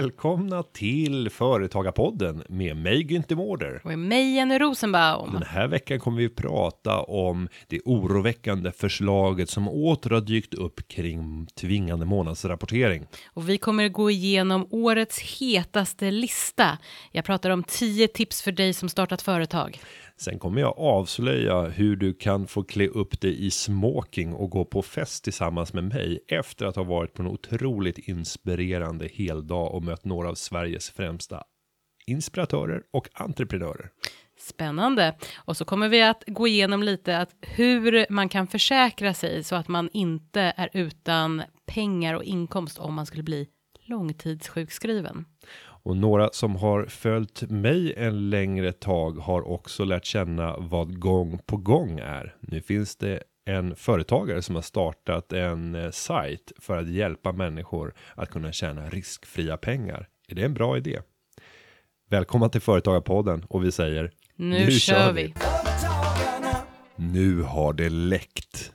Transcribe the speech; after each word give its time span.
Välkomna 0.00 0.62
till 0.62 1.30
Företagarpodden 1.30 2.44
med 2.48 2.76
mig 2.76 3.02
Günther 3.02 3.34
Mårder. 3.34 3.80
Och 3.84 3.98
mig 3.98 4.34
Jenny 4.34 4.58
Rosenbaum. 4.58 5.32
Den 5.32 5.42
här 5.42 5.68
veckan 5.68 6.00
kommer 6.00 6.18
vi 6.18 6.28
prata 6.28 7.02
om 7.02 7.48
det 7.68 7.80
oroväckande 7.84 8.72
förslaget 8.72 9.50
som 9.50 9.68
åter 9.68 10.10
har 10.10 10.20
dykt 10.20 10.54
upp 10.54 10.88
kring 10.88 11.46
tvingande 11.46 12.06
månadsrapportering. 12.06 13.06
Och 13.26 13.48
vi 13.48 13.58
kommer 13.58 13.88
gå 13.88 14.10
igenom 14.10 14.66
årets 14.70 15.18
hetaste 15.40 16.10
lista. 16.10 16.78
Jag 17.12 17.24
pratar 17.24 17.50
om 17.50 17.62
10 17.62 18.08
tips 18.08 18.42
för 18.42 18.52
dig 18.52 18.72
som 18.72 18.88
startat 18.88 19.22
företag. 19.22 19.80
Sen 20.24 20.38
kommer 20.38 20.60
jag 20.60 20.78
avslöja 20.78 21.62
hur 21.62 21.96
du 21.96 22.14
kan 22.14 22.46
få 22.46 22.62
klä 22.62 22.86
upp 22.86 23.20
dig 23.20 23.46
i 23.46 23.50
smoking 23.50 24.34
och 24.34 24.50
gå 24.50 24.64
på 24.64 24.82
fest 24.82 25.24
tillsammans 25.24 25.72
med 25.72 25.84
mig 25.84 26.24
efter 26.28 26.66
att 26.66 26.76
ha 26.76 26.82
varit 26.82 27.14
på 27.14 27.22
en 27.22 27.28
otroligt 27.28 27.98
inspirerande 27.98 29.08
heldag 29.12 29.74
och 29.74 29.84
mött 29.84 30.04
några 30.04 30.28
av 30.28 30.34
Sveriges 30.34 30.90
främsta 30.90 31.42
inspiratörer 32.06 32.82
och 32.92 33.08
entreprenörer. 33.14 33.90
Spännande. 34.38 35.16
Och 35.36 35.56
så 35.56 35.64
kommer 35.64 35.88
vi 35.88 36.02
att 36.02 36.24
gå 36.26 36.48
igenom 36.48 36.82
lite 36.82 37.18
att 37.18 37.30
hur 37.40 38.06
man 38.10 38.28
kan 38.28 38.46
försäkra 38.46 39.14
sig 39.14 39.44
så 39.44 39.56
att 39.56 39.68
man 39.68 39.90
inte 39.92 40.40
är 40.56 40.68
utan 40.72 41.42
pengar 41.66 42.14
och 42.14 42.24
inkomst 42.24 42.78
om 42.78 42.94
man 42.94 43.06
skulle 43.06 43.22
bli 43.22 43.48
långtidssjukskriven. 43.84 45.24
Och 45.82 45.96
några 45.96 46.30
som 46.32 46.56
har 46.56 46.84
följt 46.84 47.42
mig 47.42 47.94
en 47.96 48.30
längre 48.30 48.72
tag 48.72 49.12
har 49.18 49.48
också 49.48 49.84
lärt 49.84 50.04
känna 50.04 50.56
vad 50.58 50.98
gång 50.98 51.38
på 51.46 51.56
gång 51.56 51.98
är. 51.98 52.34
Nu 52.40 52.60
finns 52.60 52.96
det 52.96 53.22
en 53.44 53.76
företagare 53.76 54.42
som 54.42 54.54
har 54.54 54.62
startat 54.62 55.32
en 55.32 55.74
eh, 55.74 55.90
sajt 55.90 56.52
för 56.58 56.78
att 56.78 56.88
hjälpa 56.88 57.32
människor 57.32 57.94
att 58.14 58.30
kunna 58.30 58.52
tjäna 58.52 58.88
riskfria 58.88 59.56
pengar. 59.56 60.08
Är 60.28 60.34
det 60.34 60.42
en 60.42 60.54
bra 60.54 60.76
idé? 60.76 60.98
Välkomna 62.10 62.48
till 62.48 62.60
Företagarpodden 62.60 63.44
och 63.48 63.64
vi 63.64 63.72
säger 63.72 64.10
Nu, 64.36 64.70
kör 64.70 65.12
vi. 65.12 65.34
Företagarna. 65.36 66.56
Nu 66.96 67.42
har 67.42 67.72
det 67.72 67.88
läckt. 67.88 68.72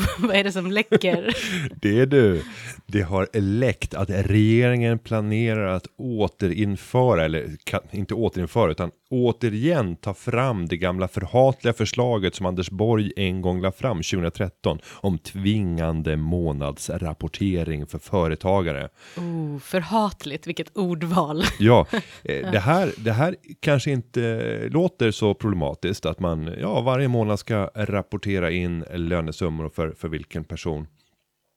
Vad 0.18 0.36
är 0.36 0.44
det 0.44 0.52
som 0.52 0.70
läcker? 0.70 1.36
Det 1.80 2.00
är 2.00 2.06
du. 2.06 2.42
Det 2.86 3.02
har 3.02 3.28
läckt 3.32 3.94
att 3.94 4.10
regeringen 4.10 4.98
planerar 4.98 5.66
att 5.66 5.86
återinföra, 5.96 7.24
eller 7.24 7.46
inte 7.90 8.14
återinföra, 8.14 8.70
utan 8.70 8.90
återigen 9.10 9.96
ta 9.96 10.14
fram 10.14 10.66
det 10.66 10.76
gamla 10.76 11.08
förhatliga 11.08 11.74
förslaget 11.74 12.34
som 12.34 12.46
Anders 12.46 12.70
Borg 12.70 13.12
en 13.16 13.42
gång 13.42 13.60
la 13.60 13.72
fram 13.72 13.96
2013 13.96 14.78
om 14.92 15.18
tvingande 15.18 16.16
månadsrapportering 16.16 17.86
för 17.86 17.98
företagare. 17.98 18.88
Oh, 19.16 19.58
förhatligt, 19.58 20.46
vilket 20.46 20.76
ordval. 20.76 21.42
Ja, 21.58 21.86
eh, 22.24 22.50
det 22.52 22.58
här, 22.58 22.92
det 22.96 23.12
här 23.12 23.36
kanske 23.60 23.90
inte 23.90 24.68
låter 24.68 25.10
så 25.10 25.34
problematiskt 25.34 26.06
att 26.06 26.20
man 26.20 26.54
ja, 26.60 26.80
varje 26.80 27.08
månad 27.08 27.38
ska 27.38 27.70
rapportera 27.74 28.50
in 28.50 28.84
lönesummor 28.94 29.68
för, 29.68 29.83
för 29.90 30.08
vilken 30.08 30.44
person. 30.44 30.86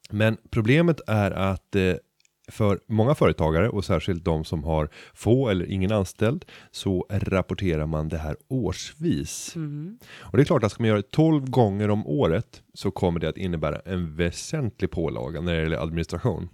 Men 0.09 0.37
problemet 0.49 1.01
är 1.07 1.31
att 1.31 1.75
eh, 1.75 1.95
för 2.51 2.79
många 2.87 3.15
företagare 3.15 3.69
och 3.69 3.85
särskilt 3.85 4.25
de 4.25 4.45
som 4.45 4.63
har 4.63 4.89
få 5.13 5.49
eller 5.49 5.65
ingen 5.65 5.91
anställd 5.91 6.45
så 6.71 7.05
rapporterar 7.09 7.85
man 7.85 8.09
det 8.09 8.17
här 8.17 8.35
årsvis. 8.47 9.55
Och 10.19 10.37
det 10.37 10.43
är 10.43 10.45
klart 10.45 10.63
att 10.63 10.71
ska 10.71 10.83
man 10.83 10.87
göra 10.87 11.01
det 11.01 11.11
12 11.11 11.49
gånger 11.49 11.89
om 11.89 12.07
året 12.07 12.63
så 12.73 12.91
kommer 12.91 13.19
det 13.19 13.29
att 13.29 13.37
innebära 13.37 13.79
en 13.85 14.15
väsentlig 14.15 14.91
pålaga 14.91 15.41
när 15.41 15.55
det 15.55 15.61
gäller 15.61 15.77
administration. 15.77 16.49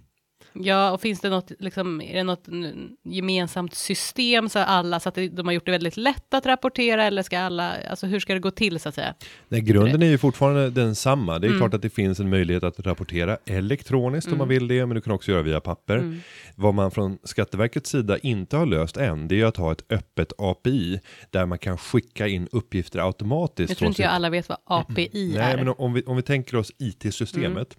Ja, 0.54 0.90
och 0.90 1.00
finns 1.00 1.20
det 1.20 1.30
något, 1.30 1.52
liksom, 1.58 2.00
är 2.00 2.14
det 2.14 2.22
något 2.22 2.48
mm, 2.48 2.88
gemensamt 3.02 3.74
system 3.74 4.48
så 4.48 4.58
alla, 4.58 5.00
så 5.00 5.08
att 5.08 5.14
de 5.14 5.46
har 5.46 5.52
gjort 5.52 5.64
det 5.66 5.70
väldigt 5.70 5.96
lätt 5.96 6.34
att 6.34 6.46
rapportera, 6.46 7.04
eller 7.04 7.22
ska 7.22 7.38
alla, 7.38 7.74
alltså 7.90 8.06
hur 8.06 8.20
ska 8.20 8.34
det 8.34 8.40
gå 8.40 8.50
till 8.50 8.80
så 8.80 8.88
att 8.88 8.94
säga? 8.94 9.14
Nej, 9.48 9.60
grunden 9.60 10.02
är 10.02 10.06
ju 10.06 10.18
fortfarande 10.18 10.70
densamma. 10.70 11.38
Det 11.38 11.46
är 11.46 11.56
klart 11.58 11.74
att 11.74 11.82
det 11.82 11.90
finns 11.90 12.20
en 12.20 12.30
möjlighet 12.30 12.64
att 12.64 12.80
rapportera 12.80 13.38
elektroniskt 13.46 14.32
om 14.32 14.38
man 14.38 14.48
vill 14.48 14.68
det, 14.68 14.86
men 14.86 14.94
du 14.94 15.00
kan 15.00 15.12
också 15.12 15.30
göra 15.30 15.42
via 15.42 15.60
papper. 15.60 16.20
Vad 16.56 16.74
man 16.74 16.90
från 16.90 17.18
Skatteverkets 17.24 17.90
sida 17.90 18.18
inte 18.18 18.56
har 18.56 18.66
löst 18.66 18.96
än, 18.96 19.28
det 19.28 19.34
är 19.34 19.36
ju 19.36 19.44
att 19.44 19.56
ha 19.56 19.72
ett 19.72 19.92
öppet 19.92 20.32
API 20.38 21.00
där 21.30 21.46
man 21.46 21.58
kan 21.58 21.78
skicka 21.78 22.28
in 22.28 22.48
uppgifter 22.52 23.06
automatiskt. 23.06 23.70
Jag 23.70 23.78
tror 23.78 23.88
inte 23.88 24.02
jag 24.02 24.08
sitt- 24.10 24.14
alla 24.14 24.30
vet 24.30 24.48
vad 24.48 24.58
API 24.64 25.10
Nej, 25.34 25.52
är. 25.52 25.56
men 25.56 25.68
om 25.68 25.92
vi, 25.92 26.02
om 26.02 26.16
vi 26.16 26.22
tänker 26.22 26.56
oss 26.56 26.72
IT-systemet, 26.78 27.76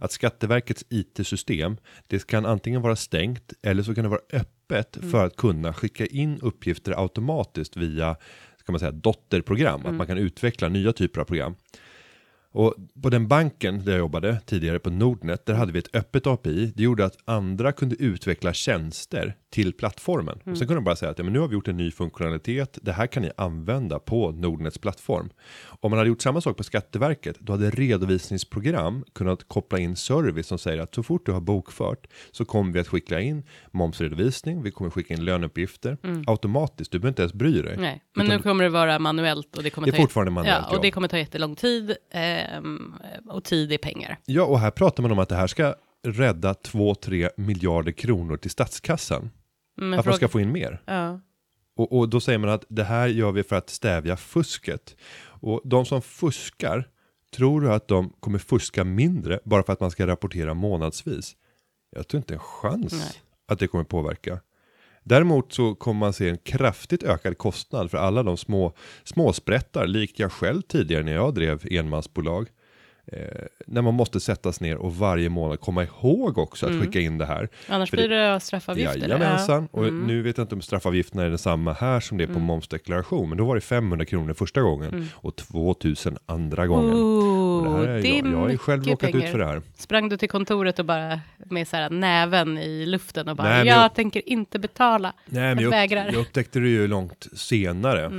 att 0.00 0.12
Skatteverkets 0.12 0.84
IT-system, 0.90 1.76
det 2.06 2.26
kan 2.26 2.46
antingen 2.46 2.82
vara 2.82 2.96
stängt 2.96 3.52
eller 3.62 3.82
så 3.82 3.94
kan 3.94 4.04
det 4.04 4.10
vara 4.10 4.20
öppet 4.32 4.98
för 5.10 5.26
att 5.26 5.36
kunna 5.36 5.72
skicka 5.74 6.06
in 6.06 6.38
uppgifter 6.42 7.02
automatiskt 7.02 7.76
via, 7.76 8.16
ska 8.60 8.72
man 8.72 8.78
säga, 8.78 8.92
dotterprogram, 8.92 9.86
att 9.86 9.94
man 9.94 10.06
kan 10.06 10.18
utveckla 10.18 10.68
nya 10.68 10.92
typer 10.92 11.20
av 11.20 11.24
program. 11.24 11.54
Och 12.50 12.74
på 13.02 13.10
den 13.10 13.28
banken 13.28 13.84
där 13.84 13.92
jag 13.92 13.98
jobbade 13.98 14.40
tidigare 14.46 14.78
på 14.78 14.90
Nordnet, 14.90 15.46
där 15.46 15.54
hade 15.54 15.72
vi 15.72 15.78
ett 15.78 15.96
öppet 15.96 16.26
API. 16.26 16.72
Det 16.76 16.82
gjorde 16.82 17.04
att 17.04 17.18
andra 17.24 17.72
kunde 17.72 17.96
utveckla 17.96 18.52
tjänster 18.52 19.36
till 19.56 19.72
plattformen. 19.72 20.38
Och 20.44 20.58
sen 20.58 20.66
kunde 20.66 20.74
de 20.74 20.84
bara 20.84 20.96
säga 20.96 21.10
att 21.10 21.18
ja, 21.18 21.24
men 21.24 21.32
nu 21.32 21.38
har 21.38 21.48
vi 21.48 21.54
gjort 21.54 21.68
en 21.68 21.76
ny 21.76 21.90
funktionalitet. 21.90 22.78
Det 22.82 22.92
här 22.92 23.06
kan 23.06 23.22
ni 23.22 23.30
använda 23.36 23.98
på 23.98 24.30
Nordnets 24.30 24.78
plattform. 24.78 25.30
Om 25.80 25.90
man 25.90 25.98
hade 25.98 26.08
gjort 26.08 26.22
samma 26.22 26.40
sak 26.40 26.56
på 26.56 26.62
Skatteverket, 26.62 27.36
då 27.40 27.52
hade 27.52 27.70
redovisningsprogram 27.70 29.04
kunnat 29.14 29.48
koppla 29.48 29.78
in 29.78 29.96
service 29.96 30.46
som 30.46 30.58
säger 30.58 30.78
att 30.82 30.94
så 30.94 31.02
fort 31.02 31.26
du 31.26 31.32
har 31.32 31.40
bokfört 31.40 32.06
så 32.32 32.44
kommer 32.44 32.72
vi 32.72 32.80
att 32.80 32.88
skicka 32.88 33.20
in 33.20 33.42
momsredovisning, 33.70 34.62
vi 34.62 34.70
kommer 34.70 34.90
skicka 34.90 35.14
in 35.14 35.24
löneuppgifter 35.24 35.96
automatiskt. 36.26 36.92
Du 36.92 36.98
behöver 36.98 37.08
inte 37.08 37.22
ens 37.22 37.34
bry 37.34 37.62
dig. 37.62 37.76
Nej, 37.76 38.02
men 38.14 38.26
Utan- 38.26 38.36
nu 38.36 38.42
kommer 38.42 38.64
det 38.64 38.70
vara 38.70 38.98
manuellt 38.98 39.56
och 39.56 39.62
det 39.62 39.70
kommer 39.70 39.86
Det 39.86 39.90
är 39.90 39.96
ta 39.96 40.02
fortfarande 40.02 40.30
manuellt, 40.30 40.66
Ja, 40.70 40.76
och 40.76 40.82
det 40.82 40.90
kommer 40.90 41.08
ta 41.08 41.18
jättelång 41.18 41.56
tid 41.56 41.96
ehm, 42.10 42.94
och 43.28 43.44
tid 43.44 43.72
är 43.72 43.78
pengar. 43.78 44.18
Ja, 44.26 44.42
och 44.44 44.60
här 44.60 44.70
pratar 44.70 45.02
man 45.02 45.12
om 45.12 45.18
att 45.18 45.28
det 45.28 45.36
här 45.36 45.46
ska 45.46 45.74
rädda 46.06 46.52
2-3 46.52 47.30
miljarder 47.36 47.92
kronor 47.92 48.36
till 48.36 48.50
statskassan. 48.50 49.30
Men 49.76 49.92
att 49.92 49.96
man 49.96 50.02
fråga- 50.04 50.16
ska 50.16 50.28
få 50.28 50.40
in 50.40 50.52
mer. 50.52 50.82
ja. 50.86 51.20
Och, 51.76 51.98
och 51.98 52.08
då 52.08 52.20
säger 52.20 52.38
man 52.38 52.50
att 52.50 52.64
det 52.68 52.84
här 52.84 53.06
gör 53.06 53.32
vi 53.32 53.42
för 53.42 53.56
att 53.56 53.70
stävja 53.70 54.16
fusket. 54.16 54.96
Och 55.40 55.60
de 55.64 55.84
som 55.86 56.02
fuskar, 56.02 56.88
tror 57.36 57.60
du 57.60 57.72
att 57.72 57.88
de 57.88 58.10
kommer 58.20 58.38
fuska 58.38 58.84
mindre 58.84 59.40
bara 59.44 59.62
för 59.62 59.72
att 59.72 59.80
man 59.80 59.90
ska 59.90 60.06
rapportera 60.06 60.54
månadsvis? 60.54 61.36
Jag 61.90 62.08
tror 62.08 62.18
inte 62.18 62.34
en 62.34 62.40
chans 62.40 62.92
Nej. 62.92 63.22
att 63.48 63.58
det 63.58 63.66
kommer 63.66 63.84
påverka. 63.84 64.40
Däremot 65.04 65.52
så 65.52 65.74
kommer 65.74 66.00
man 66.00 66.12
se 66.12 66.28
en 66.28 66.38
kraftigt 66.38 67.02
ökad 67.02 67.38
kostnad 67.38 67.90
för 67.90 67.98
alla 67.98 68.22
de 68.22 68.36
små 68.36 68.72
småsprättar, 69.04 69.86
likt 69.86 70.18
jag 70.18 70.32
själv 70.32 70.62
tidigare 70.62 71.02
när 71.02 71.12
jag 71.14 71.34
drev 71.34 71.66
enmansbolag. 71.70 72.48
Eh, 73.12 73.18
när 73.66 73.82
man 73.82 73.94
måste 73.94 74.20
sättas 74.20 74.60
ner 74.60 74.76
och 74.76 74.96
varje 74.96 75.28
månad 75.28 75.60
komma 75.60 75.82
ihåg 75.84 76.38
också 76.38 76.66
att 76.66 76.80
skicka 76.82 77.00
in 77.00 77.18
det 77.18 77.26
här. 77.26 77.48
Annars 77.68 77.90
För 77.90 77.96
blir 77.96 78.08
det 78.08 78.40
straffavgifter. 78.40 78.98
Jajamensan, 79.00 79.68
och 79.70 79.84
Mm. 79.84 80.06
nu 80.06 80.22
vet 80.22 80.38
jag 80.38 80.44
inte 80.44 80.54
om 80.54 80.62
straffavgifterna 80.62 81.22
är 81.22 81.28
densamma 81.28 81.72
här 81.72 82.00
som 82.00 82.18
det 82.18 82.24
är 82.24 82.28
på 82.28 82.38
momsdeklaration, 82.38 83.28
men 83.28 83.38
då 83.38 83.44
var 83.44 83.54
det 83.54 83.60
500 83.60 84.04
kronor 84.06 84.34
första 84.34 84.60
gången 84.60 85.08
och 85.14 85.36
2000 85.36 86.16
andra 86.26 86.66
gången. 86.66 86.90
och 86.90 86.96
det 86.96 87.68
Ooh, 87.70 87.76
här 87.76 87.88
är, 87.88 88.02
det 88.02 88.08
är 88.08 88.22
jag, 88.24 88.32
jag 88.32 88.38
har 88.38 88.48
ju 88.50 88.58
själv 88.58 88.84
råkat 88.84 89.14
ut 89.14 89.24
för 89.28 89.38
det 89.38 89.46
här. 89.46 89.62
Sprang 89.74 90.08
du 90.08 90.16
till 90.16 90.28
kontoret 90.28 90.78
och 90.78 90.84
bara 90.84 91.20
med 91.50 91.68
så 91.68 91.76
här 91.76 91.90
näven 91.90 92.58
i 92.58 92.86
luften 92.86 93.28
och 93.28 93.36
bara, 93.36 93.48
Nej, 93.48 93.66
jag, 93.66 93.84
jag- 93.84 93.94
tänker 93.94 94.28
inte 94.28 94.58
betala. 94.58 95.12
Nej, 95.26 95.42
men 95.42 95.54
Jag 95.54 95.62
jag, 95.62 95.70
vägrar. 95.70 96.06
jag 96.06 96.14
upptäckte 96.16 96.58
det 96.60 96.68
ju 96.68 96.86
långt 96.88 97.26
senare. 97.34 98.10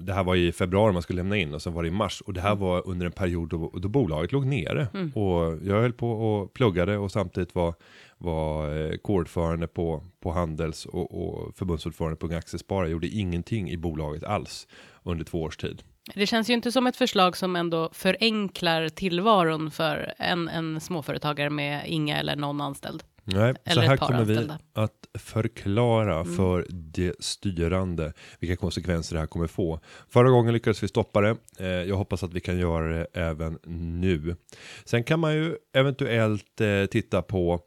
Det 0.00 0.12
här 0.12 0.24
var 0.24 0.36
i 0.36 0.52
februari 0.52 0.92
man 0.92 1.02
skulle 1.02 1.16
lämna 1.16 1.36
in 1.36 1.54
och 1.54 1.62
sen 1.62 1.72
var 1.72 1.82
det 1.82 1.88
i 1.88 1.92
mars. 1.92 2.20
Och 2.26 2.32
det 2.34 2.40
här 2.40 2.54
var 2.54 2.88
under 2.88 3.06
en 3.06 3.12
period 3.12 3.48
då, 3.48 3.70
då 3.74 3.88
bolaget 4.04 4.32
låg 4.32 4.46
nere. 4.46 4.86
Och 5.14 5.58
jag 5.62 5.80
höll 5.80 5.92
på 5.92 6.10
och 6.10 6.52
pluggade 6.52 6.98
och 6.98 7.12
samtidigt 7.12 7.54
var, 7.54 7.74
var 8.18 8.76
eh, 8.76 8.96
kårordförande 8.96 9.66
på, 9.66 10.04
på 10.20 10.32
Handels 10.32 10.86
och, 10.86 11.28
och 11.28 11.56
förbundsordförande 11.56 12.16
på. 12.16 12.32
Jag 12.68 12.90
gjorde 12.90 13.06
ingenting 13.06 13.70
i 13.70 13.76
bolaget 13.76 14.24
alls 14.24 14.66
under 15.02 15.24
två 15.24 15.42
års 15.42 15.56
tid. 15.56 15.82
Det 16.14 16.26
känns 16.26 16.50
ju 16.50 16.54
inte 16.54 16.72
som 16.72 16.86
ett 16.86 16.96
förslag 16.96 17.36
som 17.36 17.56
ändå 17.56 17.90
förenklar 17.92 18.88
tillvaron 18.88 19.70
för 19.70 20.14
en, 20.18 20.48
en 20.48 20.80
småföretagare 20.80 21.50
med 21.50 21.82
inga 21.86 22.18
eller 22.18 22.36
någon 22.36 22.60
anställd. 22.60 23.02
Nej, 23.24 23.54
så 23.54 23.70
Eller 23.70 23.82
ett 23.82 23.88
här 23.88 23.96
kommer 23.96 24.24
vi 24.24 24.48
att 24.72 25.06
förklara 25.18 26.24
för 26.24 26.66
det 26.70 27.14
styrande 27.18 28.12
vilka 28.40 28.56
konsekvenser 28.56 29.14
det 29.14 29.20
här 29.20 29.26
kommer 29.26 29.46
få. 29.46 29.80
Förra 30.08 30.30
gången 30.30 30.52
lyckades 30.52 30.82
vi 30.82 30.88
stoppa 30.88 31.20
det. 31.20 31.36
Eh, 31.58 31.66
jag 31.66 31.96
hoppas 31.96 32.22
att 32.22 32.34
vi 32.34 32.40
kan 32.40 32.58
göra 32.58 32.98
det 32.98 33.06
även 33.12 33.58
nu. 34.00 34.36
Sen 34.84 35.04
kan 35.04 35.20
man 35.20 35.34
ju 35.34 35.56
eventuellt 35.72 36.60
eh, 36.60 36.86
titta 36.86 37.22
på 37.22 37.60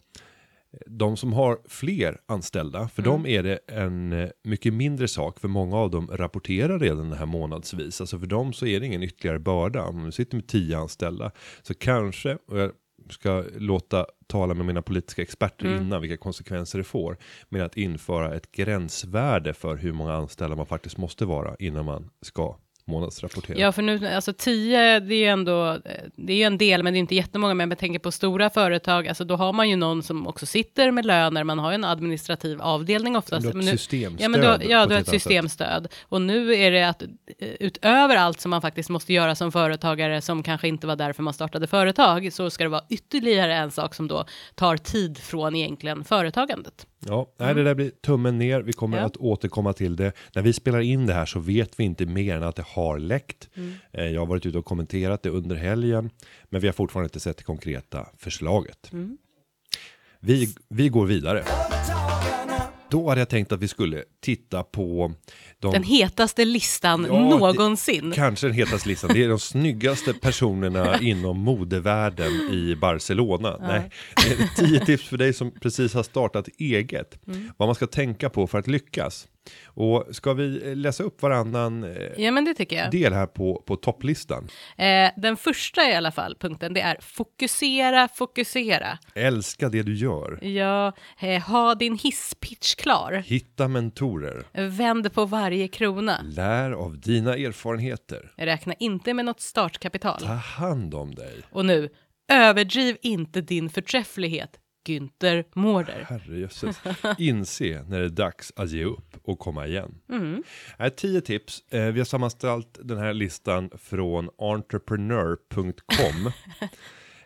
De 0.86 1.18
som 1.18 1.34
har 1.34 1.60
fler 1.66 2.18
anställda, 2.26 2.88
för 2.88 3.02
dem 3.02 3.26
är 3.26 3.44
det 3.44 3.60
en 3.68 4.14
eh, 4.14 4.30
mycket 4.44 4.74
mindre 4.74 5.08
sak, 5.08 5.40
för 5.40 5.48
många 5.48 5.78
av 5.78 5.92
dem 5.92 6.10
rapporterar 6.14 6.80
redan 6.80 7.10
det 7.10 7.16
här 7.16 7.26
månadsvis. 7.26 8.02
Alltså 8.02 8.20
för 8.20 8.28
dem 8.28 8.54
så 8.54 8.66
är 8.66 8.80
det 8.80 8.86
ingen 8.86 9.04
ytterligare 9.04 9.40
börda. 9.40 9.84
Om 9.84 10.06
du 10.06 10.12
sitter 10.12 10.36
med 10.36 10.48
tio 10.48 10.78
anställda, 10.78 11.32
så 11.62 11.74
kanske, 11.74 12.38
och 12.48 12.60
jag 12.60 12.72
ska 13.10 13.44
låta 13.58 14.06
tala 14.28 14.54
med 14.54 14.66
mina 14.66 14.82
politiska 14.82 15.22
experter 15.22 15.78
innan 15.78 16.02
vilka 16.02 16.18
konsekvenser 16.18 16.78
det 16.78 16.84
får, 16.84 17.18
med 17.50 17.62
att 17.62 17.78
införa 17.78 18.36
ett 18.36 18.52
gränsvärde 18.52 19.54
för 19.54 19.76
hur 19.76 19.94
många 19.94 20.14
anställda 20.14 20.56
man 20.56 20.66
faktiskt 20.66 20.98
måste 20.98 21.26
vara 21.26 21.56
innan 21.60 21.86
man 21.86 22.10
ska 22.22 22.58
månadsrapportera. 22.88 23.58
Ja, 23.60 23.72
för 23.72 23.82
nu, 23.82 24.08
alltså 24.08 24.34
10, 24.34 25.00
det 25.00 25.16
är 25.16 25.20
ju 25.20 25.26
ändå, 25.26 25.78
det 26.16 26.34
är 26.34 26.38
ju 26.38 26.44
en 26.44 26.58
del, 26.58 26.84
men 26.84 26.94
det 26.94 26.98
är 26.98 27.00
inte 27.00 27.16
jättemånga, 27.16 27.54
men 27.54 27.70
jag 27.70 27.78
tänker 27.80 28.00
på 28.00 28.12
stora 28.12 28.50
företag, 28.50 29.08
alltså 29.08 29.24
då 29.26 29.36
har 29.36 29.54
man 29.54 29.70
ju 29.70 29.76
någon 29.76 30.04
som 30.04 30.28
också 30.28 30.46
sitter 30.46 30.92
med 30.92 31.06
löner, 31.06 31.44
man 31.44 31.60
har 31.60 31.72
ju 31.72 31.76
en 31.76 31.84
administrativ 31.84 32.62
avdelning 32.62 33.16
oftast. 33.18 33.42
Du 33.42 33.48
har 33.48 33.52
ett 33.52 33.56
Men 33.56 33.66
nu- 33.66 33.72
systemstöd 33.72 34.22
Ja, 34.26 34.30
men 34.30 34.42
har- 34.44 34.60
ja, 34.62 34.68
du 34.68 34.76
har 34.76 34.84
ett 34.86 34.92
annat 34.92 35.06
sätt. 35.06 35.22
systemstöd. 35.22 35.88
Och 36.04 36.22
nu 36.22 36.56
är 36.56 36.72
det 36.72 36.84
att 36.90 37.04
utöver 37.60 38.16
allt 38.16 38.40
som 38.42 38.50
man 38.50 38.62
faktiskt 38.62 38.90
måste 38.90 39.14
göra 39.14 39.36
som 39.36 39.52
företagare, 39.52 40.22
som 40.22 40.44
kanske 40.44 40.68
inte 40.68 40.88
var 40.88 40.96
därför 40.96 41.24
man 41.24 41.34
startade 41.34 41.68
företag, 41.68 42.34
så 42.34 42.50
ska 42.50 42.64
det 42.64 42.70
vara 42.70 42.84
ytterligare 42.90 43.56
en 43.56 43.72
sak 43.72 43.96
som 43.96 44.08
då 44.08 44.26
tar 44.56 44.78
tid 44.78 45.18
från 45.18 45.56
egentligen 45.56 46.04
företagandet. 46.04 46.88
Ja, 47.06 47.28
nej, 47.40 47.54
det 47.56 47.64
där 47.64 47.76
blir 47.76 47.90
tummen 48.06 48.38
ner. 48.38 48.62
Vi 48.62 48.74
kommer 48.74 48.98
Ja. 48.98 49.04
att 49.04 49.18
återkomma 49.18 49.74
till 49.74 49.96
det. 49.96 50.12
När 50.36 50.42
vi 50.42 50.54
spelar 50.54 50.80
in 50.80 51.06
det 51.06 51.14
här 51.14 51.26
så 51.26 51.40
vet 51.40 51.80
vi 51.80 51.84
inte 51.84 52.06
mer 52.06 52.36
än 52.36 52.44
att 52.44 52.56
det 52.56 52.62
har 52.78 53.00
läckt. 53.00 53.50
Eh, 53.94 54.06
Jag 54.06 54.22
har 54.22 54.26
varit 54.26 54.46
ute 54.46 54.58
och 54.58 54.66
kommenterat 54.66 55.24
det 55.24 55.30
under 55.30 55.56
helgen, 55.56 56.10
men 56.50 56.62
vi 56.62 56.68
har 56.68 56.74
fortfarande 56.74 57.06
inte 57.06 57.20
sett 57.20 57.38
det 57.38 57.44
konkreta 57.44 58.08
förslaget. 58.18 58.92
Vi, 60.20 60.56
vi 60.70 60.90
går 60.90 61.06
vidare. 61.06 61.44
Då 62.90 63.10
hade 63.10 63.22
jag 63.22 63.30
tänkt 63.30 63.52
att 63.52 63.60
vi 63.60 63.68
skulle 63.68 64.04
titta 64.22 64.64
på 64.64 65.14
de 65.60 65.74
Den 65.74 65.84
hetaste 65.84 66.46
listan 66.46 67.06
Ja, 67.10 67.14
det- 67.14 67.20
någonsin. 67.30 68.12
Kanske 68.16 68.48
den 68.48 68.54
hetaste 68.56 68.90
listan. 68.90 69.10
Det 69.14 69.24
är 69.24 69.30
de 69.30 69.40
snyggaste 69.40 70.14
personerna 70.14 71.00
inom 71.02 71.40
modevärlden 71.40 72.32
i 72.52 72.76
Barcelona. 72.76 73.58
Nej, 73.62 73.92
det 74.16 74.32
är 74.44 74.56
tio 74.68 74.86
tips 74.86 75.04
för 75.04 75.18
dig 75.18 75.34
som 75.34 75.52
precis 75.52 75.94
har 75.94 76.04
startat 76.04 76.48
eget. 76.60 77.20
Vad 77.58 77.68
man 77.68 77.76
ska 77.76 77.88
tänka 77.88 78.30
på 78.30 78.48
för 78.48 78.58
att 78.60 78.68
lyckas. 78.68 79.28
Och 79.66 80.06
ska 80.12 80.34
vi 80.34 80.70
eh, 80.70 80.76
läsa 80.76 81.04
upp 81.04 81.22
varannan 81.22 81.84
eh, 81.84 81.92
Ja, 82.18 82.32
men 82.32 82.46
det 82.46 82.54
tycker 82.54 82.76
jag. 82.76 82.92
del 82.92 83.14
här 83.14 83.28
på, 83.28 83.64
på 83.66 83.76
topplistan? 83.76 84.48
Eh, 84.78 85.10
den 85.18 85.38
första 85.38 85.90
i 85.90 85.96
alla 85.96 86.12
fall, 86.12 86.36
punkten, 86.40 86.74
det 86.74 86.82
är 86.82 86.98
fokusera, 87.02 88.08
fokusera. 88.08 88.98
Älska 89.16 89.70
det 89.70 89.84
du 89.84 89.96
gör. 89.96 90.40
Ja, 90.46 90.94
eh, 91.20 91.42
ha 91.42 91.76
din 91.76 91.98
hisspitch 91.98 92.76
klar. 92.76 93.24
Hitta 93.26 93.68
mentorer. 93.68 94.44
Vänd 94.70 95.14
på 95.14 95.26
varje 95.26 95.68
krona. 95.68 96.22
Lär 96.24 96.72
av 96.72 97.00
dina 97.00 97.36
erfarenheter. 97.36 98.32
Räkna 98.38 98.74
inte 98.80 99.14
med 99.14 99.26
något 99.26 99.42
startkapital. 99.42 100.20
Ta 100.20 100.34
hand 100.34 100.94
om 100.94 101.16
dig. 101.16 101.36
Och 101.52 101.66
nu, 101.66 101.90
överdriv 102.32 102.98
inte 103.02 103.42
din 103.42 103.70
förträfflighet. 103.70 104.50
Günther 104.88 105.44
Mårder. 105.54 106.06
Herrejösses. 106.10 106.80
Inse 107.18 107.84
när 107.88 108.00
det 108.00 108.06
är 108.06 108.10
dags 108.10 108.54
att 108.56 108.72
ge 108.72 108.84
upp 108.84 109.18
och 109.24 109.40
komma 109.40 109.68
igen. 109.68 109.96
Mm. 110.10 110.44
Här, 110.80 110.90
tio 110.90 111.22
tips. 111.22 111.64
Eh, 111.70 111.86
vi 111.86 112.00
har 112.00 112.06
sammanställt 112.06 112.80
den 112.84 112.98
här 112.98 113.14
listan 113.14 113.70
från 113.78 114.30
entrepreneur.com. 114.38 116.32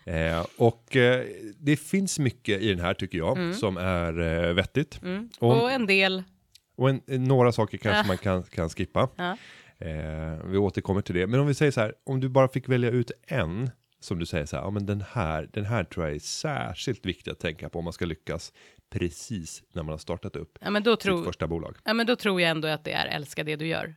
eh, 0.13 0.45
och 0.57 0.95
eh, 0.95 1.25
det 1.59 1.75
finns 1.77 2.19
mycket 2.19 2.61
i 2.61 2.69
den 2.69 2.79
här 2.79 2.93
tycker 2.93 3.17
jag 3.17 3.55
som 3.55 3.77
är 3.77 4.19
eh, 4.19 4.53
vettigt. 4.53 4.97
Och, 4.97 5.03
Mm. 5.03 5.29
Och 5.39 5.71
en 5.71 5.85
del, 5.85 6.23
och 6.77 6.89
en, 6.89 7.01
några 7.07 7.51
saker 7.51 7.77
kanske 7.77 8.07
man 8.07 8.17
kan, 8.17 8.43
kan 8.43 8.69
skippa. 8.69 9.09
Eh, 9.77 10.45
vi 10.45 10.57
återkommer 10.57 11.01
till 11.01 11.15
det. 11.15 11.27
Men 11.27 11.39
om 11.39 11.47
vi 11.47 11.53
säger 11.53 11.71
så 11.71 11.81
här, 11.81 11.93
om 12.03 12.19
du 12.19 12.29
bara 12.29 12.47
fick 12.47 12.69
välja 12.69 12.89
ut 12.89 13.11
en 13.27 13.69
som 14.03 14.19
du 14.19 14.25
säger 14.25 14.45
så 14.45 14.56
här, 14.56 14.63
ja 14.63 14.69
men 14.69 14.86
den 14.86 15.01
här, 15.01 15.50
den 15.53 15.65
här 15.65 15.83
tror 15.83 16.06
jag 16.06 16.15
är 16.15 16.19
särskilt 16.19 17.06
viktig 17.06 17.31
att 17.31 17.39
tänka 17.39 17.69
på 17.69 17.80
om 17.80 17.83
man 17.83 17.94
ska 17.94 18.06
lyckas 18.06 18.53
precis 18.89 19.63
när 19.74 19.83
man 19.83 19.92
har 19.92 19.98
startat 19.98 20.36
upp 20.36 20.57
Ja, 20.62 20.69
men 20.69 20.83
då, 20.83 20.92
sitt 20.92 21.00
tror, 21.00 21.24
första 21.24 21.48
bolag. 21.48 21.77
ja, 21.83 21.94
men 21.94 22.07
då 22.07 22.15
tror 22.15 22.42
jag 22.42 22.50
ändå 22.50 22.68
att 22.68 22.83
det 22.83 22.92
är 22.92 23.07
älska 23.07 23.44
det 23.44 23.56
du 23.56 23.68
gör. 23.68 23.95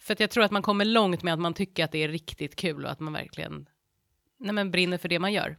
För 0.00 0.12
att 0.12 0.20
jag 0.20 0.30
tror 0.30 0.44
att 0.44 0.50
man 0.50 0.62
kommer 0.62 0.84
långt 0.84 1.22
med 1.22 1.34
att 1.34 1.40
man 1.40 1.54
tycker 1.54 1.84
att 1.84 1.92
det 1.92 1.98
är 2.02 2.08
riktigt 2.08 2.56
kul 2.56 2.84
och 2.84 2.90
att 2.90 3.00
man 3.00 3.12
verkligen 3.12 3.68
nej, 4.38 4.52
men 4.52 4.70
brinner 4.70 4.98
för 4.98 5.08
det 5.08 5.18
man 5.18 5.32
gör. 5.32 5.56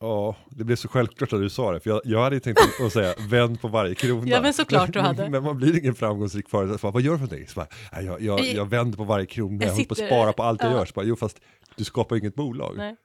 Ja, 0.00 0.36
det 0.50 0.64
blev 0.64 0.76
så 0.76 0.88
självklart 0.88 1.32
att 1.32 1.40
du 1.40 1.50
sa 1.50 1.72
det, 1.72 1.80
för 1.80 1.90
jag, 1.90 2.00
jag 2.04 2.22
hade 2.22 2.36
ju 2.36 2.40
tänkt 2.40 2.60
att 2.86 2.92
säga 2.92 3.14
vänd 3.30 3.60
på 3.60 3.68
varje 3.68 3.94
krona. 3.94 4.28
Ja, 4.28 4.42
men 4.42 4.54
såklart 4.54 4.92
du 4.92 5.00
hade. 5.00 5.28
men 5.28 5.42
man 5.42 5.56
blir 5.56 5.78
ingen 5.78 5.94
framgångsrik 5.94 6.48
företagare, 6.48 6.92
vad 6.92 7.02
gör 7.02 7.12
du 7.12 7.18
för 7.18 7.24
någonting? 7.24 7.48
Så 7.48 7.54
bara, 7.60 7.66
"Nej, 7.92 8.04
jag, 8.04 8.20
jag, 8.22 8.40
jag 8.40 8.66
vänder 8.70 8.96
på 8.96 9.04
varje 9.04 9.26
krona, 9.26 9.52
jag, 9.54 9.62
Jag 9.68 9.72
håller 9.72 9.84
på 9.84 9.92
att 9.92 9.98
spara 9.98 10.32
på 10.32 10.42
allt 10.42 10.62
jag 10.62 10.72
ja. 10.72 10.76
gör. 10.76 10.84
Så 10.86 10.92
bara, 10.94 11.04
jo, 11.04 11.16
fast 11.16 11.40
du 11.76 11.84
skapar 11.84 12.16
ju 12.16 12.20
inget 12.20 12.34
bolag. 12.34 12.74
Nej. 12.76 12.96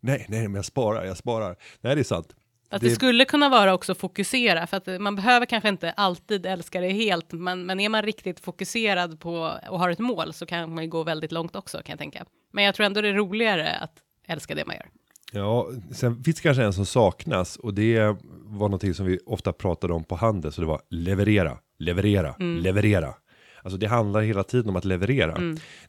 nej, 0.00 0.26
nej, 0.28 0.42
men 0.42 0.54
jag 0.54 0.64
sparar, 0.64 1.04
jag 1.04 1.16
sparar. 1.16 1.56
Nej, 1.80 1.94
det 1.94 2.00
är 2.00 2.04
sant. 2.04 2.36
Att 2.70 2.80
det, 2.82 2.90
skulle 2.90 3.24
kunna 3.24 3.48
vara 3.48 3.74
också 3.74 3.94
fokusera, 3.94 4.66
för 4.66 4.76
att 4.76 5.00
man 5.00 5.16
behöver 5.16 5.46
kanske 5.46 5.68
inte 5.68 5.90
alltid 5.90 6.46
älska 6.46 6.80
det 6.80 6.88
helt, 6.90 7.32
men, 7.32 7.66
men 7.66 7.80
är 7.80 7.88
man 7.88 8.02
riktigt 8.02 8.40
fokuserad 8.40 9.20
på 9.20 9.58
och 9.70 9.78
har 9.78 9.90
ett 9.90 9.98
mål 9.98 10.32
så 10.32 10.46
kan 10.46 10.74
man 10.74 10.84
ju 10.84 10.90
gå 10.90 11.02
väldigt 11.02 11.32
långt 11.32 11.56
också 11.56 11.78
kan 11.78 11.92
jag 11.92 11.98
tänka. 11.98 12.24
Men 12.52 12.64
jag 12.64 12.74
tror 12.74 12.86
ändå 12.86 13.00
det 13.00 13.08
är 13.08 13.12
roligare 13.14 13.70
att 13.76 13.92
älska 14.26 14.54
det 14.54 14.64
man 14.66 14.76
gör. 14.76 14.86
Ja, 15.34 15.68
sen 15.92 16.24
finns 16.24 16.36
det 16.36 16.42
kanske 16.42 16.62
en 16.62 16.72
som 16.72 16.86
saknas 16.86 17.56
och 17.56 17.74
det 17.74 18.00
var 18.44 18.68
någonting 18.68 18.94
som 18.94 19.06
vi 19.06 19.18
ofta 19.26 19.52
pratade 19.52 19.92
om 19.92 20.04
på 20.04 20.14
handel, 20.16 20.52
så 20.52 20.60
det 20.60 20.66
var 20.66 20.80
leverera, 20.90 21.58
leverera, 21.78 22.34
leverera. 22.62 23.14
Alltså 23.62 23.78
det 23.78 23.86
handlar 23.86 24.20
hela 24.20 24.42
tiden 24.44 24.68
om 24.70 24.76
att 24.76 24.84
leverera. 24.84 25.34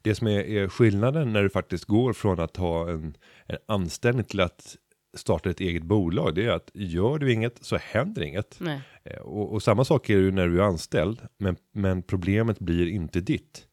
Det 0.01 0.15
som 0.15 0.27
är, 0.27 0.39
är 0.39 0.67
skillnaden 0.67 1.33
när 1.33 1.43
du 1.43 1.49
faktiskt 1.49 1.85
går 1.85 2.13
från 2.13 2.39
att 2.39 2.57
ha 2.57 2.89
en, 2.89 3.17
en 3.47 3.57
anställning 3.67 4.23
till 4.23 4.39
att 4.39 4.75
starta 5.17 5.49
ett 5.49 5.59
eget 5.59 5.83
bolag, 5.83 6.35
det 6.35 6.45
är 6.45 6.49
att 6.51 6.71
gör 6.73 7.17
du 7.17 7.31
inget 7.33 7.57
så 7.65 7.77
händer 7.81 8.21
inget. 8.21 8.59
Eh, 9.03 9.17
Och, 9.21 9.53
och 9.53 9.63
samma 9.63 9.85
sak 9.85 10.09
är 10.09 10.15
det 10.15 10.21
ju 10.21 10.31
när 10.31 10.47
du 10.47 10.57
är 10.59 10.63
anställd, 10.63 11.21
men, 11.37 11.55
men 11.73 12.01
problemet 12.03 12.59
blir 12.59 12.87
inte 12.87 13.19
ditt. 13.19 13.67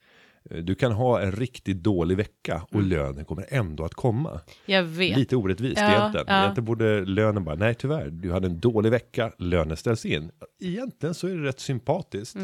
Eh, 0.51 0.57
Du 0.59 0.75
kan 0.75 0.93
ha 0.93 1.21
en 1.21 1.33
riktigt 1.33 1.83
dålig 1.83 2.17
vecka 2.17 2.63
och 2.73 2.83
lönen 2.83 3.25
kommer 3.25 3.47
ändå 3.49 3.85
att 3.85 3.95
komma. 3.95 4.41
Jag 4.67 4.83
vet. 4.83 5.17
Lite 5.19 5.37
orättvist 5.37 5.81
Ja, 5.81 5.91
egentligen. 5.99 6.27
ja. 6.29 6.41
Egentligen 6.43 6.65
borde 6.65 7.05
lönen 7.05 7.45
bara, 7.45 7.55
nej 7.55 7.75
tyvärr, 7.75 8.11
du 8.11 8.33
hade 8.33 8.47
en 8.47 8.61
dålig 8.61 8.91
vecka, 8.91 9.33
lönen 9.39 9.77
ställs 9.77 10.05
in. 10.07 10.31
Egentligen 10.61 11.15
så 11.15 11.27
är 11.27 11.35
det 11.35 11.49
rätt 11.49 11.61
sympatiskt. 11.61 12.37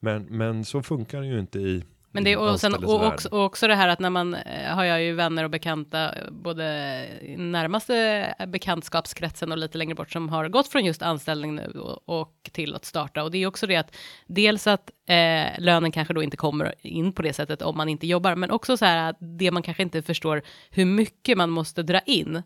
Men, 0.00 0.22
men 0.24 0.64
så 0.64 0.82
funkar 0.82 1.20
det 1.20 1.26
ju 1.26 1.38
inte 1.40 1.58
i 1.58 1.84
Men 2.16 2.24
det 2.24 2.36
och, 2.36 2.60
sen, 2.60 2.74
och, 2.74 3.06
också, 3.06 3.28
och 3.28 3.44
också 3.44 3.68
det 3.68 3.74
här 3.74 3.88
att 3.88 4.00
när 4.00 4.10
man 4.10 4.34
eh, 4.34 4.74
har 4.74 4.84
jag 4.84 5.02
ju 5.02 5.12
vänner 5.12 5.44
och 5.44 5.50
bekanta, 5.50 6.14
både 6.30 6.64
närmaste 7.36 8.34
bekantskapskretsen 8.48 9.52
och 9.52 9.58
lite 9.58 9.78
längre 9.78 9.94
bort 9.94 10.12
som 10.12 10.28
har 10.28 10.48
gått 10.48 10.68
från 10.68 10.84
just 10.84 11.02
anställning 11.02 11.54
nu 11.54 11.66
och, 11.68 12.20
och 12.20 12.50
till 12.52 12.74
att 12.74 12.84
starta. 12.84 13.22
Och 13.22 13.30
det 13.30 13.38
är 13.38 13.46
också 13.46 13.66
det 13.66 13.76
att 13.76 13.96
dels 14.26 14.66
att 14.66 14.90
eh, 15.08 15.46
lönen 15.58 15.92
kanske 15.92 16.14
då 16.14 16.22
inte 16.22 16.36
kommer 16.36 16.74
in 16.82 17.12
på 17.12 17.22
det 17.22 17.32
sättet 17.32 17.62
om 17.62 17.76
man 17.76 17.88
inte 17.88 18.06
jobbar, 18.06 18.34
men 18.34 18.50
också 18.50 18.76
så 18.76 18.84
här 18.84 19.10
att 19.10 19.16
det 19.20 19.50
man 19.50 19.62
kanske 19.62 19.82
inte 19.82 20.02
förstår 20.02 20.42
hur 20.70 20.84
mycket 20.84 21.38
man 21.38 21.50
måste 21.50 21.82
dra 21.82 22.00
in 22.00 22.42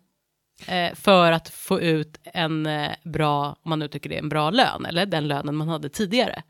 eh, 0.66 0.94
för 0.94 1.32
att 1.32 1.48
få 1.48 1.80
ut 1.80 2.20
en 2.24 2.66
eh, 2.66 2.90
bra, 3.04 3.56
om 3.62 3.70
man 3.70 3.78
nu 3.78 3.88
tycker 3.88 4.10
det 4.10 4.16
är 4.16 4.22
en 4.22 4.28
bra 4.28 4.50
lön, 4.50 4.86
eller 4.86 5.06
den 5.06 5.28
lönen 5.28 5.56
man 5.56 5.68
hade 5.68 5.88
tidigare. 5.88 6.42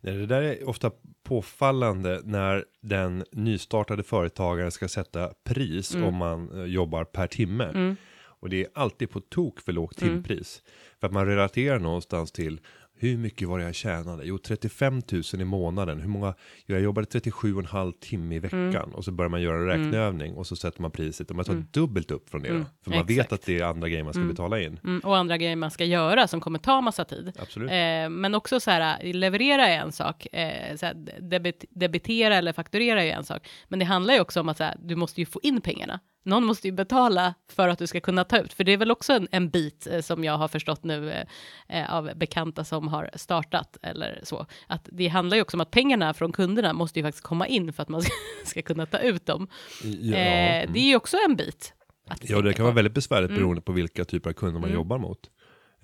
Det 0.00 0.26
där 0.26 0.42
är 0.42 0.68
ofta 0.68 0.90
påfallande 1.24 2.20
när 2.24 2.64
den 2.80 3.24
nystartade 3.32 4.02
företagaren 4.02 4.70
ska 4.70 4.88
sätta 4.88 5.32
pris 5.44 5.94
Mm. 5.94 6.08
om 6.08 6.14
man 6.14 6.60
eh, 6.60 6.64
jobbar 6.64 7.04
per 7.04 7.26
timme. 7.26 7.96
Och 8.42 8.48
det 8.48 8.60
är 8.64 8.66
alltid 8.74 9.10
på 9.10 9.20
tok 9.20 9.60
för 9.60 9.72
lågt 9.72 9.96
timpris. 9.96 10.62
För 11.00 11.06
att 11.06 11.12
man 11.12 11.26
relaterar 11.26 11.78
någonstans 11.78 12.32
till 12.32 12.60
hur 13.02 13.16
mycket 13.16 13.48
var 13.48 13.58
det 13.58 13.64
jag 13.64 13.74
tjänade? 13.74 14.24
Jo, 14.24 14.38
35 14.38 15.02
000 15.12 15.22
i 15.40 15.44
månaden. 15.44 16.00
Hur 16.00 16.08
många? 16.08 16.34
Jag 16.66 16.80
jobbade 16.80 17.06
37,5 17.06 17.92
timme 18.00 18.34
i 18.34 18.38
veckan. 18.38 18.94
Och 18.94 19.04
så 19.04 19.12
börjar 19.12 19.28
man 19.28 19.42
göra 19.42 19.56
en 19.58 19.66
räkneövning 19.66 20.34
och 20.34 20.46
så 20.46 20.56
sätter 20.56 20.82
man 20.82 20.90
priset. 20.90 21.30
Och 21.30 21.36
man 21.36 21.44
tar 21.44 21.64
dubbelt 21.70 22.10
upp 22.10 22.30
från 22.30 22.42
det. 22.42 22.48
då. 22.48 22.64
För 22.84 22.90
man 22.90 23.06
vet 23.06 23.10
exakt. 23.10 23.32
att 23.32 23.42
det 23.42 23.58
är 23.58 23.64
andra 23.64 23.88
grejer 23.88 24.04
man 24.04 24.12
ska 24.12 24.22
betala 24.22 24.60
in. 24.60 24.80
Mm, 24.84 25.00
och 25.00 25.16
andra 25.16 25.36
grejer 25.36 25.56
man 25.56 25.70
ska 25.70 25.84
göra 25.84 26.28
som 26.28 26.40
kommer 26.40 26.58
ta 26.58 26.80
massa 26.80 27.04
tid. 27.04 27.32
Absolut. 27.38 27.70
Eh, 27.70 28.08
men 28.08 28.34
också 28.34 28.60
så 28.60 28.70
här, 28.70 29.12
leverera 29.12 29.68
är 29.68 29.78
en 29.78 29.92
sak, 29.92 30.26
eh, 30.32 30.76
så 30.76 30.86
här, 30.86 30.94
debit, 31.20 31.64
debitera 31.70 32.36
eller 32.36 32.52
fakturera 32.52 33.04
är 33.04 33.12
en 33.12 33.24
sak. 33.24 33.48
Men 33.68 33.78
det 33.78 33.84
handlar 33.84 34.14
ju 34.14 34.20
också 34.20 34.40
om 34.40 34.48
att 34.48 34.56
så 34.56 34.64
här, 34.64 34.76
du 34.82 34.96
måste 34.96 35.20
ju 35.20 35.26
få 35.26 35.40
in 35.42 35.60
pengarna. 35.60 36.00
Någon 36.22 36.44
måste 36.44 36.68
ju 36.68 36.72
betala 36.72 37.34
för 37.52 37.68
att 37.68 37.78
du 37.78 37.86
ska 37.86 38.00
kunna 38.00 38.24
ta 38.24 38.38
ut, 38.38 38.52
för 38.52 38.64
det 38.64 38.72
är 38.72 38.76
väl 38.76 38.90
också 38.90 39.12
en, 39.12 39.28
en 39.30 39.48
bit 39.50 39.86
eh, 39.86 40.00
som 40.00 40.24
jag 40.24 40.38
har 40.38 40.48
förstått 40.48 40.84
nu 40.84 41.10
eh, 41.10 41.26
eh, 41.80 41.94
av 41.94 42.10
bekanta 42.16 42.64
som 42.64 42.88
har 42.88 43.10
startat 43.14 43.76
eller 43.82 44.20
så. 44.22 44.46
Att 44.66 44.88
det 44.92 45.08
handlar 45.08 45.36
ju 45.36 45.42
också 45.42 45.56
om 45.56 45.60
att 45.60 45.70
pengarna 45.70 46.14
från 46.14 46.32
kunderna 46.32 46.72
måste 46.72 46.98
ju 46.98 47.04
faktiskt 47.04 47.24
komma 47.24 47.46
in 47.46 47.72
för 47.72 47.82
att 47.82 47.88
man 47.88 48.02
ska, 48.02 48.12
ska 48.44 48.62
kunna 48.62 48.86
ta 48.86 48.98
ut 48.98 49.26
dem. 49.26 49.48
Ja, 49.82 50.16
Eh, 50.16 50.62
mm. 50.62 50.72
Det 50.72 50.78
är 50.80 50.88
ju 50.88 50.96
också 50.96 51.16
en 51.28 51.36
bit. 51.36 51.74
Ja, 52.20 52.40
det 52.40 52.52
kan 52.52 52.64
vara 52.64 52.72
på. 52.72 52.76
väldigt 52.76 52.94
besvärligt 52.94 53.30
Mm. 53.30 53.40
beroende 53.40 53.62
på 53.62 53.72
vilka 53.72 54.04
typer 54.04 54.30
av 54.30 54.34
kunder 54.34 54.60
man 54.60 54.72
jobbar 54.72 54.98
mot. 54.98 55.18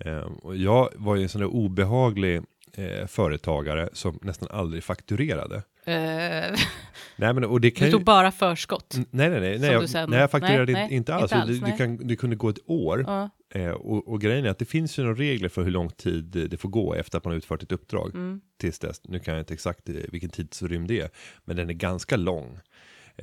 Eh, 0.05 0.17
och 0.19 0.57
jag 0.57 0.89
var 0.95 1.15
ju 1.15 1.23
en 1.23 1.29
sån 1.29 1.41
där 1.41 1.47
obehaglig 1.47 2.41
eh, 2.73 3.07
företagare 3.07 3.89
som 3.93 4.19
nästan 4.21 4.47
aldrig 4.51 4.83
fakturerade. 4.83 5.63
Eh, 5.89 6.55
Nej, 7.15 7.33
men 7.33 7.43
och 7.43 7.61
det 7.61 7.71
kan 7.71 7.85
du 7.85 7.85
ju... 7.85 7.91
tog 7.91 8.03
bara 8.03 8.31
förskott. 8.31 8.93
N- 8.97 9.05
Nej, 9.11 9.29
nej, 9.29 9.39
nej, 9.39 9.59
nej, 9.59 9.69
du 9.69 9.75
jag, 9.75 9.89
sen- 9.89 10.09
nej, 10.09 10.19
jag 10.19 10.31
fakturerade 10.31 10.71
nej, 10.73 10.81
inte, 10.81 10.89
nej, 10.89 10.97
inte 10.97 11.15
alls. 11.15 11.23
inte 11.23 11.35
alls, 11.35 11.59
det, 11.59 11.67
nej. 11.67 11.77
kan, 11.77 12.07
det 12.07 12.15
kunde 12.15 12.35
gå 12.35 12.49
ett 12.49 12.59
år. 12.65 13.03
Ja. 13.07 13.29
Eh, 13.53 13.69
och, 13.69 14.07
och 14.07 14.21
grejen 14.21 14.45
är 14.45 14.49
att 14.49 14.59
det 14.59 14.65
finns 14.65 14.99
ju 14.99 15.03
några 15.03 15.15
regler 15.15 15.49
för 15.49 15.63
hur 15.63 15.71
lång 15.71 15.89
tid 15.89 16.47
det 16.49 16.57
får 16.57 16.69
gå 16.69 16.93
efter 16.93 17.17
att 17.17 17.23
man 17.23 17.31
har 17.31 17.37
utfört 17.37 17.63
ett 17.63 17.71
uppdrag. 17.71 18.11
Mm. 18.15 18.41
Tills 18.59 18.79
dess, 18.79 19.01
nu 19.03 19.19
kan 19.19 19.33
jag 19.33 19.41
inte 19.41 19.53
exakt 19.53 19.89
eh, 19.89 19.95
vilken 20.11 20.29
tidsrymd 20.29 20.87
det 20.87 20.99
är, 20.99 21.09
men 21.45 21.55
den 21.55 21.69
är 21.69 21.73
ganska 21.73 22.17
lång. 22.17 22.59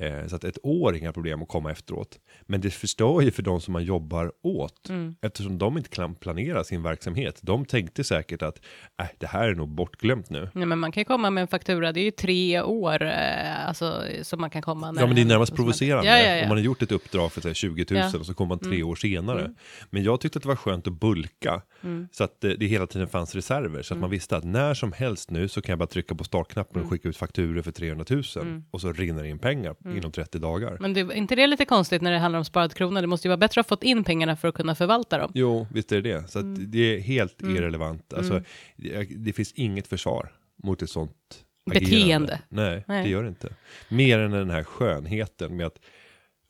Eh, 0.01 0.27
så 0.27 0.35
att 0.35 0.43
ett 0.43 0.57
år 0.63 0.93
är 0.93 0.97
inga 0.97 1.13
problem 1.13 1.41
att 1.41 1.47
komma 1.47 1.71
efteråt. 1.71 2.19
Men 2.41 2.61
det 2.61 2.69
förstör 2.69 3.21
ju 3.21 3.31
för 3.31 3.43
de 3.43 3.61
som 3.61 3.73
man 3.73 3.83
jobbar 3.83 4.31
åt. 4.43 4.89
Mm. 4.89 5.15
Eftersom 5.21 5.57
de 5.57 5.77
inte 5.77 5.89
kan 5.89 6.15
planera 6.15 6.63
sin 6.63 6.83
verksamhet. 6.83 7.39
De 7.41 7.65
tänkte 7.65 8.03
säkert 8.03 8.41
att 8.41 8.59
äh, 9.01 9.05
det 9.17 9.27
här 9.27 9.47
är 9.49 9.55
nog 9.55 9.69
bortglömt 9.69 10.29
nu. 10.29 10.49
Nej, 10.53 10.65
men 10.65 10.79
man 10.79 10.91
kan 10.91 11.01
ju 11.01 11.05
komma 11.05 11.29
med 11.29 11.41
en 11.41 11.47
faktura, 11.47 11.91
det 11.91 11.99
är 11.99 12.03
ju 12.03 12.11
tre 12.11 12.61
år 12.61 13.03
eh, 13.03 13.67
alltså, 13.67 14.03
som 14.21 14.41
man 14.41 14.49
kan 14.49 14.61
komma. 14.61 14.91
när 14.91 15.01
Ja 15.01 15.07
men 15.07 15.15
det 15.15 15.21
är 15.21 15.25
närmast 15.25 15.55
provocerande. 15.55 16.09
Ja, 16.09 16.17
ja, 16.19 16.35
ja. 16.35 16.41
Om 16.43 16.49
man 16.49 16.57
har 16.57 16.63
gjort 16.63 16.81
ett 16.81 16.91
uppdrag 16.91 17.31
för 17.31 17.41
säg, 17.41 17.53
20 17.55 17.85
000 17.89 17.99
Ja. 18.13 18.19
och 18.19 18.25
så 18.25 18.33
kommer 18.33 18.49
man 18.49 18.59
tre 18.59 18.75
Mm. 18.75 18.87
år 18.87 18.95
senare. 18.95 19.39
Mm. 19.41 19.55
Men 19.89 20.03
jag 20.03 20.21
tyckte 20.21 20.37
att 20.39 20.43
det 20.43 20.49
var 20.49 20.55
skönt 20.55 20.87
att 20.87 20.93
bulka. 20.93 21.61
Mm. 21.83 22.07
Så 22.11 22.23
att 22.23 22.41
det 22.41 22.65
hela 22.67 22.87
tiden 22.87 23.07
fanns 23.07 23.35
reserver. 23.35 23.81
Så 23.81 23.93
att 23.93 23.99
man 23.99 24.09
visste 24.09 24.37
att 24.37 24.43
när 24.43 24.73
som 24.73 24.91
helst 24.91 25.31
nu 25.31 25.47
så 25.47 25.61
kan 25.61 25.71
jag 25.71 25.79
bara 25.79 25.87
trycka 25.87 26.15
på 26.15 26.23
startknappen 26.23 26.81
och 26.83 26.89
skicka 26.89 27.09
ut 27.09 27.17
fakturor 27.17 27.61
för 27.61 27.71
300 27.71 28.05
000. 28.09 28.23
Mm. 28.41 28.63
Och 28.71 28.81
så 28.81 28.91
rinner 28.93 29.23
det 29.23 29.29
in 29.29 29.39
pengar 29.39 29.75
inom 29.95 30.11
30 30.11 30.39
dagar. 30.39 30.77
Men 30.79 30.93
det, 30.93 30.99
är 30.99 31.11
inte 31.13 31.35
det 31.35 31.47
lite 31.47 31.65
konstigt 31.65 32.01
när 32.01 32.11
det 32.11 32.19
handlar 32.19 32.39
om 32.39 32.45
sparad 32.45 32.73
krona? 32.73 33.01
Det 33.01 33.07
måste 33.07 33.27
ju 33.27 33.29
vara 33.29 33.37
bättre 33.37 33.61
att 33.61 33.65
ha 33.65 33.69
fått 33.75 33.83
in 33.83 34.03
pengarna 34.03 34.35
för 34.35 34.47
att 34.47 34.55
kunna 34.55 34.75
förvalta 34.75 35.17
dem. 35.17 35.31
Jo, 35.35 35.67
visst 35.71 35.91
är 35.91 36.01
det 36.01 36.13
det. 36.13 36.27
Så 36.27 36.39
Mm. 36.39 36.71
det 36.71 36.79
är 36.95 36.99
helt 36.99 37.41
irrelevant. 37.41 38.13
Alltså, 38.13 38.41
det, 38.75 39.03
det 39.03 39.33
finns 39.33 39.51
inget 39.53 39.87
försvar 39.87 40.31
mot 40.63 40.81
ett 40.81 40.89
sånt 40.89 41.43
Beteende. 41.65 41.95
agerande. 41.97 42.39
Nej, 42.49 42.83
Nej. 42.87 43.03
det 43.03 43.09
gör 43.09 43.23
det 43.23 43.29
inte. 43.29 43.49
Mer 43.89 44.19
än 44.19 44.31
den 44.31 44.49
här 44.49 44.63
skönheten 44.63 45.55
med 45.57 45.65
att, 45.65 45.79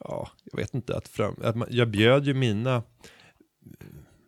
ja, 0.03 0.29
jag 0.51 0.58
vet 0.60 0.74
inte, 0.74 0.98
att, 0.98 1.08
fram, 1.08 1.36
att 1.44 1.56
man, 1.56 1.67
jag 1.72 1.88
bjöd 1.88 2.25
ju 2.25 2.34
mina, 2.34 2.84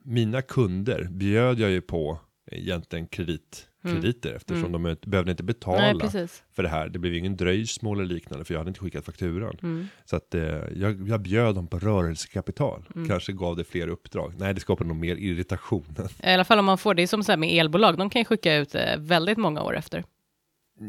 mina 0.04 0.42
kunder, 0.42 1.08
bjöd 1.12 1.60
jag 1.60 1.70
ju 1.72 1.82
på 1.82 2.20
egentligen 2.52 3.08
kredit, 3.08 3.68
krediter 3.84 4.34
eftersom 4.34 4.76
Mm. 4.76 4.84
de 5.02 5.10
behövde 5.10 5.32
inte 5.32 5.44
Nej, 5.44 5.48
betala 5.48 6.00
precis. 6.00 6.44
för 6.56 6.64
det 6.64 6.70
här. 6.70 6.90
Det 6.90 7.00
blev 7.00 7.14
ingen 7.16 7.38
dröjsmål 7.38 8.00
eller 8.00 8.14
liknande 8.14 8.46
för 8.46 8.54
jag 8.54 8.60
hade 8.60 8.68
inte 8.70 8.80
skickat 8.80 9.06
fakturan. 9.06 9.58
Mm. 9.62 9.88
Så 10.06 10.16
att 10.16 10.36
eh, 10.36 10.42
jag, 10.76 11.08
jag 11.10 11.22
bjöd 11.22 11.56
dem 11.56 11.68
på 11.68 11.80
rörelsekapital. 11.80 12.86
Mm. 12.96 13.08
Kanske 13.08 13.32
gav 13.34 13.56
det 13.56 13.64
fler 13.64 13.88
uppdrag. 13.88 14.34
Nej, 14.38 14.54
det 14.54 14.60
skapar 14.62 14.86
nog 14.86 14.98
mer 14.98 15.16
irritation. 15.16 15.86
I 16.24 16.28
alla 16.34 16.44
fall 16.44 16.60
om 16.60 16.66
man 16.66 16.78
får, 16.78 16.94
det 16.94 17.04
är 17.04 17.08
som 17.08 17.24
så 17.24 17.32
här 17.32 17.38
med 17.38 17.50
elbolag, 17.60 17.98
de 17.98 18.10
kan 18.10 18.22
ju 18.22 18.26
skicka 18.26 18.56
ut 18.56 18.76
eh, 18.76 18.98
väldigt 18.98 19.38
många 19.38 19.62
år 19.62 19.78
efter. 19.78 20.04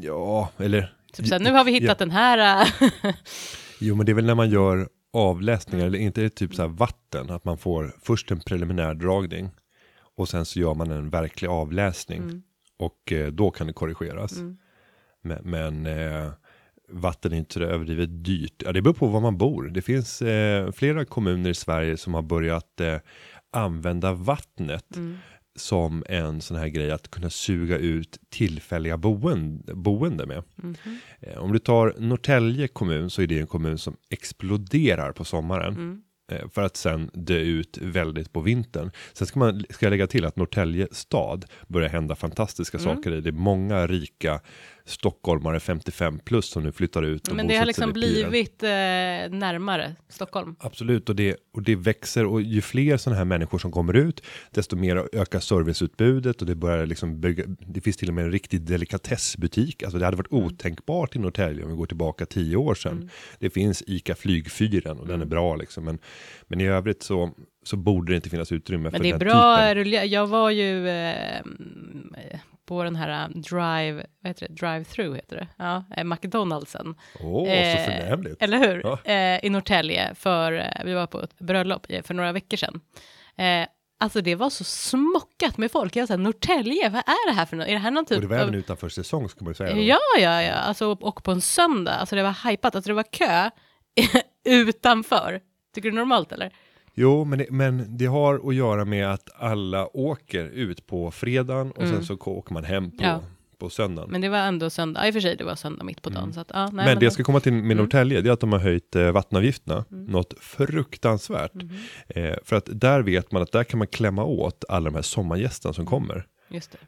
ja, 0.02 0.48
eller... 0.56 0.94
Typ 1.12 1.26
så 1.26 1.34
här, 1.34 1.40
nu 1.40 1.50
har 1.52 1.64
vi 1.64 1.72
hittat 1.72 1.88
Ja. 1.88 1.94
den 2.06 2.10
här. 2.10 2.62
eh, 2.62 2.90
Jo, 3.80 3.94
men 3.96 4.06
det 4.06 4.12
är 4.12 4.14
väl 4.14 4.26
när 4.26 4.34
man 4.34 4.50
gör 4.50 4.88
avläsningar, 5.12 5.86
eller 5.86 5.98
inte 5.98 6.20
det 6.20 6.30
typ 6.30 6.54
så 6.54 6.62
här 6.62 6.68
vatten, 6.68 7.30
att 7.30 7.44
man 7.44 7.58
får 7.58 7.94
först 8.02 8.30
en 8.30 8.40
preliminär 8.40 8.94
dragning 8.94 9.50
och 10.16 10.28
sen 10.28 10.44
så 10.44 10.60
gör 10.60 10.74
man 10.74 10.90
en 10.90 11.10
verklig 11.10 11.48
avläsning 11.48 12.22
Mm. 12.22 12.42
Och 12.80 13.12
eh, 13.12 13.26
då 13.32 13.50
kan 13.50 13.66
det 13.66 13.72
korrigeras. 13.72 14.36
Mm. 14.36 14.56
Men, 15.22 15.38
men 15.44 15.86
eh, 15.86 16.30
vatten 16.88 17.32
är 17.32 17.36
inte 17.36 17.54
så 17.54 17.60
överdrivet 17.60 18.24
dyrt. 18.24 18.62
Ja, 18.64 18.72
det 18.72 18.82
beror 18.82 18.94
på 18.94 19.06
var 19.06 19.20
man 19.20 19.38
bor. 19.38 19.68
Det 19.68 19.82
finns 19.82 20.22
eh, 20.22 20.72
flera 20.72 21.04
kommuner 21.04 21.50
i 21.50 21.54
Sverige 21.54 21.96
som 21.96 22.14
har 22.14 22.22
börjat 22.22 22.80
eh, 22.80 22.96
använda 23.52 24.12
vattnet 24.12 24.96
Mm. 24.96 25.16
som 25.56 26.04
en 26.08 26.40
sån 26.40 26.56
här 26.56 26.68
grej 26.68 26.90
att 26.90 27.10
kunna 27.10 27.30
suga 27.30 27.78
ut 27.78 28.18
tillfälliga 28.28 28.96
boende, 28.96 29.74
boende 29.74 30.26
med. 30.26 30.42
Mhm. 30.56 30.74
Eh, 31.20 31.38
Om 31.38 31.52
du 31.52 31.58
tar 31.58 31.94
Norrtälje 31.98 32.68
kommun 32.68 33.10
så 33.10 33.22
är 33.22 33.26
det 33.26 33.38
en 33.40 33.46
kommun 33.46 33.78
som 33.78 33.96
exploderar 34.10 35.12
på 35.12 35.24
sommaren. 35.24 35.72
Mm. 35.74 36.02
Eh, 36.30 36.48
För 36.48 36.62
att 36.62 36.76
sen 36.76 37.10
dö 37.14 37.38
ut 37.38 37.78
väldigt 37.82 38.32
på 38.32 38.40
vintern. 38.40 38.90
Sen 39.12 39.26
ska, 39.26 39.38
man, 39.38 39.64
ska 39.70 39.86
jag 39.86 39.90
lägga 39.90 40.06
till 40.06 40.24
att 40.24 40.36
Norrtälje 40.36 40.88
stad 40.92 41.44
börjar 41.68 41.88
hända 41.88 42.14
fantastiska 42.14 42.78
Mm. 42.78 42.96
saker 42.96 43.12
i. 43.12 43.20
Det 43.20 43.30
är 43.30 43.32
många 43.32 43.86
rika 43.86 44.40
stockholmare 44.90 45.60
55 45.60 46.18
plus 46.24 46.46
som 46.50 46.62
nu 46.62 46.72
flyttar 46.72 47.02
ut. 47.02 47.28
och 47.28 47.36
Men 47.36 47.48
det 47.48 47.56
har 47.56 47.66
liksom 47.66 47.92
blivit 47.92 48.62
eh, 48.62 48.68
närmare 48.68 49.94
Stockholm. 50.08 50.56
Absolut, 50.58 51.08
och 51.08 51.16
det, 51.16 51.36
och 51.54 51.62
det 51.62 51.76
växer 51.76 52.26
och 52.26 52.42
ju 52.42 52.60
fler 52.60 52.96
sådana 52.96 53.18
här 53.18 53.24
människor 53.24 53.58
som 53.58 53.72
kommer 53.72 53.96
ut, 53.96 54.22
desto 54.50 54.76
mer 54.76 55.08
ökar 55.12 55.40
serviceutbudet 55.40 56.40
och 56.40 56.46
det 56.46 56.54
börjar 56.54 56.86
liksom 56.86 57.20
bygga, 57.20 57.44
det 57.46 57.80
finns 57.80 57.96
till 57.96 58.08
och 58.08 58.14
med 58.14 58.24
en 58.24 58.32
riktig 58.32 58.60
delikatessbutik, 58.60 59.82
alltså 59.82 59.98
det 59.98 60.04
hade 60.04 60.16
varit 60.16 60.32
otänkbart 60.32 61.16
i 61.16 61.18
Norrtälje 61.18 61.64
om 61.64 61.70
vi 61.70 61.76
går 61.76 61.86
tillbaka 61.86 62.26
tio 62.26 62.56
år 62.56 62.74
sedan. 62.74 62.92
Mm. 62.92 63.08
Det 63.38 63.50
finns 63.50 63.82
ICA 63.86 64.14
Flygfyren 64.14 64.98
och 64.98 65.06
den 65.06 65.20
är 65.20 65.26
bra 65.26 65.56
liksom, 65.56 65.84
men, 65.84 65.98
men 66.46 66.60
i 66.60 66.66
övrigt 66.66 67.02
så, 67.02 67.30
så 67.62 67.76
borde 67.76 68.12
det 68.12 68.16
inte 68.16 68.30
finnas 68.30 68.52
utrymme 68.52 68.82
Men 68.82 68.92
för 68.92 69.04
det 69.04 69.10
är 69.10 69.18
bra 69.18 69.74
typen. 69.74 70.10
Jag 70.10 70.26
var 70.26 70.50
ju 70.50 70.88
eh, 70.88 71.38
mm, 71.38 71.69
på 72.70 72.84
den 72.84 72.96
här 72.96 73.22
eh, 73.24 73.28
drive, 73.28 74.06
vad 74.20 74.30
heter 74.30 74.48
det, 74.48 74.54
drive-through 74.54 75.14
heter 75.14 75.36
det, 75.36 75.46
ja, 75.56 75.84
eh, 75.96 76.04
McDonaldsen. 76.04 76.94
Åh, 77.20 77.48
Eh, 77.48 77.76
så 77.76 77.84
förnämligt. 77.92 78.42
Eller 78.42 78.58
hur? 78.58 78.80
Ja. 78.84 79.12
Eh, 79.12 79.44
I 79.44 79.50
Norrtälje, 79.50 80.14
för 80.14 80.52
eh, 80.52 80.84
vi 80.84 80.94
var 80.94 81.06
på 81.06 81.22
ett 81.22 81.38
bröllop 81.38 81.86
för 82.04 82.14
några 82.14 82.32
veckor 82.32 82.56
sedan. 82.56 82.80
Eh, 83.36 83.68
alltså 84.00 84.20
det 84.20 84.34
var 84.34 84.50
så 84.50 84.64
smockat 84.64 85.58
med 85.58 85.70
folk. 85.72 85.96
Jag 85.96 86.08
sa 86.08 86.16
Norrtälje, 86.16 86.88
vad 86.88 87.02
är 87.06 87.30
det 87.30 87.34
här 87.34 87.46
för 87.46 87.56
något? 87.56 87.66
Är 87.68 87.72
det 87.72 87.78
här 87.78 87.90
någon 87.90 88.04
typ 88.06 88.16
och 88.16 88.22
det 88.22 88.28
var 88.28 88.36
av... 88.36 88.42
även 88.42 88.54
utanför 88.54 88.88
säsong 88.88 89.28
ska 89.28 89.44
man 89.44 89.50
ju 89.50 89.54
säga. 89.54 89.74
då. 89.74 89.80
Ja, 89.80 89.98
ja, 90.20 90.42
ja, 90.42 90.52
alltså 90.54 90.86
och 91.00 91.24
på 91.24 91.30
en 91.30 91.40
söndag, 91.40 91.92
alltså 91.92 92.16
det 92.16 92.22
var 92.22 92.50
hypat, 92.50 92.74
alltså 92.74 92.88
det 92.90 92.94
var 92.94 93.12
kö 93.12 93.50
utanför. 94.44 95.40
Tycker 95.74 95.90
du 95.90 95.96
normalt 95.96 96.32
eller? 96.32 96.52
Jo, 96.94 97.24
men 97.24 97.38
det, 97.38 97.46
men 97.50 97.96
det 97.96 98.06
har 98.06 98.48
att 98.48 98.54
göra 98.54 98.84
med 98.84 99.12
att 99.12 99.28
alla 99.34 99.96
åker 99.96 100.44
ut 100.44 100.86
på 100.86 101.10
fredagen 101.10 101.70
och 101.70 101.82
Mm. 101.82 101.94
sen 101.94 102.04
så 102.04 102.14
åker 102.14 102.52
man 102.54 102.64
hem 102.64 102.90
på, 102.90 102.96
Ja. 103.04 103.20
på 103.58 103.70
söndagen. 103.70 104.10
Men 104.10 104.20
det 104.20 104.28
var 104.28 104.38
ändå 104.38 104.70
söndag, 104.70 105.00
ja, 105.00 105.06
i 105.06 105.10
och 105.10 105.14
för 105.14 105.20
sig 105.20 105.36
det 105.36 105.44
var 105.44 105.54
söndag 105.54 105.84
mitt 105.84 106.02
på 106.02 106.10
dagen. 106.10 106.32
Så 106.32 106.40
att, 106.40 106.50
ja, 106.54 106.60
nej, 106.60 106.68
Mm. 106.72 106.84
men 106.84 106.98
det 106.98 107.04
jag 107.06 107.12
ska 107.12 107.22
komma 107.24 107.40
till 107.40 107.52
med 107.52 107.64
Mm. 107.64 107.76
Norrtälje, 107.76 108.20
det 108.20 108.28
är 108.28 108.32
att 108.32 108.40
de 108.40 108.52
har 108.52 108.58
höjt 108.58 108.96
eh, 108.96 109.10
vattenavgifterna. 109.12 109.84
Något 109.88 110.34
fruktansvärt. 110.40 111.54
Mhm. 111.54 111.70
Eh, 112.08 112.34
för 112.44 112.56
att 112.56 112.68
där 112.72 113.00
vet 113.02 113.32
man 113.32 113.42
att 113.42 113.52
där 113.52 113.64
kan 113.64 113.78
man 113.78 113.86
klämma 113.86 114.24
åt 114.24 114.64
alla 114.68 114.90
de 114.90 114.94
här 114.94 115.02
sommargästerna 115.02 115.72
som 115.72 115.86
kommer. 115.86 116.26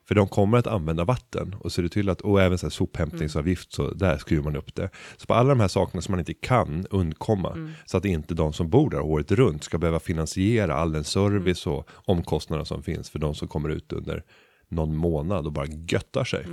För 0.09 0.15
de 0.15 0.29
kommer 0.29 0.59
att 0.59 0.67
använda 0.67 1.05
vatten 1.05 1.57
och 1.61 1.73
ser 1.73 1.83
det 1.83 1.89
till 1.89 2.09
att, 2.09 2.21
och 2.21 2.43
även 2.43 2.59
så 2.59 2.67
här 2.67 2.71
sophämtningsavgift, 2.71 3.73
så 3.73 3.91
där 3.95 4.19
skruvar 4.19 4.45
man 4.45 4.57
upp 4.57 4.75
det. 4.75 4.91
Så 5.17 5.27
på 5.27 5.35
alla 5.35 5.49
de 5.49 5.61
här 5.61 5.69
sakerna 5.69 6.03
som 6.03 6.13
man 6.13 6.19
inte 6.19 6.35
kan 6.35 6.87
undkomma, 6.91 7.53
Mm. 7.53 7.71
så 7.85 7.97
att 7.97 8.05
inte 8.05 8.35
de 8.35 8.53
som 8.53 8.69
bor 8.71 8.91
där 8.91 9.01
året 9.01 9.31
runt 9.31 9.65
ska 9.65 9.79
behöva 9.79 10.01
finansiera 10.01 10.75
all 10.75 10.93
den 10.93 11.05
service 11.05 11.67
och 11.67 11.89
omkostnader 11.91 12.65
som 12.65 12.83
finns 12.83 13.11
för 13.11 13.19
de 13.19 13.35
som 13.35 13.49
kommer 13.49 13.69
ut 13.69 13.93
under 13.93 14.25
någon 14.69 14.97
månad 14.97 15.47
och 15.47 15.53
bara 15.53 15.67
göttar 15.67 16.25
sig. 16.25 16.45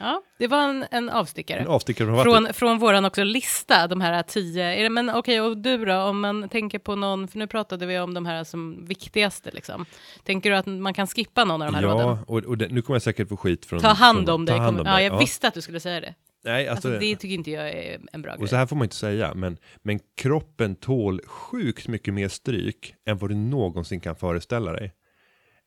Ja, 0.00 0.22
det 0.38 0.46
var 0.46 0.68
en, 0.68 0.84
en 0.90 1.08
avstickare. 1.10 1.60
En 1.60 1.66
avstickare 1.68 2.06
från. 2.06 2.22
Från, 2.22 2.54
från 2.54 2.78
våran 2.78 3.04
också 3.04 3.24
lista, 3.24 3.86
de 3.86 4.00
här 4.00 4.22
tio, 4.22 4.64
är 4.64 4.82
det, 4.82 4.88
men 4.88 5.10
okej, 5.10 5.40
och 5.40 5.56
du 5.58 5.84
då, 5.84 5.94
om 5.96 6.20
man 6.20 6.48
tänker 6.48 6.78
på 6.78 6.96
någon, 6.96 7.28
för 7.28 7.38
nu 7.38 7.46
pratade 7.46 7.86
vi 7.86 7.98
om 7.98 8.14
de 8.14 8.26
här 8.26 8.44
som 8.44 8.84
viktigaste 8.86 9.50
liksom. 9.50 9.86
Tänker 10.24 10.50
du 10.50 10.56
att 10.56 10.66
man 10.66 10.94
kan 10.94 11.06
skippa 11.06 11.44
någon 11.44 11.62
av 11.62 11.72
de 11.72 11.74
här 11.74 11.82
råden? 11.82 12.06
Ja, 12.06 12.18
och, 12.26 12.38
och 12.38 12.58
det, 12.58 12.68
nu 12.68 12.82
kommer 12.82 12.94
jag 12.94 13.02
säkert 13.02 13.28
få 13.28 13.36
skit 13.36 13.66
från... 13.66 13.80
Ta 13.80 13.88
hand 13.88 14.26
från, 14.26 14.34
om 14.34 14.44
dig. 14.44 14.56
Ta 14.56 14.62
hand 14.62 14.76
kommer- 14.76 14.90
om 14.90 14.92
ja, 14.92 14.96
dig. 14.96 15.04
jag 15.06 15.18
visste 15.18 15.48
att 15.48 15.54
du 15.54 15.60
skulle 15.60 15.80
säga 15.80 16.00
det. 16.00 16.14
Nej, 16.44 16.68
alltså, 16.68 16.88
Alltså, 16.88 17.00
det 17.00 17.16
tycker 17.16 17.34
inte 17.34 17.50
jag 17.50 17.68
är 17.70 18.00
en 18.12 18.22
bra 18.22 18.32
och 18.32 18.38
grej. 18.38 18.48
så 18.48 18.56
här 18.56 18.66
får 18.66 18.76
man 18.76 18.84
inte 18.84 18.96
säga, 18.96 19.34
men, 19.34 19.56
men 19.82 20.00
kroppen 20.16 20.74
tål 20.76 21.20
sjukt 21.26 21.88
mycket 21.88 22.14
mer 22.14 22.28
stryk 22.28 22.94
än 23.06 23.18
vad 23.18 23.30
du 23.30 23.34
någonsin 23.34 24.00
kan 24.00 24.16
föreställa 24.16 24.72
dig. 24.72 24.92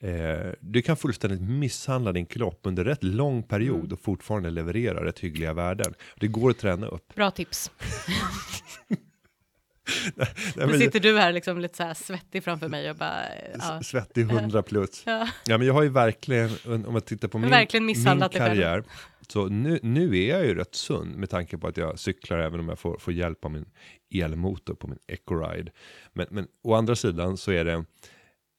Eh, 0.04 0.52
du 0.60 0.82
kan 0.82 0.98
fullständigt 0.98 1.42
misshandla 1.42 2.12
din 2.12 2.26
kropp 2.26 2.60
under 2.64 2.84
rätt 2.84 3.04
lång 3.04 3.44
period 3.44 3.76
Mm. 3.80 3.94
och 3.94 4.00
fortfarande 4.02 4.50
leverera 4.50 5.06
rätt 5.06 5.20
hyggliga 5.20 5.54
värden. 5.54 5.94
Det 6.20 6.28
går 6.28 6.50
att 6.50 6.58
träna 6.60 6.88
upp. 6.88 7.16
Bra 7.16 7.32
tips. 7.32 7.72
Nej, 10.16 10.28
Nu 10.56 10.66
men, 10.66 10.80
sitter 10.80 11.00
du 11.00 11.20
här 11.20 11.32
liksom 11.32 11.60
lite 11.60 11.78
så 11.78 11.84
här 11.84 11.94
svettig 11.94 12.44
framför 12.44 12.68
mig 12.68 12.90
och 12.90 12.96
bara, 12.96 13.22
ja. 13.60 13.78
s- 13.80 13.88
Svettig 13.88 14.22
100 14.32 14.64
plus. 14.64 15.04
ja. 15.06 15.28
Ja, 15.46 15.58
men 15.58 15.68
jag 15.68 15.74
har 15.74 15.84
ju 15.84 15.90
verkligen, 15.90 16.50
om 16.66 16.94
man 16.94 17.02
tittar 17.02 17.28
på 17.28 17.38
min, 17.38 17.50
min 17.82 17.96
karriär, 18.30 18.84
så 19.28 19.46
nu, 19.48 19.80
nu 19.84 20.18
är 20.18 20.30
jag 20.30 20.46
ju 20.46 20.56
rätt 20.56 20.76
sund 20.76 21.16
med 21.16 21.30
tanke 21.30 21.58
på 21.58 21.68
att 21.68 21.78
jag 21.78 22.00
cyklar 22.00 22.40
även 22.40 22.60
om 22.60 22.70
jag 22.70 22.80
får, 22.80 22.98
får 22.98 23.14
hjälp 23.14 23.46
av 23.46 23.52
min 23.52 23.66
elmotor 24.16 24.74
på 24.76 24.88
min 24.88 25.00
Ecoride. 25.08 25.72
Men, 26.14 26.28
men 26.30 26.48
å 26.64 26.74
andra 26.74 26.96
sidan 26.96 27.38
så 27.38 27.52
är 27.52 27.66
det, 27.66 27.86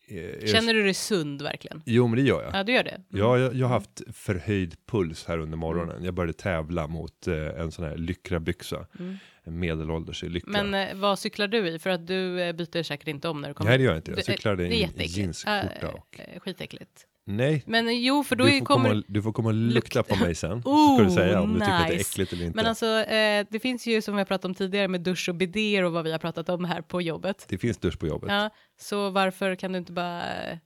Eh, 0.08 0.46
Känner 0.46 0.74
du 0.74 0.82
dig 0.82 0.94
sund 0.94 1.42
verkligen? 1.42 1.82
Jo, 1.86 2.06
men 2.06 2.16
det 2.16 2.22
gör 2.22 2.42
jag. 2.42 2.54
Ja, 2.54 2.62
du 2.64 2.72
gör 2.72 2.84
det? 2.84 3.00
Ja, 3.08 3.38
jag, 3.38 3.54
jag 3.54 3.66
har 3.66 3.74
haft 3.74 4.02
förhöjd 4.12 4.74
puls 4.86 5.24
här 5.24 5.38
under 5.38 5.56
morgonen. 5.58 6.04
Jag 6.04 6.14
började 6.14 6.32
tävla 6.32 6.86
mot 6.86 7.26
eh, 7.26 7.34
en 7.34 7.72
sån 7.72 7.84
här 7.84 7.96
lycrabyxa. 7.96 8.86
Mm. 8.98 9.16
En 9.44 9.58
medelålders 9.58 10.24
i 10.24 10.28
lycra. 10.28 10.62
Men 10.62 10.74
eh, 10.74 10.94
vad 10.96 11.18
cyklar 11.18 11.48
du 11.48 11.68
i? 11.68 11.78
För 11.78 11.90
att 11.90 12.06
du 12.06 12.40
eh, 12.42 12.52
byter 12.52 12.82
säkert 12.82 13.08
inte 13.08 13.28
om 13.28 13.40
när 13.40 13.48
du 13.48 13.54
kommer. 13.54 13.70
Nej, 13.70 13.78
det 13.78 13.84
gör 13.84 13.90
jag 13.90 13.98
inte. 13.98 14.10
Jag 14.10 14.18
eh, 14.50 14.60
är 14.60 14.60
i 14.60 14.82
en 14.82 15.06
jeansskjorta. 15.06 15.88
Och... 15.92 16.20
eh, 16.20 16.40
Skitäckligt. 16.40 17.06
Nej, 17.28 17.62
Men 17.66 17.88
eh, 17.88 17.92
jo, 17.94 18.24
för 18.24 18.36
då 18.36 18.44
du 18.44 18.58
får, 18.58 18.64
kommer... 18.66 18.88
komma, 18.90 19.02
du 19.08 19.22
får 19.22 19.32
komma 19.32 19.48
och 19.48 19.54
lukta 19.54 20.02
på 20.02 20.16
mig 20.16 20.34
sen. 20.34 20.62
så 20.62 20.68
Oh, 20.70 20.94
ska 20.96 21.04
du 21.04 21.10
säga 21.14 21.40
om 21.40 21.52
du 21.54 21.60
tycker 21.60 21.72
att 21.72 21.86
det 21.88 21.94
är 21.94 21.98
nice. 21.98 22.10
äckligt 22.10 22.32
eller 22.32 22.44
inte. 22.44 22.56
Men 22.56 22.66
alltså, 22.66 22.86
eh, 22.86 23.46
det 23.50 23.60
finns 23.60 23.86
ju 23.86 24.02
som 24.02 24.14
vi 24.14 24.20
har 24.20 24.24
pratat 24.26 24.44
om 24.44 24.54
tidigare 24.54 24.88
med 24.88 25.00
dusch 25.00 25.28
och 25.28 25.34
bidéer 25.34 25.82
och 25.84 25.92
vad 25.92 26.04
vi 26.04 26.12
har 26.12 26.18
pratat 26.18 26.48
om 26.48 26.64
här 26.64 26.82
på 26.82 27.02
jobbet. 27.02 27.46
Det 27.48 27.58
finns 27.58 27.78
dusch 27.78 27.98
på 27.98 28.06
jobbet. 28.06 28.30
Ja, 28.30 28.50
så 28.80 29.10
varför 29.10 29.54
kan 29.54 29.72
du 29.72 29.78
inte 29.78 29.92
bara... 29.92 30.34
eh, 30.50 30.58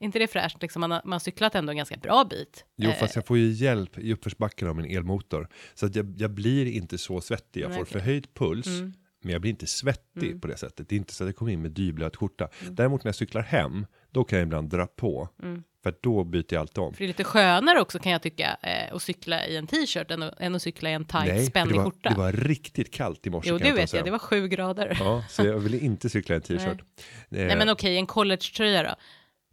inte 0.00 0.18
det 0.18 0.26
fräscht? 0.26 0.62
Liksom, 0.62 0.80
man, 0.80 0.90
har, 0.90 1.00
man 1.04 1.12
har 1.12 1.18
cyklat 1.18 1.54
ändå 1.54 1.70
en 1.70 1.76
ganska 1.76 1.96
bra 1.96 2.24
bit. 2.30 2.64
Jo, 2.76 2.90
Eh, 2.90 2.96
fast 2.96 3.16
jag 3.16 3.26
får 3.26 3.38
ju 3.38 3.50
hjälp 3.50 3.98
i 3.98 4.12
uppförsbacken 4.12 4.68
av 4.68 4.76
min 4.76 4.96
elmotor. 4.96 5.48
Så 5.74 5.86
att 5.86 5.96
jag, 5.96 6.14
jag 6.18 6.30
blir 6.30 6.66
inte 6.66 6.98
så 6.98 7.20
svettig. 7.20 7.60
Jag 7.62 7.74
får 7.74 7.82
okej. 7.82 7.92
förhöjd 7.92 8.34
puls. 8.34 8.66
Mm. 8.66 8.92
Men 9.22 9.32
jag 9.32 9.40
blir 9.40 9.50
inte 9.50 9.66
svettig 9.66 10.28
Mm. 10.28 10.40
på 10.40 10.46
det 10.46 10.56
sättet. 10.56 10.88
Det 10.88 10.94
är 10.94 10.96
inte 10.96 11.14
så 11.14 11.24
att 11.24 11.28
jag 11.28 11.36
kommer 11.36 11.52
in 11.52 11.62
med 11.62 11.70
dyblöt 11.70 12.16
skjorta. 12.16 12.48
Däremot 12.70 13.04
när 13.04 13.08
jag 13.08 13.14
cyklar 13.14 13.42
hem, 13.42 13.86
då 14.10 14.24
kan 14.24 14.38
jag 14.38 14.46
ibland 14.46 14.68
dra 14.70 14.86
på. 14.86 15.28
Mm. 15.42 15.62
För 15.82 15.94
då 16.02 16.24
byter 16.24 16.44
jag 16.48 16.60
alltid 16.60 16.78
om. 16.78 16.92
För 16.92 16.98
det 16.98 17.04
är 17.04 17.08
lite 17.08 17.24
skönare 17.24 17.80
också 17.80 17.98
kan 17.98 18.12
jag 18.12 18.22
tycka 18.22 18.56
eh, 18.62 18.94
att 18.94 19.02
cykla 19.02 19.46
i 19.46 19.56
en 19.56 19.66
t-shirt 19.66 20.10
än, 20.10 20.22
än 20.22 20.54
att 20.54 20.62
cykla 20.62 20.90
i 20.90 20.92
en 20.92 21.04
tight 21.04 21.24
för 21.36 21.42
spännig 21.42 21.74
det 21.74 21.78
var, 21.78 21.84
skjorta. 21.84 22.08
det 22.08 22.14
var 22.14 22.32
riktigt 22.32 22.94
kallt 22.94 23.26
i 23.26 23.30
morse 23.30 23.50
jo, 23.50 23.58
det 23.58 23.72
vet 23.72 23.92
jag. 23.92 24.04
Det 24.04 24.10
var 24.10 24.18
sju 24.18 24.48
grader. 24.48 24.96
Ja, 25.00 25.24
så 25.28 25.44
jag 25.44 25.58
ville 25.58 25.78
inte 25.78 26.08
cykla 26.08 26.34
i 26.34 26.36
en 26.36 26.42
t-shirt. 26.42 26.80
Eh, 26.80 27.06
Nej, 27.28 27.56
men 27.56 27.68
okej, 27.68 27.96
en 27.96 28.06
collegetröja 28.06 28.82
då. 28.82 28.94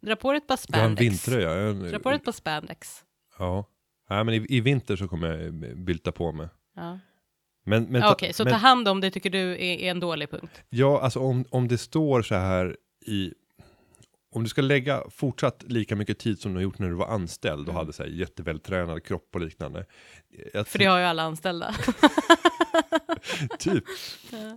Dra 0.07 0.15
på 0.15 0.31
dig 0.31 0.37
ett 0.37 0.47
par 0.47 0.59
det 0.71 0.77
var 0.77 0.85
en 0.85 0.95
spandex. 0.95 1.27
Jag- 1.27 1.75
Dra 1.75 1.99
på 1.99 2.09
dig 2.09 2.17
ett 2.17 2.25
par 2.25 2.31
spandex. 2.31 3.03
Ja. 3.39 3.69
Nej, 4.09 4.23
men 4.23 4.33
i, 4.33 4.45
i 4.49 4.61
vinter 4.61 4.95
så 4.95 5.07
kommer 5.07 5.27
jag 5.27 5.53
bylta 5.85 6.11
på 6.11 6.31
mig. 6.31 6.47
Ja. 6.75 6.99
Men, 7.65 7.83
men, 7.83 8.01
Ja, 8.01 8.11
Okej, 8.11 8.33
så 8.33 8.43
men, 8.43 8.53
ta 8.53 8.57
hand 8.59 8.87
om 8.87 9.01
det 9.01 9.11
tycker 9.11 9.29
du 9.29 9.51
är, 9.51 9.55
är 9.59 9.91
en 9.91 9.99
dålig 9.99 10.31
punkt. 10.31 10.63
Ja, 10.69 11.01
alltså 11.01 11.19
om, 11.19 11.45
om 11.49 11.67
det 11.67 11.77
står 11.77 12.21
så 12.21 12.35
här 12.35 12.77
i... 13.05 13.33
Om 14.35 14.43
du 14.43 14.49
ska 14.49 14.61
lägga 14.61 15.03
fortsatt 15.09 15.63
lika 15.67 15.95
mycket 15.95 16.19
tid 16.19 16.39
som 16.39 16.51
du 16.53 16.57
har 16.57 16.63
gjort 16.63 16.79
när 16.79 16.87
du 16.89 16.93
var 16.95 17.07
anställd 17.07 17.61
och 17.61 17.73
Mm. 17.73 17.75
hade 17.75 17.93
så 17.93 18.03
här 18.03 18.09
jättevältränad 18.09 19.03
kropp 19.03 19.29
och 19.33 19.41
liknande. 19.41 19.85
Jag 20.53 20.67
För 20.67 20.79
det 20.79 20.85
har 20.85 20.99
ju 20.99 21.05
alla 21.05 21.23
anställda. 21.23 21.75
Typ. 23.59 23.83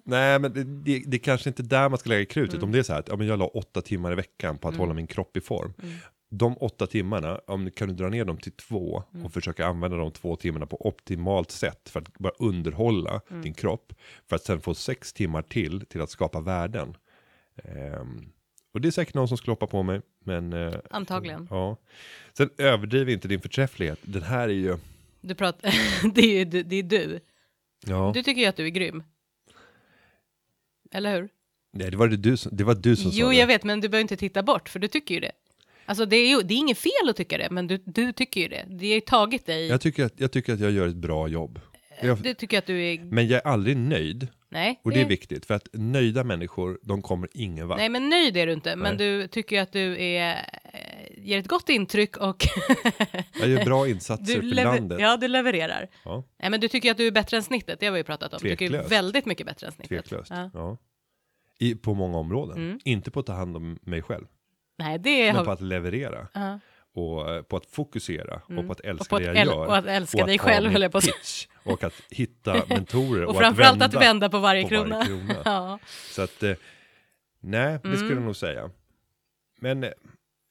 Nej, 0.05 0.39
men 0.39 0.53
det, 0.53 0.65
det, 0.65 1.03
det 1.07 1.17
är 1.17 1.19
kanske 1.19 1.51
inte 1.51 1.63
där 1.63 1.89
man 1.89 1.99
ska 1.99 2.09
lägga 2.11 2.25
krutet. 2.25 2.55
Mm. 2.55 2.65
Om 2.65 2.73
det 2.73 2.79
är 2.79 2.83
så 2.83 2.93
här 2.93 3.01
att 3.01 3.09
ja, 3.09 3.17
men 3.17 3.27
jag 3.27 3.39
la 3.39 3.47
åtta 3.47 3.81
timmar 3.83 4.13
i 4.13 4.15
veckan 4.15 4.59
på 4.59 4.69
att 4.69 4.75
Mm. 4.75 4.81
hålla 4.81 4.95
min 4.95 5.07
kropp 5.07 5.37
i 5.37 5.41
form. 5.41 5.73
Mm. 5.83 5.95
De 6.31 6.57
åtta 6.59 6.87
timmarna, 6.87 7.41
om 7.47 7.65
du 7.65 7.71
kan 7.71 7.89
du 7.89 7.95
dra 7.95 8.09
ner 8.09 8.25
dem 8.25 8.37
till 8.39 8.53
två 8.53 9.03
Mm. 9.15 9.27
och 9.27 9.33
försöka 9.33 9.67
använda 9.67 9.97
de 9.97 10.13
två 10.13 10.37
timmarna 10.37 10.67
på 10.67 10.87
optimalt 10.87 11.51
sätt 11.51 11.89
för 11.89 12.01
att 12.01 12.19
bara 12.19 12.33
underhålla 12.39 13.21
Mm. 13.31 13.43
din 13.43 13.55
kropp. 13.55 13.93
För 14.29 14.37
att 14.37 14.43
sen 14.45 14.61
få 14.61 14.75
sex 14.75 15.13
timmar 15.13 15.43
till 15.43 15.87
till 15.87 16.01
att 16.01 16.11
skapa 16.11 16.41
värden. 16.41 16.97
Ehm, 17.65 18.29
och 18.75 18.81
det 18.81 18.89
är 18.89 18.93
säkert 18.93 19.15
någon 19.15 19.29
som 19.29 19.37
skulle 19.37 19.53
hoppa 19.53 19.67
på 19.67 19.83
mig. 19.83 20.01
Men, 20.25 20.53
eh, 20.53 20.75
Antagligen. 20.91 21.49
Ja. 21.51 21.77
Sen 22.37 22.51
överdriv 22.59 23.09
inte 23.09 23.29
din 23.29 23.41
förträfflighet. 23.41 23.99
Den 24.03 24.23
här 24.23 24.49
är 24.49 24.53
ju, 24.53 24.77
Du 25.21 25.35
pratar, 25.35 25.75
det 26.15 26.21
är 26.21 26.39
ju 26.39 26.45
du, 26.45 26.63
det 26.63 26.77
är 26.77 26.83
du. 26.83 27.21
ja. 27.87 28.11
Du 28.15 28.23
tycker 28.23 28.41
ju 28.43 28.47
att 28.47 28.57
du 28.57 28.65
är 28.65 28.71
grym. 28.71 29.03
Eller 30.93 31.15
hur? 31.21 31.29
Nej, 31.73 31.91
det 31.91 31.97
var 31.97 32.09
det 32.09 32.17
du 32.17 32.37
som, 32.37 32.57
det 32.57 32.65
var 32.65 32.75
du 32.75 32.97
som 32.97 33.11
Jo, 33.15 33.27
sa 33.27 33.31
det. 33.33 33.37
jag 33.39 33.47
vet, 33.47 33.65
men 33.65 33.81
du 33.81 33.89
behöver 33.89 34.03
inte 34.03 34.17
titta 34.17 34.43
bort, 34.43 34.69
för 34.69 34.79
du 34.79 34.89
tycker 34.89 35.15
ju 35.15 35.21
det. 35.21 35.33
Alltså 35.85 36.07
det 36.07 36.17
är 36.17 36.29
ju 36.29 36.43
det 36.43 36.55
är 36.55 36.59
inget 36.59 36.79
fel 36.79 37.09
att 37.11 37.17
tycka 37.17 37.39
det, 37.39 37.49
men 37.51 37.67
du, 37.67 37.83
du 37.85 38.13
tycker 38.13 38.41
ju 38.41 38.49
det. 38.49 38.65
Det 38.69 38.87
är 38.87 38.95
ju 38.95 39.01
tagit 39.01 39.47
dig. 39.47 39.67
Jag 39.67 39.81
tycker, 39.81 40.05
att, 40.05 40.21
jag 40.21 40.33
tycker 40.33 40.53
att 40.53 40.61
jag 40.61 40.71
gör 40.71 40.89
ett 40.89 40.97
bra 40.97 41.29
jobb. 41.29 41.61
Jag, 42.03 42.23
Du 42.23 42.35
tycker 42.35 42.59
att 42.59 42.67
du 42.67 42.83
är... 42.85 42.99
men 43.05 43.29
jag 43.29 43.43
är 43.45 43.47
aldrig 43.51 43.77
nöjd. 43.77 44.29
Nej, 44.51 44.81
Och 44.85 44.91
det 44.93 45.01
är 45.01 45.05
viktigt. 45.05 45.47
För 45.47 45.55
att 45.55 45.69
nöjda 45.73 46.25
människor, 46.25 46.79
de 46.83 47.03
kommer 47.03 47.29
ingen 47.35 47.69
vart. 47.69 47.79
Nej, 47.79 47.89
men 47.89 48.09
nöjd 48.09 48.37
är 48.37 48.47
du 48.47 48.53
inte. 48.53 48.77
Men 48.77 48.97
Nej. 48.97 49.07
du 49.07 49.29
tycker 49.29 49.57
ju 49.57 49.63
att 49.63 49.73
du 49.73 50.03
är, 50.03 50.31
eh, 50.65 51.25
ger 51.25 51.39
ett 51.39 51.49
gott 51.49 51.69
intryck 51.69 52.17
och 52.17 52.47
Jag 53.41 53.49
gör 53.49 53.65
bra 53.65 53.89
insatser 53.89 54.35
för 54.35 54.43
lever- 54.43 54.65
landet. 54.79 55.01
Ja, 55.01 55.17
du 55.17 55.29
levererar. 55.29 55.89
Ja, 56.05 56.25
Nej, 56.41 56.51
men 56.51 56.61
du 56.61 56.69
tycker 56.69 56.91
att 56.91 56.97
du 56.97 57.07
är 57.07 57.11
bättre 57.11 57.37
än 57.37 57.43
snittet. 57.43 57.81
Det 57.81 57.87
har 57.87 57.93
vi 57.93 57.99
ju 57.99 58.05
pratat 58.05 58.33
om. 58.33 58.39
Du 58.43 58.49
tycker 58.49 58.69
Tveklöst. 58.69 58.93
väldigt 58.93 59.27
mycket 59.27 59.47
bättre 59.47 59.67
än 59.67 59.73
snittet. 59.73 59.89
tveklöst. 60.05 60.31
Ja. 60.31 60.51
Ja. 60.55 60.79
I, 61.59 61.75
på 61.75 61.95
många 61.95 62.19
områden. 62.19 62.57
Mm. 62.57 62.79
Inte 62.85 63.11
på 63.11 63.21
att 63.21 63.27
ta 63.27 63.33
hand 63.33 63.57
om 63.57 63.79
mig 63.83 64.03
själv. 64.03 64.25
Nej, 64.79 64.99
det 64.99 65.27
Men 65.27 65.37
har... 65.37 65.45
på 65.45 65.51
att 65.51 65.61
leverera. 65.61 66.29
Ja. 66.35 66.61
Och 66.99 67.31
eh, 67.35 67.43
på 67.43 67.57
att 67.57 67.67
fokusera. 67.67 68.41
Och 68.57 68.67
på 68.67 68.73
att 68.73 68.81
älska 68.81 69.15
Och 69.15 69.21
att 69.21 69.27
det 69.27 69.35
jag 69.35 69.47
äl- 69.47 69.51
gör. 69.51 69.67
och 69.67 69.77
att 69.77 69.87
älska 69.87 70.21
och 70.23 70.27
dig 70.27 70.39
själlt, 70.39 70.63
min 70.63 70.73
höll 70.73 70.83
jag 70.83 70.93
på 70.93 70.99
att 70.99 71.05
pitch. 71.05 71.47
Och 71.65 71.85
att 71.85 71.95
hitta 72.11 72.63
mentorer. 72.69 73.23
Och 73.25 73.31
och 73.31 73.37
framförallt 73.41 73.83
att 73.83 73.95
att 73.95 74.03
vända 74.03 74.29
på 74.29 74.39
varje 74.39 74.63
på 74.63 74.69
krona. 74.69 74.97
varje 74.97 75.07
krona. 75.07 75.35
ja. 75.45 75.79
Så 76.11 76.23
att, 76.23 76.43
eh, 76.43 76.53
nej, 77.41 77.73
det 77.73 77.97
skulle 77.97 78.05
Mm. 78.05 78.15
jag 78.19 78.23
nog 78.25 78.37
säga. 78.37 78.71
Men, 79.61 79.85
eh, 79.85 79.91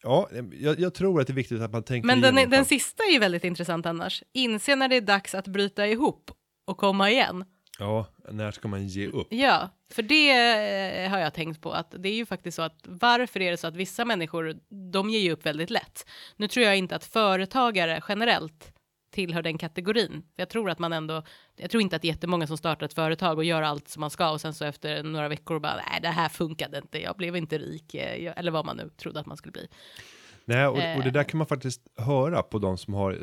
ja, 0.04 0.30
jag, 0.52 0.80
jag 0.80 0.94
tror 0.94 1.22
att 1.22 1.28
det 1.28 1.34
är 1.34 1.36
viktigt 1.36 1.62
att 1.62 1.72
man 1.72 1.84
tänker 1.84 2.08
Men 2.08 2.22
den, 2.22 2.50
den 2.50 2.66
sista 2.66 3.04
är 3.04 3.12
ju 3.14 3.20
väldigt 3.20 3.44
intressant 3.44 3.86
annars. 3.86 4.24
Inse 4.34 4.76
när 4.76 4.88
det 4.88 4.96
är 4.96 5.02
dags 5.02 5.36
att 5.36 5.48
bryta 5.48 5.88
ihop 5.88 6.32
och 6.68 6.78
komma 6.78 7.12
igen. 7.12 7.46
Ja, 7.80 8.08
när 8.32 8.52
ska 8.52 8.68
man 8.68 8.88
ge 8.88 9.08
upp? 9.08 9.28
Ja, 9.30 9.70
för 9.90 10.02
det 10.02 10.32
eh, 11.04 11.10
har 11.10 11.20
jag 11.20 11.34
tänkt 11.34 11.62
på 11.62 11.72
att 11.72 11.96
det 11.98 12.10
är 12.10 12.13
ju 12.13 12.26
faktiskt 12.26 12.56
så 12.56 12.62
att 12.62 12.80
varför 12.84 13.42
är 13.42 13.52
det 13.52 13.58
så 13.58 13.68
att 13.68 13.76
vissa 13.76 14.06
människor, 14.06 14.60
de 14.92 15.10
ger 15.10 15.20
ju 15.20 15.32
upp 15.32 15.46
väldigt 15.46 15.70
lätt. 15.70 16.06
Nu 16.36 16.48
tror 16.48 16.66
jag 16.66 16.78
inte 16.78 16.96
att 16.96 17.06
företagare 17.06 18.02
generellt 18.08 18.74
tillhör 19.12 19.42
den 19.42 19.58
kategorin. 19.58 20.24
Jag 20.36 20.50
tror 20.50 20.70
att 20.70 20.80
man 20.80 20.94
ändå, 20.94 21.24
jag 21.56 21.70
tror 21.72 21.82
inte 21.82 21.96
att 21.96 22.02
det 22.02 22.08
är 22.08 22.13
jättemånga 22.13 22.48
som 22.48 22.58
startar 22.58 22.86
ett 22.86 22.94
företag 22.94 23.38
och 23.38 23.44
gör 23.44 23.62
allt 23.62 23.88
som 23.88 24.00
man 24.00 24.10
ska 24.10 24.32
och 24.32 24.42
sen 24.42 24.54
så 24.54 24.66
efter 24.66 25.04
några 25.04 25.28
veckor 25.28 25.60
bara, 25.60 25.76
nej 25.76 26.00
det 26.02 26.08
här 26.08 26.30
funkade 26.30 26.78
inte, 26.78 27.02
jag 27.02 27.16
blev 27.18 27.36
inte 27.36 27.58
rik, 27.58 27.96
eh, 27.96 28.24
jag, 28.24 28.38
eller 28.38 28.52
vad 28.52 28.66
man 28.66 28.78
nu 28.78 28.90
trodde 28.98 29.20
att 29.20 29.26
man 29.26 29.38
skulle 29.38 29.52
bli. 29.52 29.68
Nej, 30.50 30.66
och, 30.68 30.74
och 30.74 30.80
det 30.80 31.08
Eh. 31.08 31.12
där 31.14 31.24
kan 31.24 31.38
man 31.38 31.48
faktiskt 31.48 31.82
höra 31.98 32.44
på 32.44 32.60
de 32.60 32.78
som 32.78 32.94
har 32.94 33.12
eh, 33.12 33.18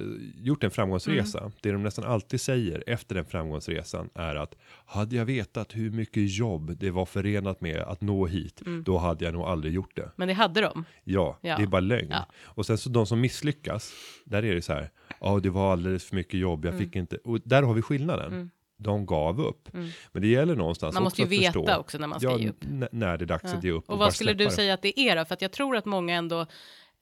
gjort 0.44 0.64
en 0.64 0.70
framgångsresa. 0.70 1.38
Mm. 1.38 1.52
Det 1.62 1.70
de 1.72 1.82
nästan 1.82 2.04
alltid 2.04 2.40
säger 2.40 2.84
efter 2.86 3.14
den 3.14 3.24
framgångsresan 3.24 4.10
är 4.14 4.34
att 4.36 4.54
hade 4.86 5.16
jag 5.16 5.24
vetat 5.24 5.74
hur 5.76 5.90
mycket 5.90 6.36
jobb 6.38 6.76
det 6.78 6.90
var 6.90 7.06
förenat 7.06 7.60
med 7.60 7.78
att 7.80 8.00
nå 8.00 8.26
hit, 8.26 8.62
då 8.84 8.98
hade 8.98 9.24
jag 9.24 9.34
nog 9.34 9.42
aldrig 9.42 9.74
gjort 9.74 9.96
det. 9.96 10.10
Men 10.16 10.28
det 10.28 10.34
hade 10.34 10.60
de. 10.60 10.84
Ja, 11.04 11.38
Ja. 11.40 11.56
det 11.56 11.62
är 11.62 11.66
bara 11.66 11.80
lögn. 11.80 12.08
Ja. 12.10 12.26
Och 12.44 12.66
sen 12.66 12.78
så 12.78 12.88
de 12.88 13.06
som 13.06 13.20
misslyckas, 13.20 13.92
där 14.24 14.44
är 14.44 14.54
det 14.54 14.62
så 14.62 14.72
här, 14.72 14.90
ja 15.20 15.40
det 15.42 15.50
var 15.50 15.72
alldeles 15.72 16.04
för 16.04 16.16
mycket 16.16 16.40
jobb, 16.40 16.64
jag 16.64 16.78
fick 16.78 16.96
inte, 16.96 17.16
och 17.16 17.40
där 17.44 17.62
har 17.62 17.74
vi 17.74 17.82
skillnaden. 17.82 18.32
Mm. 18.32 18.50
De 18.76 19.06
gav 19.06 19.40
upp. 19.40 19.68
Men 20.12 20.22
det 20.22 20.28
gäller 20.28 20.56
någonstans 20.56 20.94
Man 20.94 21.02
måste 21.02 21.22
ju 21.22 21.28
veta 21.28 21.52
förstå, 21.52 21.76
också 21.76 21.98
när 21.98 22.06
man 22.06 22.20
ska 22.20 22.30
ja, 22.30 22.38
ge 22.38 22.48
upp. 22.48 22.64
när 22.90 23.18
det 23.18 23.24
är 23.24 23.26
dags 23.26 23.54
att 23.54 23.64
ge 23.64 23.70
upp. 23.70 23.90
Och 23.90 23.98
bara 23.98 24.04
vad 24.06 24.14
skulle 24.14 24.34
du 24.34 24.50
säga 24.50 24.74
att 24.74 24.82
det 24.82 25.00
är 25.00 25.16
då? 25.16 25.24
För 25.24 25.34
att 25.34 25.42
jag 25.42 25.52
tror 25.52 25.76
att 25.76 25.84
många 25.84 26.14
ändå, 26.14 26.46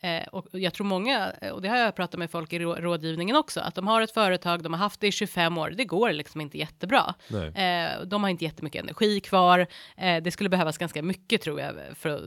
eh, 0.02 0.26
och 0.28 0.46
jag 0.52 0.74
tror 0.74 0.86
många, 0.86 1.32
och 1.52 1.62
det 1.62 1.68
har 1.68 1.76
jag 1.76 1.96
pratat 1.96 2.18
med 2.18 2.30
folk 2.30 2.52
i 2.52 2.58
rå- 2.58 2.80
rådgivningen 2.80 3.36
också, 3.36 3.60
att 3.60 3.74
de 3.74 3.86
har 3.86 4.02
ett 4.02 4.12
företag, 4.12 4.62
de 4.62 4.72
har 4.72 4.80
haft 4.80 5.00
det 5.00 5.06
i 5.06 5.12
25 5.12 5.58
år, 5.58 5.70
det 5.70 5.84
går 5.84 6.12
liksom 6.12 6.40
inte 6.40 6.58
jättebra. 6.58 7.14
Eh, 7.56 8.02
de 8.06 8.22
har 8.22 8.30
inte 8.30 8.44
jättemycket 8.44 8.82
energi 8.82 9.20
kvar, 9.20 9.66
eh, 9.96 10.22
det 10.22 10.30
skulle 10.30 10.48
behövas 10.50 10.78
ganska 10.78 11.02
mycket 11.02 11.42
tror 11.42 11.60
jag 11.60 11.74
för 11.94 12.08
att 12.08 12.22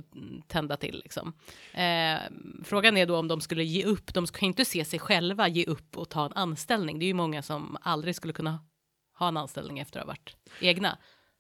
tända 0.48 0.78
till 0.78 1.00
liksom. 1.04 1.34
Eh, 1.74 2.20
frågan 2.64 2.98
är 2.98 3.06
då 3.06 3.18
om 3.18 3.28
de 3.28 3.42
skulle 3.42 3.64
ge 3.64 3.84
upp, 3.86 4.14
de 4.14 4.28
ska 4.28 4.46
inte 4.46 4.66
se 4.66 4.86
sig 4.86 5.00
själva 5.00 5.48
ge 5.48 5.66
upp 5.66 5.98
och 5.98 6.10
ta 6.10 6.26
en 6.26 6.34
anställning, 6.34 7.00
det 7.00 7.06
är 7.06 7.08
ju 7.08 7.14
många 7.14 7.42
som 7.42 7.78
aldrig 7.82 8.16
skulle 8.16 8.34
kunna 8.34 8.60
ha 9.20 9.28
en 9.28 9.38
anställning 9.38 9.80
efter 9.80 10.00
att 10.00 10.06
ha 10.06 10.08
varit 10.14 10.36
egna. 10.62 10.98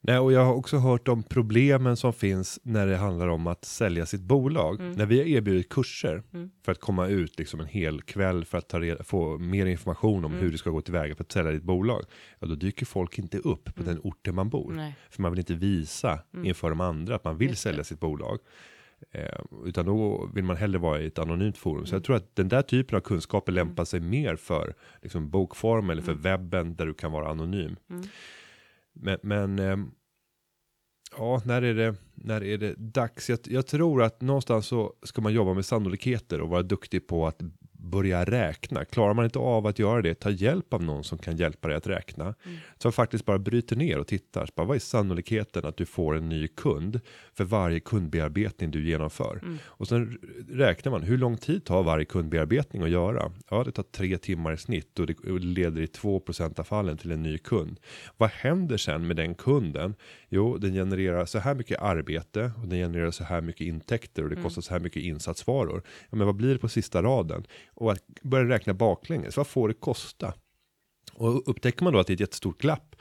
Nej, 0.08 0.20
och 0.20 0.32
jag 0.34 0.46
har 0.46 0.54
också 0.54 0.78
hört 0.78 1.08
om 1.08 1.24
problemen 1.24 1.98
som 1.98 2.13
finns 2.13 2.60
när 2.63 2.88
det 2.88 2.98
handlar 2.98 3.28
om 3.28 3.48
att 3.48 3.65
sälja 3.65 4.06
sitt 4.06 4.22
bolag. 4.22 4.80
Mm. 4.80 4.91
När 4.91 5.06
vi 5.06 5.18
har 5.20 5.26
erbjudit 5.26 5.70
kurser 5.70 6.24
för 6.65 6.72
att 6.72 6.80
komma 6.80 7.08
ut 7.08 7.39
liksom 7.39 7.60
en 7.60 7.65
hel 7.65 8.02
kväll 8.02 8.46
för 8.46 8.58
att 8.58 8.70
ta 8.70 8.80
reda, 8.80 9.04
få 9.04 9.38
mer 9.38 9.65
information 9.65 10.26
om 10.26 10.32
Mm. 10.32 10.44
hur 10.44 10.52
du 10.52 10.58
ska 10.58 10.70
gå 10.70 10.82
tillväga 10.82 11.15
för 11.15 11.24
att 11.24 11.32
sälja 11.32 11.52
ditt 11.52 11.63
bolag. 11.63 12.04
Ja, 12.39 12.48
då 12.48 12.56
dyker 12.56 12.86
folk 12.86 13.20
inte 13.20 13.38
upp 13.38 13.76
på 13.76 13.84
den 13.84 14.00
orten 14.04 14.36
man 14.36 14.50
bor. 14.50 14.65
Mm. 14.72 14.76
Nej. 14.78 14.86
Mm. 14.86 14.96
För 15.10 15.22
man 15.22 15.32
vill 15.32 15.39
inte 15.39 15.54
visa 15.54 16.20
inför 16.44 16.70
de 16.70 16.82
andra 16.82 17.15
att 17.15 17.24
man 17.24 17.38
vill 17.38 17.50
Just 17.50 17.63
det. 17.63 17.70
sälja 17.70 17.84
sitt 17.84 18.00
bolag. 18.00 18.39
Eh, 19.12 19.39
utan 19.65 19.86
då 19.86 20.30
vill 20.34 20.44
man 20.44 20.58
hellre 20.58 20.80
vara 20.80 21.02
i 21.02 21.06
ett 21.08 21.20
anonymt 21.20 21.58
forum. 21.58 21.78
Mm. 21.78 21.86
Så 21.88 21.96
jag 21.96 22.04
tror 22.04 22.15
att 22.15 22.36
den 22.36 22.48
där 22.50 22.62
typen 22.62 22.96
av 22.98 23.02
kunskaper 23.02 23.52
lämpar 23.52 23.86
sig 23.86 24.00
mer 24.00 24.36
för 24.36 24.74
liksom, 25.02 25.30
bokform 25.30 25.89
eller 25.89 26.02
för 26.02 26.12
Mm. 26.12 26.22
webben 26.24 26.76
där 26.76 26.86
du 26.86 26.94
kan 26.94 27.12
vara 27.12 27.30
anonym. 27.30 27.76
Men, 28.95 29.17
men 29.23 29.60
ehm, 29.60 29.91
ja, 31.17 31.41
när 31.45 31.62
är 31.62 31.73
det, 31.73 31.95
när 32.13 32.43
är 32.43 32.58
det 32.58 32.75
dags? 32.75 33.29
Jag, 33.29 33.39
jag 33.43 33.67
tror 33.67 34.03
att 34.03 34.21
någonstans 34.21 34.67
så 34.67 34.93
ska 35.03 35.21
man 35.21 35.34
jobba 35.34 35.53
med 35.53 35.65
sannolikheter 35.65 36.41
och 36.41 36.49
vara 36.49 36.63
duktig 36.63 37.08
på 37.08 37.27
att 37.27 37.41
börja 37.86 38.24
räkna. 38.24 38.86
Klarar 38.86 39.13
man 39.13 39.26
inte 39.26 39.39
av 39.39 39.67
att 39.67 39.80
göra 39.80 40.02
det, 40.02 40.15
ta 40.15 40.30
hjälp 40.30 40.74
av 40.74 40.84
någon 40.84 41.04
som 41.04 41.17
kan 41.17 41.38
hjälpa 41.38 41.67
dig 41.67 41.78
att 41.78 41.88
räkna. 41.88 42.24
Mm. 42.24 42.58
Så 42.78 42.91
faktiskt 42.91 43.26
bara 43.26 43.39
bryter 43.39 43.76
ner 43.76 44.00
och 44.00 44.08
tittar. 44.08 44.50
Bara, 44.56 44.67
vad 44.67 44.76
är 44.76 44.80
sannolikheten 44.80 45.65
att 45.65 45.78
du 45.78 45.86
får 45.86 46.17
en 46.17 46.30
ny 46.30 46.48
kund 46.48 47.00
för 47.34 47.43
varje 47.43 47.80
kundbearbetning 47.80 48.71
du 48.71 48.89
genomför? 48.89 49.39
Mm. 49.43 49.58
Och 49.65 49.88
sen 49.88 50.17
räknar 50.50 50.91
man, 50.91 51.04
hur 51.04 51.17
lång 51.17 51.38
tid 51.38 51.65
tar 51.65 51.84
varje 51.84 52.06
kundbearbetning 52.06 52.82
att 52.82 52.89
göra? 52.89 53.32
Ja, 53.50 53.63
det 53.63 53.71
tar 53.71 53.84
tre 53.84 54.17
timmar 54.17 54.54
i 54.54 54.58
snitt 54.58 55.00
och 55.00 55.08
det 55.08 55.39
leder 55.39 55.82
i 55.82 55.86
2% 55.86 56.60
av 56.60 56.63
fallen 56.63 56.98
till 56.98 57.12
en 57.12 57.24
ny 57.24 57.38
kund. 57.38 57.80
Vad 58.17 58.30
händer 58.30 58.78
sen 58.78 59.08
med 59.08 59.15
den 59.15 59.36
kunden? 59.36 59.95
Jo, 60.36 60.58
den 60.58 60.74
genererar 60.74 61.26
så 61.26 61.39
här 61.39 61.56
mycket 61.56 61.82
arbete 61.82 62.52
och 62.62 62.67
den 62.67 62.80
genererar 62.80 63.12
så 63.12 63.24
här 63.24 63.41
mycket 63.41 63.67
intäkter 63.67 64.24
och 64.24 64.30
det 64.30 64.36
kostar 64.36 64.62
så 64.62 64.74
här 64.74 64.80
mycket 64.80 65.04
insatsvaror. 65.04 65.84
Ja, 66.10 66.15
men 66.15 66.26
vad 66.26 66.36
blir 66.36 66.54
det 66.54 66.60
på 66.60 66.69
sista 66.69 67.04
raden? 67.04 67.48
Och 67.74 67.91
att 67.91 68.04
börja 68.21 68.50
räkna 68.50 68.74
baklänges, 68.74 69.38
vad 69.38 69.48
får 69.48 69.67
det 69.67 69.74
kosta? 69.74 70.34
Och 71.13 71.50
upptäcker 71.50 71.84
man 71.84 71.93
då 71.93 72.00
att 72.00 72.08
det 72.08 72.12
är 72.12 72.15
ett 72.15 72.19
jättestort 72.19 72.62
glapp 72.62 72.95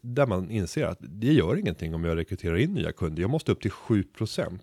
där, 0.00 0.26
man 0.26 0.50
inser 0.50 0.86
att 0.86 0.98
det 1.00 1.32
gör 1.32 1.56
ingenting 1.56 1.94
om 1.94 2.04
jag 2.04 2.18
rekryterar 2.18 2.56
in 2.56 2.74
nya 2.74 2.92
kunder. 2.92 3.22
Jag 3.22 3.30
måste 3.30 3.52
upp 3.52 3.60
till 3.60 3.70
7% 3.70 4.60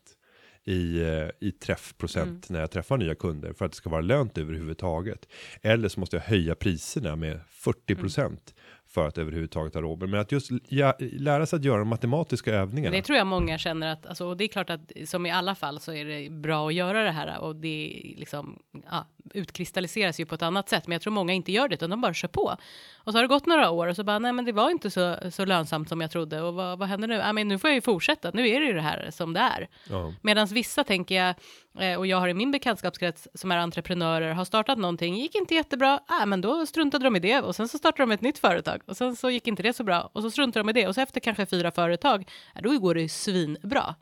i, 0.63 1.02
eh, 1.02 1.30
i 1.39 1.52
träffprocent 1.52 2.50
när 2.50 2.60
jag 2.60 2.72
träffar 2.72 2.98
nya 2.98 3.15
kunder 3.15 3.54
för 3.54 3.65
att 3.65 3.72
det 3.72 3.76
ska 3.76 3.89
vara 3.89 4.02
lönt 4.02 4.38
överhuvudtaget. 4.38 5.28
Eller 5.62 5.89
så 5.89 6.00
måste 6.00 6.15
jag 6.15 6.24
höja 6.24 6.56
priserna 6.56 7.15
med 7.15 7.39
40% 7.50 8.54
för 8.89 9.08
att 9.08 9.17
överhuvudtaget 9.17 9.73
ha 9.73 9.82
råd. 9.82 10.10
Men 10.10 10.19
att 10.19 10.32
just 10.32 10.52
lära 10.99 11.45
sig 11.45 11.58
att 11.58 11.63
göra 11.63 11.80
de 11.80 11.88
matematiska 11.88 12.52
övningarna. 12.52 12.95
Det 12.95 13.02
tror 13.02 13.17
jag 13.17 13.28
många 13.28 13.58
känner 13.58 13.88
att, 13.88 14.06
alltså, 14.06 14.25
och 14.25 14.38
det 14.38 14.43
är 14.43 14.47
klart 14.47 14.69
att 14.69 14.91
som 15.06 15.25
i 15.25 15.32
alla 15.32 15.56
fall 15.56 15.80
så 15.80 15.93
är 15.93 16.06
det 16.06 16.30
bra 16.30 16.67
att 16.67 16.73
göra 16.73 17.04
det 17.04 17.12
här 17.12 17.39
och 17.39 17.56
det 17.56 18.02
liksom 18.17 18.60
ja, 18.91 19.08
utkristalliseras 19.34 20.19
ju 20.19 20.25
på 20.25 20.36
ett 20.36 20.41
annat 20.41 20.69
sätt. 20.69 20.88
Men 20.88 20.91
jag 20.95 21.02
tror 21.02 21.13
många 21.13 21.34
inte 21.34 21.52
gör 21.52 21.67
det 21.67 21.75
utan 21.75 21.89
de 21.89 22.02
bara 22.02 22.13
kör 22.13 22.28
på. 22.28 22.56
Och 22.97 23.12
så 23.12 23.17
har 23.17 23.23
det 23.23 23.28
gått 23.28 23.45
några 23.45 23.69
år 23.69 23.88
och 23.88 23.95
så 23.95 24.04
bara 24.04 24.19
nej, 24.19 24.34
men 24.34 24.45
det 24.45 24.52
var 24.52 24.69
inte 24.69 24.91
så, 24.91 25.15
så 25.32 25.45
lönsamt 25.45 25.89
som 25.89 26.02
jag 26.02 26.12
trodde 26.12 26.41
och 26.41 26.54
vad, 26.54 26.80
vad 26.80 26.88
händer 26.88 27.08
nu? 27.08 27.15
Ja, 27.15 27.34
men 27.34 27.47
nu 27.47 27.60
får 27.60 27.69
jag 27.69 27.75
ju 27.75 27.82
fortsätta. 27.82 28.32
Nu 28.34 28.49
är 28.49 28.60
det 28.60 28.65
ju 28.65 28.73
det 28.73 28.82
här 28.82 29.10
som 29.12 29.34
det 29.34 29.39
är. 29.39 29.69
Ja. 29.89 30.13
Medan 30.21 30.47
vissa 30.47 30.84
tänker 30.84 31.15
jag, 31.15 31.36
och 31.98 32.08
jag 32.08 32.18
har 32.18 32.28
i 32.28 32.34
min 32.34 32.52
bekantskapskrets 32.52 33.28
som 33.34 33.52
är 33.52 33.58
entreprenörer, 33.58 34.34
har 34.34 34.46
startat 34.46 34.78
någonting, 34.78 35.15
gick 35.15 35.36
inte 35.36 35.56
jättebra, 35.56 36.00
äh, 36.22 36.26
men 36.26 36.42
då 36.42 36.65
struntade 36.65 37.04
de 37.04 37.15
i 37.15 37.20
det 37.20 37.42
och 37.42 37.56
sen 37.56 37.68
så 37.68 37.78
startade 37.78 38.04
de 38.04 38.12
ett 38.12 38.22
nytt 38.22 38.39
företag 38.39 38.82
och 38.86 38.98
sen 38.98 39.15
så 39.15 39.30
gick 39.30 39.48
inte 39.48 39.63
det 39.63 39.74
så 39.74 39.84
bra 39.84 40.10
och 40.13 40.22
så 40.22 40.32
struntade 40.32 40.63
de 40.63 40.70
i 40.70 40.74
det 40.74 40.88
och 40.88 40.96
så 40.96 41.02
efter 41.02 41.20
kanske 41.20 41.46
fyra 41.46 41.72
företag, 41.72 42.30
då 42.62 42.80
går 42.80 42.96
det 42.96 43.10
svinbra. 43.10 43.96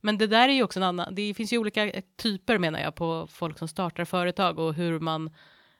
Men 0.00 0.18
det 0.18 0.26
där 0.26 0.48
är 0.48 0.52
ju 0.52 0.62
också 0.62 0.78
en 0.78 0.84
annan, 0.84 1.14
det 1.14 1.34
finns 1.34 1.52
ju 1.52 1.58
olika 1.58 1.92
typer 2.16 2.58
menar 2.58 2.80
jag 2.80 2.94
på 2.94 3.26
folk 3.30 3.58
som 3.58 3.68
startar 3.68 4.04
företag 4.04 4.58
och 4.58 4.74
hur 4.74 5.00
man 5.00 5.26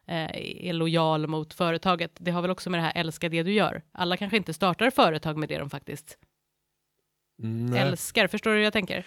eh, 0.07 0.67
är 0.67 0.73
lojal 0.73 1.27
mot 1.27 1.55
företaget. 1.55 2.13
Det 2.19 2.31
har 2.31 2.43
väl 2.43 2.51
också 2.51 2.71
med 2.71 2.81
det 2.81 2.85
här 2.85 2.93
älska 2.95 3.29
det 3.29 3.43
du 3.43 3.53
gör. 3.53 3.83
Alla 3.93 4.17
kanske 4.17 4.37
inte 4.37 4.55
startar 4.55 4.91
företag 4.91 5.37
med 5.37 5.49
det 5.49 5.59
de 5.59 5.71
faktiskt 5.71 6.19
Nej. 7.43 7.81
älskar. 7.81 8.27
Förstår 8.27 8.51
du 8.51 8.57
hur 8.57 8.65
jag 8.65 8.73
tänker? 8.73 9.05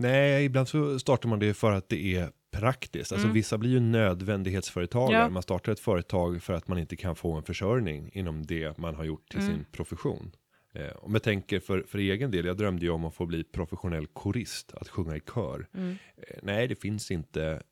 Nej, 0.00 0.44
ibland 0.44 0.68
så 0.68 0.98
startar 0.98 1.28
man 1.28 1.38
det 1.38 1.54
för 1.54 1.72
att 1.72 1.88
det 1.88 2.16
är 2.16 2.30
praktiskt. 2.50 3.12
Alltså 3.12 3.26
Mm. 3.26 3.34
vissa 3.34 3.58
blir 3.58 3.70
ju 3.70 3.80
nödvändighetsföretagare. 3.80 5.22
Ja. 5.22 5.28
Man 5.28 5.42
startar 5.42 5.72
ett 5.72 5.80
företag 5.80 6.42
för 6.42 6.52
att 6.52 6.68
man 6.68 6.78
inte 6.78 6.96
kan 6.96 7.16
få 7.16 7.32
en 7.32 7.42
försörjning 7.42 8.10
inom 8.12 8.46
det 8.46 8.78
man 8.78 8.94
har 8.94 9.04
gjort 9.04 9.28
till 9.30 9.40
Mm. 9.40 9.54
sin 9.54 9.64
profession. 9.72 10.30
Eh, 10.74 10.90
om 10.96 11.12
jag 11.12 11.22
tänker 11.22 11.60
för, 11.60 11.84
för 11.88 11.98
egen 11.98 12.30
del, 12.30 12.44
jag 12.46 12.56
drömde 12.56 12.84
ju 12.86 12.90
om 12.90 13.04
att 13.04 13.14
få 13.14 13.26
bli 13.26 13.44
professionell 13.44 14.06
korist, 14.06 14.72
att 14.74 14.88
sjunga 14.88 15.16
i 15.16 15.20
kör. 15.34 15.66
Mm. 15.74 15.90
Eh, 16.16 16.36
nej, 16.42 16.68
det 16.68 16.74
finns 16.80 17.10
inte 17.10 17.62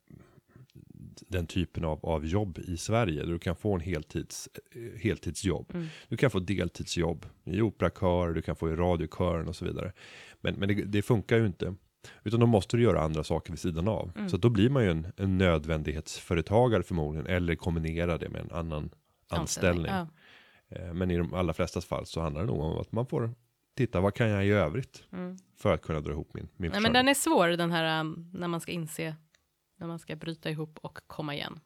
den 1.27 1.47
typen 1.47 1.85
av, 1.85 2.05
av 2.05 2.25
jobb 2.25 2.59
i 2.67 2.77
Sverige 2.77 3.21
där 3.23 3.31
du 3.31 3.39
kan 3.39 3.55
få 3.55 3.73
en 3.75 3.81
heltids, 3.81 4.49
eh, 4.75 4.99
heltidsjobb. 5.01 5.71
Mm. 5.73 5.87
Du 6.09 6.17
kan 6.17 6.31
få 6.31 6.39
deltidsjobb 6.39 7.25
i 7.45 7.61
operakör, 7.61 8.33
du 8.33 8.41
kan 8.41 8.55
få 8.55 8.69
i 8.69 8.75
radiokören 8.75 9.47
och 9.47 9.55
så 9.55 9.65
vidare. 9.65 9.93
Men, 10.41 10.55
men 10.55 10.67
det, 10.69 10.73
det 10.83 11.01
funkar 11.01 11.37
ju 11.37 11.45
inte. 11.45 11.75
Utan 12.23 12.39
då 12.39 12.45
måste 12.45 12.77
du 12.77 12.83
göra 12.83 13.01
andra 13.01 13.23
saker 13.23 13.51
vid 13.51 13.59
sidan 13.59 13.87
av. 13.87 14.11
Mm. 14.15 14.29
Så 14.29 14.37
då 14.37 14.49
blir 14.49 14.69
man 14.69 14.83
ju 14.83 14.91
en, 14.91 15.07
en 15.17 15.37
nödvändighetsföretagare 15.37 16.83
förmodligen. 16.83 17.27
Eller 17.27 17.55
kombinera 17.55 18.17
det 18.17 18.29
med 18.29 18.41
en 18.41 18.51
annan 18.51 18.89
anställning. 19.29 19.91
Ja. 19.91 20.07
Eh, 20.69 20.93
Men 20.93 21.11
i 21.11 21.17
de 21.17 21.33
allra 21.33 21.53
flesta 21.53 21.81
fall 21.81 22.05
så 22.05 22.21
handlar 22.21 22.41
det 22.41 22.47
nog 22.47 22.59
om 22.59 22.77
att 22.77 22.91
man 22.91 23.05
får 23.05 23.31
titta 23.77 24.01
vad 24.01 24.13
kan 24.13 24.29
jag 24.29 24.45
i 24.45 24.49
övrigt. 24.49 25.03
Mm. 25.13 25.37
För 25.57 25.73
att 25.73 25.81
kunna 25.81 25.99
dra 26.01 26.11
ihop 26.11 26.33
min, 26.33 26.47
min 26.57 26.71
Nej, 26.71 26.81
men 26.81 26.93
den 26.93 27.07
är 27.07 27.13
svår 27.13 27.47
den 27.47 27.71
här 27.71 27.99
um, 28.01 28.31
när 28.33 28.47
man 28.47 28.61
ska 28.61 28.71
inse 28.71 29.15
när 29.79 29.87
man 29.87 29.99
ska 29.99 30.15
bryta 30.15 30.49
ihop 30.49 30.79
och 30.81 30.99
komma 31.07 31.35
igen. 31.35 31.59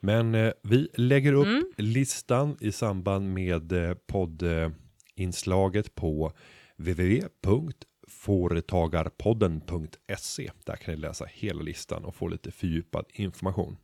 Men 0.00 0.34
eh, 0.34 0.52
vi 0.62 0.88
lägger 0.94 1.32
upp 1.32 1.46
Mm. 1.46 1.64
listan 1.76 2.56
i 2.60 2.72
samband 2.72 3.34
med 3.34 3.72
eh, 3.72 3.94
poddinslaget 4.06 5.94
på 5.94 6.32
www.företagarpodden.se. 8.26 10.50
Där 10.64 10.76
kan 10.76 10.94
ni 10.94 11.00
läsa 11.00 11.24
hela 11.32 11.62
listan 11.62 12.04
och 12.04 12.14
få 12.14 12.28
lite 12.28 12.50
fördjupad 12.50 13.04
information. 13.12 13.76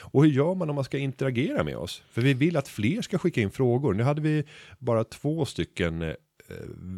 Och 0.00 0.24
hur 0.24 0.30
gör 0.30 0.54
man 0.54 0.68
om 0.70 0.74
man 0.74 0.84
ska 0.84 0.98
interagera 0.98 1.64
med 1.64 1.76
oss? 1.76 2.02
För 2.10 2.20
vi 2.22 2.34
vill 2.34 2.56
att 2.56 2.68
fler 2.68 3.02
ska 3.02 3.18
skicka 3.18 3.40
in 3.40 3.50
frågor. 3.50 3.94
Nu 3.94 4.02
hade 4.02 4.20
vi 4.20 4.44
bara 4.78 5.04
två 5.04 5.44
stycken 5.44 6.02
eh, 6.02 6.14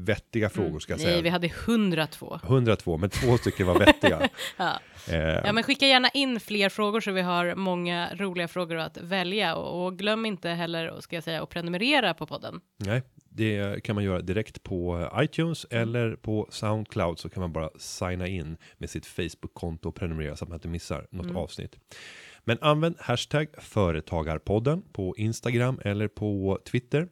vettiga 0.07 0.49
frågor 0.51 0.79
ska 0.79 0.93
jag 0.93 1.01
Mm. 1.01 1.07
Nej, 1.11 1.15
säga. 1.15 1.23
vi 1.23 1.29
hade 1.29 1.47
102. 1.47 2.41
102, 2.45 2.97
men 2.99 3.11
två 3.11 3.39
stycken 3.39 3.67
var 3.67 3.79
vettiga. 3.79 4.29
Ja. 4.57 4.81
eh, 5.09 5.17
ja, 5.19 5.53
men 5.53 5.63
skicka 5.65 5.87
gärna 5.87 6.09
in 6.09 6.41
fler 6.41 6.69
frågor 6.69 7.01
så 7.01 7.13
vi 7.13 7.21
har 7.23 7.55
många 7.55 8.15
roliga 8.15 8.49
frågor 8.49 8.77
att 8.77 8.97
välja 8.97 9.57
och, 9.57 9.87
och 9.87 9.99
glöm 9.99 10.27
inte 10.27 10.49
heller, 10.49 11.01
ska 11.01 11.17
jag 11.17 11.25
säga, 11.25 11.43
att 11.43 11.51
prenumerera 11.51 12.15
på 12.15 12.27
podden. 12.27 12.61
Nej, 12.77 13.03
det 13.35 13.85
kan 13.85 13.95
man 13.95 14.05
göra 14.05 14.21
direkt 14.21 14.63
på 14.63 15.11
iTunes 15.17 15.67
eller 15.71 16.17
på 16.17 16.49
Soundcloud 16.51 17.19
så 17.19 17.29
kan 17.29 17.41
man 17.41 17.53
bara 17.53 17.71
signa 17.79 18.27
in 18.27 18.57
med 18.79 18.91
sitt 18.91 19.07
Facebook-konto 19.07 19.89
och 19.89 19.95
prenumerera 19.95 20.37
så 20.37 20.45
att 20.45 20.49
man 20.49 20.57
inte 20.57 20.69
missar 20.69 21.07
något 21.11 21.37
avsnitt. 21.37 21.77
Men 22.45 22.59
använd 22.61 22.97
hashtag 22.99 23.49
företagarpodden 23.59 24.83
på 24.93 25.15
Instagram 25.17 25.81
eller 25.85 26.09
på 26.09 26.59
Twitter. 26.65 27.09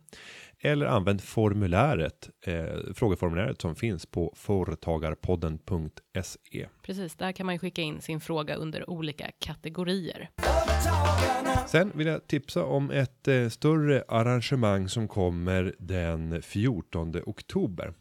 Eller 0.62 0.86
använd 0.86 1.22
formuläret, 1.22 2.30
eh, 2.46 2.64
frågeformuläret 2.94 3.60
som 3.60 3.74
finns 3.74 4.06
på 4.06 4.32
företagarpodden.se. 4.36 6.68
Precis, 6.82 7.16
där 7.16 7.32
kan 7.32 7.46
man 7.46 7.54
ju 7.54 7.58
skicka 7.58 7.82
in 7.82 8.00
sin 8.00 8.20
fråga 8.20 8.54
under 8.54 8.90
olika 8.90 9.30
kategorier. 9.38 10.30
Sen 11.66 11.92
vill 11.94 12.06
jag 12.06 12.26
tipsa 12.26 12.64
om 12.64 12.90
ett 12.90 13.28
eh, 13.28 13.48
större 13.48 14.04
arrangemang 14.08 14.88
som 14.88 15.08
kommer 15.08 15.74
den 15.78 16.42
14 16.42 17.14
oktober. 17.26 17.94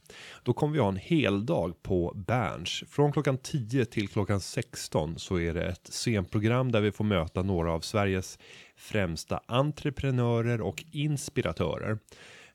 Då 0.43 0.53
kommer 0.53 0.73
vi 0.73 0.79
ha 0.79 0.89
en 0.89 0.95
hel 0.95 1.45
dag 1.45 1.83
på 1.83 2.13
Berns. 2.15 2.83
Från 2.89 3.11
klockan 3.11 3.37
10 3.37 3.85
till 3.85 4.07
klockan 4.07 4.39
16 4.39 5.19
så 5.19 5.39
är 5.39 5.53
det 5.53 5.65
ett 5.65 5.87
scenprogram 5.87 6.71
där 6.71 6.81
vi 6.81 6.91
får 6.91 7.03
möta 7.03 7.41
några 7.41 7.71
av 7.71 7.79
Sveriges 7.79 8.39
främsta 8.75 9.41
entreprenörer 9.47 10.61
och 10.61 10.83
inspiratörer 10.91 11.97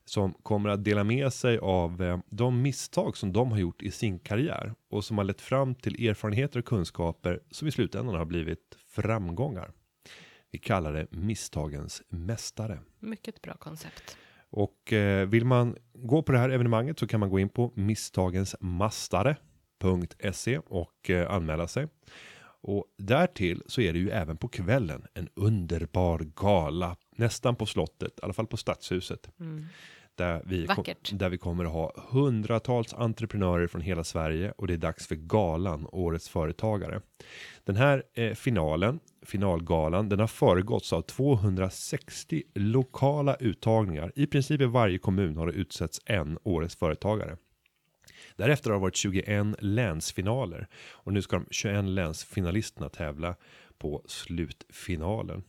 som 0.04 0.34
kommer 0.42 0.68
att 0.68 0.84
dela 0.84 1.04
med 1.04 1.32
sig 1.32 1.58
av 1.58 2.02
eh, 2.02 2.18
de 2.30 2.62
misstag 2.62 3.16
som 3.16 3.32
de 3.32 3.50
har 3.50 3.58
gjort 3.58 3.82
i 3.82 3.90
sin 3.90 4.18
karriär 4.18 4.74
och 4.90 5.04
som 5.04 5.18
har 5.18 5.24
lett 5.24 5.40
fram 5.40 5.74
till 5.74 6.08
erfarenheter 6.08 6.58
och 6.58 6.64
kunskaper 6.64 7.40
som 7.50 7.68
i 7.68 7.70
slutändan 7.70 8.14
har 8.14 8.24
blivit 8.24 8.76
framgångar. 8.88 9.72
Vi 10.50 10.58
kallar 10.58 10.92
det 10.92 11.06
misstagens 11.10 12.02
mästare. 12.08 12.78
Mycket 13.00 13.42
bra 13.42 13.54
koncept. 13.54 14.16
Och 14.50 14.92
eh, 14.92 15.28
vill 15.28 15.44
man 15.44 15.76
gå 15.92 16.22
på 16.22 16.32
det 16.32 16.38
här 16.38 16.50
evenemanget 16.50 16.98
så 16.98 17.06
kan 17.06 17.20
man 17.20 17.30
gå 17.30 17.38
in 17.38 17.48
på 17.48 17.72
misstagensmastare.se 17.74 20.58
och 20.58 21.10
eh, 21.10 21.30
anmäla 21.30 21.68
sig. 21.68 21.88
Och 22.66 22.84
därtill 22.98 23.62
så 23.66 23.80
är 23.80 23.92
det 23.92 23.98
ju 23.98 24.10
även 24.10 24.36
på 24.36 24.48
kvällen 24.48 25.06
en 25.14 25.28
underbar 25.34 26.18
gala 26.18 26.96
nästan 27.16 27.56
på 27.56 27.66
slottet, 27.66 28.18
i 28.18 28.20
alla 28.22 28.32
fall 28.32 28.46
på 28.46 28.56
stadshuset. 28.56 29.30
Där 30.16 30.42
vi, 30.44 30.66
kom, 30.66 30.84
där 31.12 31.28
vi 31.28 31.38
kommer 31.38 31.64
att 31.64 31.72
ha 31.72 31.92
hundratals 32.10 32.94
entreprenörer 32.94 33.66
från 33.66 33.80
hela 33.80 34.04
Sverige 34.04 34.52
och 34.56 34.66
det 34.66 34.74
är 34.74 34.78
dags 34.78 35.06
för 35.06 35.14
galan 35.14 35.86
Årets 35.92 36.28
Företagare. 36.28 37.00
Den 37.64 37.76
här 37.76 38.02
eh, 38.14 38.34
finalen, 38.34 39.00
finalgalan, 39.22 40.08
den 40.08 40.20
har 40.20 40.26
föregåtts 40.26 40.92
av 40.92 41.02
260 41.02 42.42
lokala 42.54 43.34
uttagningar. 43.34 44.12
I 44.14 44.26
princip 44.26 44.60
i 44.60 44.64
varje 44.64 44.98
kommun 44.98 45.36
har 45.36 45.46
det 45.46 45.52
utsetts 45.52 46.00
en 46.04 46.38
Årets 46.42 46.76
Företagare. 46.76 47.36
Därefter 48.36 48.70
har 48.70 48.76
det 48.76 48.82
varit 48.82 48.96
21 48.96 49.46
länsfinaler 49.58 50.68
och 50.90 51.12
nu 51.12 51.22
ska 51.22 51.36
de 51.36 51.46
21 51.50 51.84
länsfinalisterna 51.84 52.88
tävla 52.88 53.36
på 53.78 54.02
slutfinalen. 54.06 55.42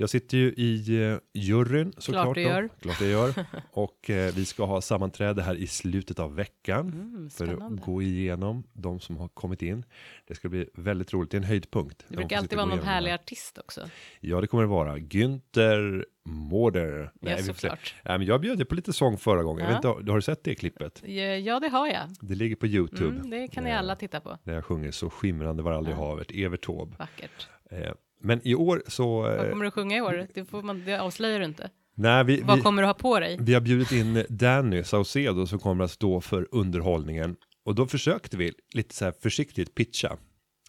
Jag 0.00 0.10
sitter 0.10 0.36
ju 0.36 0.48
i 0.52 1.02
eh, 1.12 1.18
juryn 1.34 1.92
såklart. 1.98 2.24
Klart 2.24 2.34
du 2.34 2.42
då. 2.44 2.48
gör. 2.50 2.68
Klart 2.80 3.00
jag 3.00 3.10
gör. 3.10 3.34
Och 3.72 4.10
eh, 4.10 4.34
vi 4.34 4.44
ska 4.44 4.64
ha 4.64 4.80
sammanträde 4.80 5.42
här 5.42 5.54
i 5.54 5.66
slutet 5.66 6.18
av 6.18 6.34
veckan. 6.34 6.80
Mm, 6.92 7.30
för 7.30 7.46
spännande. 7.46 7.80
att 7.80 7.86
gå 7.86 8.02
igenom 8.02 8.64
de 8.72 9.00
som 9.00 9.16
har 9.16 9.28
kommit 9.28 9.62
in. 9.62 9.84
Det 10.26 10.34
ska 10.34 10.48
bli 10.48 10.68
väldigt 10.74 11.12
roligt, 11.12 11.30
det 11.30 11.34
är 11.36 11.38
en 11.40 11.44
höjdpunkt. 11.44 11.98
Det 11.98 12.04
De 12.08 12.16
brukar 12.16 12.28
får 12.28 12.36
alltid 12.36 12.50
sitta 12.50 12.56
vara 12.56 12.64
och 12.64 12.70
gå 12.70 12.76
någon 12.76 12.78
igenom 12.84 12.94
härlig 12.94 13.08
det 13.08 13.10
här. 13.12 13.18
artist 13.18 13.58
också. 13.58 13.80
Ja, 14.20 14.40
det 14.40 14.46
kommer 14.46 14.62
det 14.64 14.68
vara. 14.68 14.96
Günther 14.98 16.04
Mårder. 16.24 17.12
Ja, 17.20 17.36
vi 17.36 17.42
får 17.42 17.42
se. 17.42 17.52
såklart. 17.60 17.94
Nej, 18.04 18.18
men 18.18 18.26
jag 18.26 18.40
bjöd 18.40 18.58
ju 18.58 18.64
på 18.64 18.74
lite 18.74 18.92
sång 18.92 19.18
förra 19.18 19.42
gången. 19.42 19.64
Jag 19.64 19.70
Ja. 19.72 19.76
vet 19.92 19.98
inte, 20.00 20.10
har 20.12 20.18
du 20.18 20.22
sett 20.22 20.44
det 20.44 20.54
klippet? 20.54 21.02
Ja, 21.44 21.60
det 21.60 21.68
har 21.68 21.86
jag. 21.88 22.02
Det 22.20 22.34
ligger 22.34 22.56
på 22.56 22.66
YouTube. 22.66 23.16
Mm, 23.16 23.30
det 23.30 23.48
kan 23.48 23.64
ni 23.64 23.72
alla 23.72 23.96
titta 23.96 24.20
på. 24.20 24.38
Där 24.44 24.54
jag 24.54 24.64
sjunger 24.64 24.90
Så 24.90 25.10
skimrande 25.10 25.62
var 25.62 25.72
aldrig 25.72 25.96
havet, 25.96 26.30
Evert 26.30 26.64
Taube. 26.66 26.96
Vackert. 26.98 27.48
Eh, 27.70 27.92
men 28.20 28.40
i 28.48 28.54
år 28.54 28.82
så... 28.86 29.22
Vad 29.22 29.38
Eh, 29.46 29.50
kommer 29.50 29.64
du 29.64 29.70
sjunga 29.70 29.96
i 29.96 30.00
år? 30.00 30.26
Det, 30.34 30.44
får 30.44 30.62
man, 30.62 30.82
det 30.84 31.00
avslöjar 31.00 31.38
du 31.38 31.44
inte. 31.44 31.70
nej, 31.94 32.24
vi, 32.24 32.40
Vad 32.40 32.56
vi, 32.56 32.62
kommer 32.62 32.82
du 32.82 32.86
ha 32.88 32.94
på 32.94 33.20
dig? 33.20 33.36
vi 33.40 33.54
har 33.54 33.60
bjudit 33.60 33.92
in 33.92 34.24
Danny 34.28 34.84
Saucedo 34.84 35.46
som 35.46 35.58
kommer 35.58 35.84
att 35.84 35.90
stå 35.90 36.20
för 36.20 36.48
underhållningen. 36.52 37.36
Och 37.64 37.74
då 37.74 37.86
försökte 37.86 38.36
vi 38.36 38.52
lite 38.74 38.94
så 38.94 39.04
här 39.04 39.14
försiktigt 39.22 39.74
pitcha. 39.74 40.16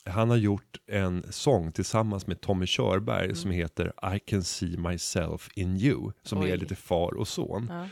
Han 0.06 0.30
har 0.30 0.38
gjort 0.38 0.78
en 0.92 1.24
sång 1.30 1.72
tillsammans 1.72 2.28
med 2.28 2.42
Tommy 2.42 2.66
Körberg 2.66 3.24
Mm. 3.24 3.36
som 3.36 3.52
heter 3.52 3.94
I 4.16 4.20
can 4.20 4.44
see 4.44 4.78
myself 4.78 5.50
in 5.56 5.78
you. 5.78 6.12
Som 6.24 6.40
Oj. 6.40 6.52
är 6.52 6.58
lite 6.58 6.76
far 6.76 7.18
och 7.18 7.28
son. 7.28 7.68
Ja. 7.70 7.86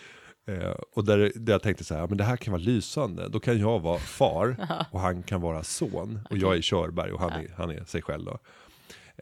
Eh, 0.53 0.75
och 0.95 1.05
där, 1.05 1.31
där 1.35 1.53
jag 1.53 1.61
tänkte 1.63 1.83
så 1.83 1.95
här, 1.95 2.07
men 2.07 2.17
det 2.17 2.23
här 2.23 2.37
kan 2.37 2.51
vara 2.51 2.61
lysande. 2.61 3.27
Då 3.29 3.39
kan 3.39 3.59
jag 3.59 3.79
vara 3.79 3.99
far 3.99 4.55
och 4.91 4.99
han 4.99 5.23
kan 5.23 5.41
vara 5.41 5.63
son. 5.63 6.19
Och 6.29 6.37
jag 6.37 6.55
är 6.57 6.61
Körberg 6.61 7.11
och 7.11 7.19
han, 7.19 7.31
är, 7.31 7.47
han 7.57 7.69
är 7.69 7.83
sig 7.85 8.01
själv 8.01 8.25
då. 8.25 8.39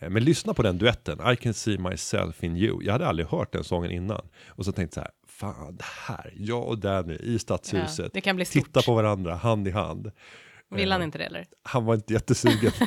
Eh, 0.01 0.09
Men 0.09 0.23
lyssna 0.23 0.53
på 0.53 0.61
den 0.63 0.77
duetten, 0.77 1.31
I 1.33 1.35
can 1.35 1.53
see 1.53 1.77
myself 1.77 2.43
in 2.43 2.57
you. 2.57 2.83
Jag 2.83 2.91
hade 2.93 3.07
aldrig 3.07 3.27
hört 3.27 3.53
den 3.53 3.63
sången 3.63 3.91
innan. 3.91 4.21
Och 4.47 4.65
så 4.65 4.71
tänkte 4.71 4.99
jag 4.99 5.07
så 5.39 5.45
här, 5.45 5.55
fan 5.55 5.75
det 5.75 5.85
här, 6.07 6.33
jag 6.35 6.67
och 6.67 6.77
Danny 6.79 7.13
i 7.13 7.33
Ja, 7.33 7.39
stadshuset. 7.39 8.13
det 8.13 8.21
kan 8.21 8.35
bli 8.35 8.45
stort. 8.45 8.65
Titta 8.65 8.81
på 8.81 8.95
varandra, 8.95 9.35
hand 9.35 9.67
i 9.67 9.71
hand. 9.71 10.11
Vill 10.75 10.91
han 10.91 11.01
Eh, 11.01 11.05
inte 11.05 11.17
det 11.17 11.23
eller? 11.25 11.45
Han 11.63 11.85
var 11.85 11.95
inte 11.95 12.13
jättesugen. 12.13 12.71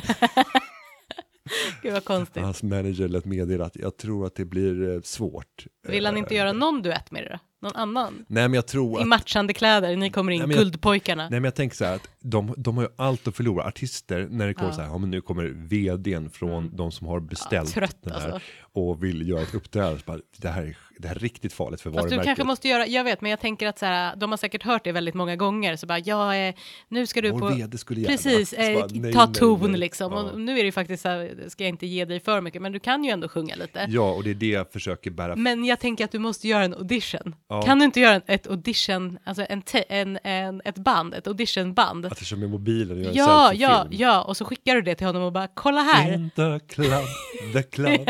Gud 1.81 1.93
vad 1.93 2.05
konstigt. 2.05 2.43
Hans 2.43 2.63
manager 2.63 3.07
lät 3.07 3.25
meddela 3.25 3.65
att 3.65 3.75
jag 3.75 3.97
tror 3.97 4.25
att 4.25 4.35
det 4.35 4.45
blir 4.45 4.93
eh, 4.95 5.01
svårt. 5.01 5.65
Vill 5.87 6.05
han 6.05 6.17
inte 6.17 6.35
göra 6.35 6.51
någon 6.53 6.81
duett 6.81 7.11
med 7.11 7.23
det 7.23 7.29
då? 7.29 7.39
Någon 7.67 7.75
annan? 7.75 8.25
Nej 8.27 8.43
men 8.47 8.53
jag 8.53 8.67
tror 8.67 8.99
I 8.99 9.01
att 9.01 9.07
matchande 9.07 9.53
kläder, 9.53 9.95
ni 9.95 10.09
kommer 10.09 10.31
in, 10.31 10.41
Nej, 10.41 10.49
jag- 10.49 10.57
guldpojkarna. 10.63 11.23
Nej 11.23 11.39
men 11.39 11.43
jag 11.43 11.55
tänker 11.55 11.75
så 11.77 11.85
här 11.85 11.95
att 11.95 12.09
de, 12.21 12.53
de 12.57 12.77
har 12.77 12.83
ju 12.83 12.89
allt 12.95 13.27
att 13.27 13.35
förlora, 13.35 13.63
artister, 13.63 14.27
när 14.31 14.47
det 14.47 14.53
kommer 14.53 14.69
Ja. 14.69 14.75
så 14.75 14.81
här, 14.81 14.87
ja 14.89 14.97
men 14.97 15.11
nu 15.11 15.21
kommer 15.21 15.43
vdn 15.45 16.29
från 16.29 16.75
de 16.75 16.91
som 16.91 17.07
har 17.07 17.19
beställt 17.19 17.73
trött 17.73 17.97
den 18.03 18.13
här 18.13 18.29
alltså. 18.31 18.39
och 18.73 19.03
vill 19.03 19.29
göra 19.29 19.41
ett 19.41 19.55
uppträdande, 19.55 19.99
bara, 20.05 20.19
det, 20.37 20.47
här, 20.49 20.61
är- 20.63 20.77
det 20.97 21.07
här 21.07 21.15
är 21.15 21.19
riktigt 21.19 21.53
farligt 21.53 21.81
för 21.81 21.89
Fast 21.91 21.97
du 21.97 22.01
varumärket. 22.09 22.25
kanske 22.25 22.43
måste 22.43 22.67
göra, 22.67 22.87
jag 22.87 23.03
vet, 23.03 23.21
men 23.21 23.31
jag 23.31 23.39
tänker 23.39 23.67
att 23.67 23.79
så 23.79 23.85
här, 23.85 24.15
de 24.15 24.29
har 24.31 24.37
säkert 24.37 24.63
hört 24.63 24.83
det 24.83 24.91
väldigt 24.91 25.15
många 25.15 25.35
gånger, 25.35 25.75
så 25.75 25.85
bara, 25.87 25.99
ja, 25.99 26.35
eh, 26.35 26.55
nu 26.87 27.07
ska 27.07 27.21
du 27.21 27.31
Vår 27.31 27.39
på... 27.39 27.47
vd 27.47 27.77
skulle 27.77 28.01
gärna. 28.01 28.13
Precis, 28.17 28.53
eh, 28.53 28.73
bara, 28.79 28.87
nej, 28.91 29.13
ta 29.13 29.25
nej, 29.25 29.33
ton 29.35 29.71
nej. 29.71 29.79
liksom. 29.79 30.11
Ja. 30.13 30.19
Och 30.23 30.39
nu 30.39 30.51
är 30.51 30.55
det 30.57 30.61
ju 30.65 30.71
faktiskt 30.71 31.03
så 31.03 31.09
här, 31.09 31.35
ska 31.47 31.63
jag 31.63 31.69
inte 31.69 31.87
ge 31.87 32.05
dig 32.05 32.19
för 32.19 32.41
mycket, 32.41 32.61
men 32.61 32.71
du 32.71 32.79
kan 32.79 33.03
ju 33.03 33.11
ändå 33.11 33.29
sjunga 33.29 33.55
lite. 33.55 33.85
Ja, 33.89 34.11
och 34.13 34.23
det 34.23 34.29
är 34.29 34.33
det 34.35 34.47
jag 34.49 34.71
försöker 34.71 35.11
bära. 35.11 35.35
Men 35.35 35.65
jag 35.65 35.79
tänker 35.79 36.05
att 36.05 36.11
du 36.11 36.19
måste 36.19 36.47
göra 36.47 36.63
en 36.63 36.73
audition. 36.73 37.35
Ja. 37.49 37.61
Kan 37.61 37.79
du 37.79 37.85
inte 37.85 37.99
göra 37.99 38.21
ett 38.27 38.47
audition, 38.47 39.17
alltså 39.23 39.45
en, 39.49 39.63
en, 39.89 40.19
en, 40.23 40.61
ett 40.65 40.77
band, 40.77 41.13
ett 41.13 41.27
auditionband? 41.27 42.08
Att 42.11 42.19
jag 42.19 42.27
kör 42.27 42.37
med 42.37 42.49
mobilen 42.49 42.97
och 42.97 43.03
gör 43.03 43.11
Ja, 43.13 43.51
en 43.51 43.59
ja, 43.59 43.67
selfiefilm. 43.69 44.01
ja, 44.01 44.21
och 44.21 44.37
så 44.37 44.45
skickar 44.45 44.75
du 44.75 44.81
det 44.81 44.95
till 44.95 45.07
honom 45.07 45.23
och 45.23 45.31
bara, 45.31 45.47
kolla 45.53 45.81
här. 45.81 46.13
In 46.13 46.29
the 46.35 46.59
club, 46.59 47.05
the 47.53 47.63
club. 47.63 48.09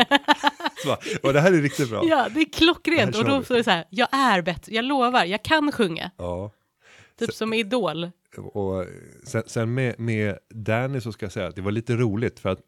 så 0.84 0.96
och 1.22 1.32
det 1.32 1.40
här 1.40 1.52
är 1.52 1.62
riktigt 1.62 1.90
bra. 1.90 2.04
Ja, 2.04 2.28
det 2.34 2.40
är 2.40 2.52
klockrent. 2.52 3.12
Det 3.12 3.18
Och 3.18 3.24
då 3.24 3.42
så 3.42 3.54
är 3.54 3.58
det 3.58 3.64
så 3.64 3.70
här, 3.70 3.84
jag 3.90 4.08
är 4.12 4.42
bättre, 4.42 4.74
jag 4.74 4.84
lovar, 4.84 5.24
jag 5.24 5.42
kan 5.42 5.72
sjunga. 5.72 6.10
Ja. 6.16 6.50
Typ 7.18 7.34
som 7.34 7.52
Idol. 7.54 8.10
Och 8.36 8.84
sen, 9.26 9.42
sen 9.46 9.74
med, 9.74 10.00
med 10.00 10.38
Danny 10.54 11.00
så 11.00 11.12
ska 11.12 11.24
jag 11.24 11.32
säga 11.32 11.46
att 11.46 11.56
det 11.56 11.62
var 11.62 11.70
lite 11.72 11.96
roligt 11.96 12.40
för 12.40 12.48
att 12.48 12.58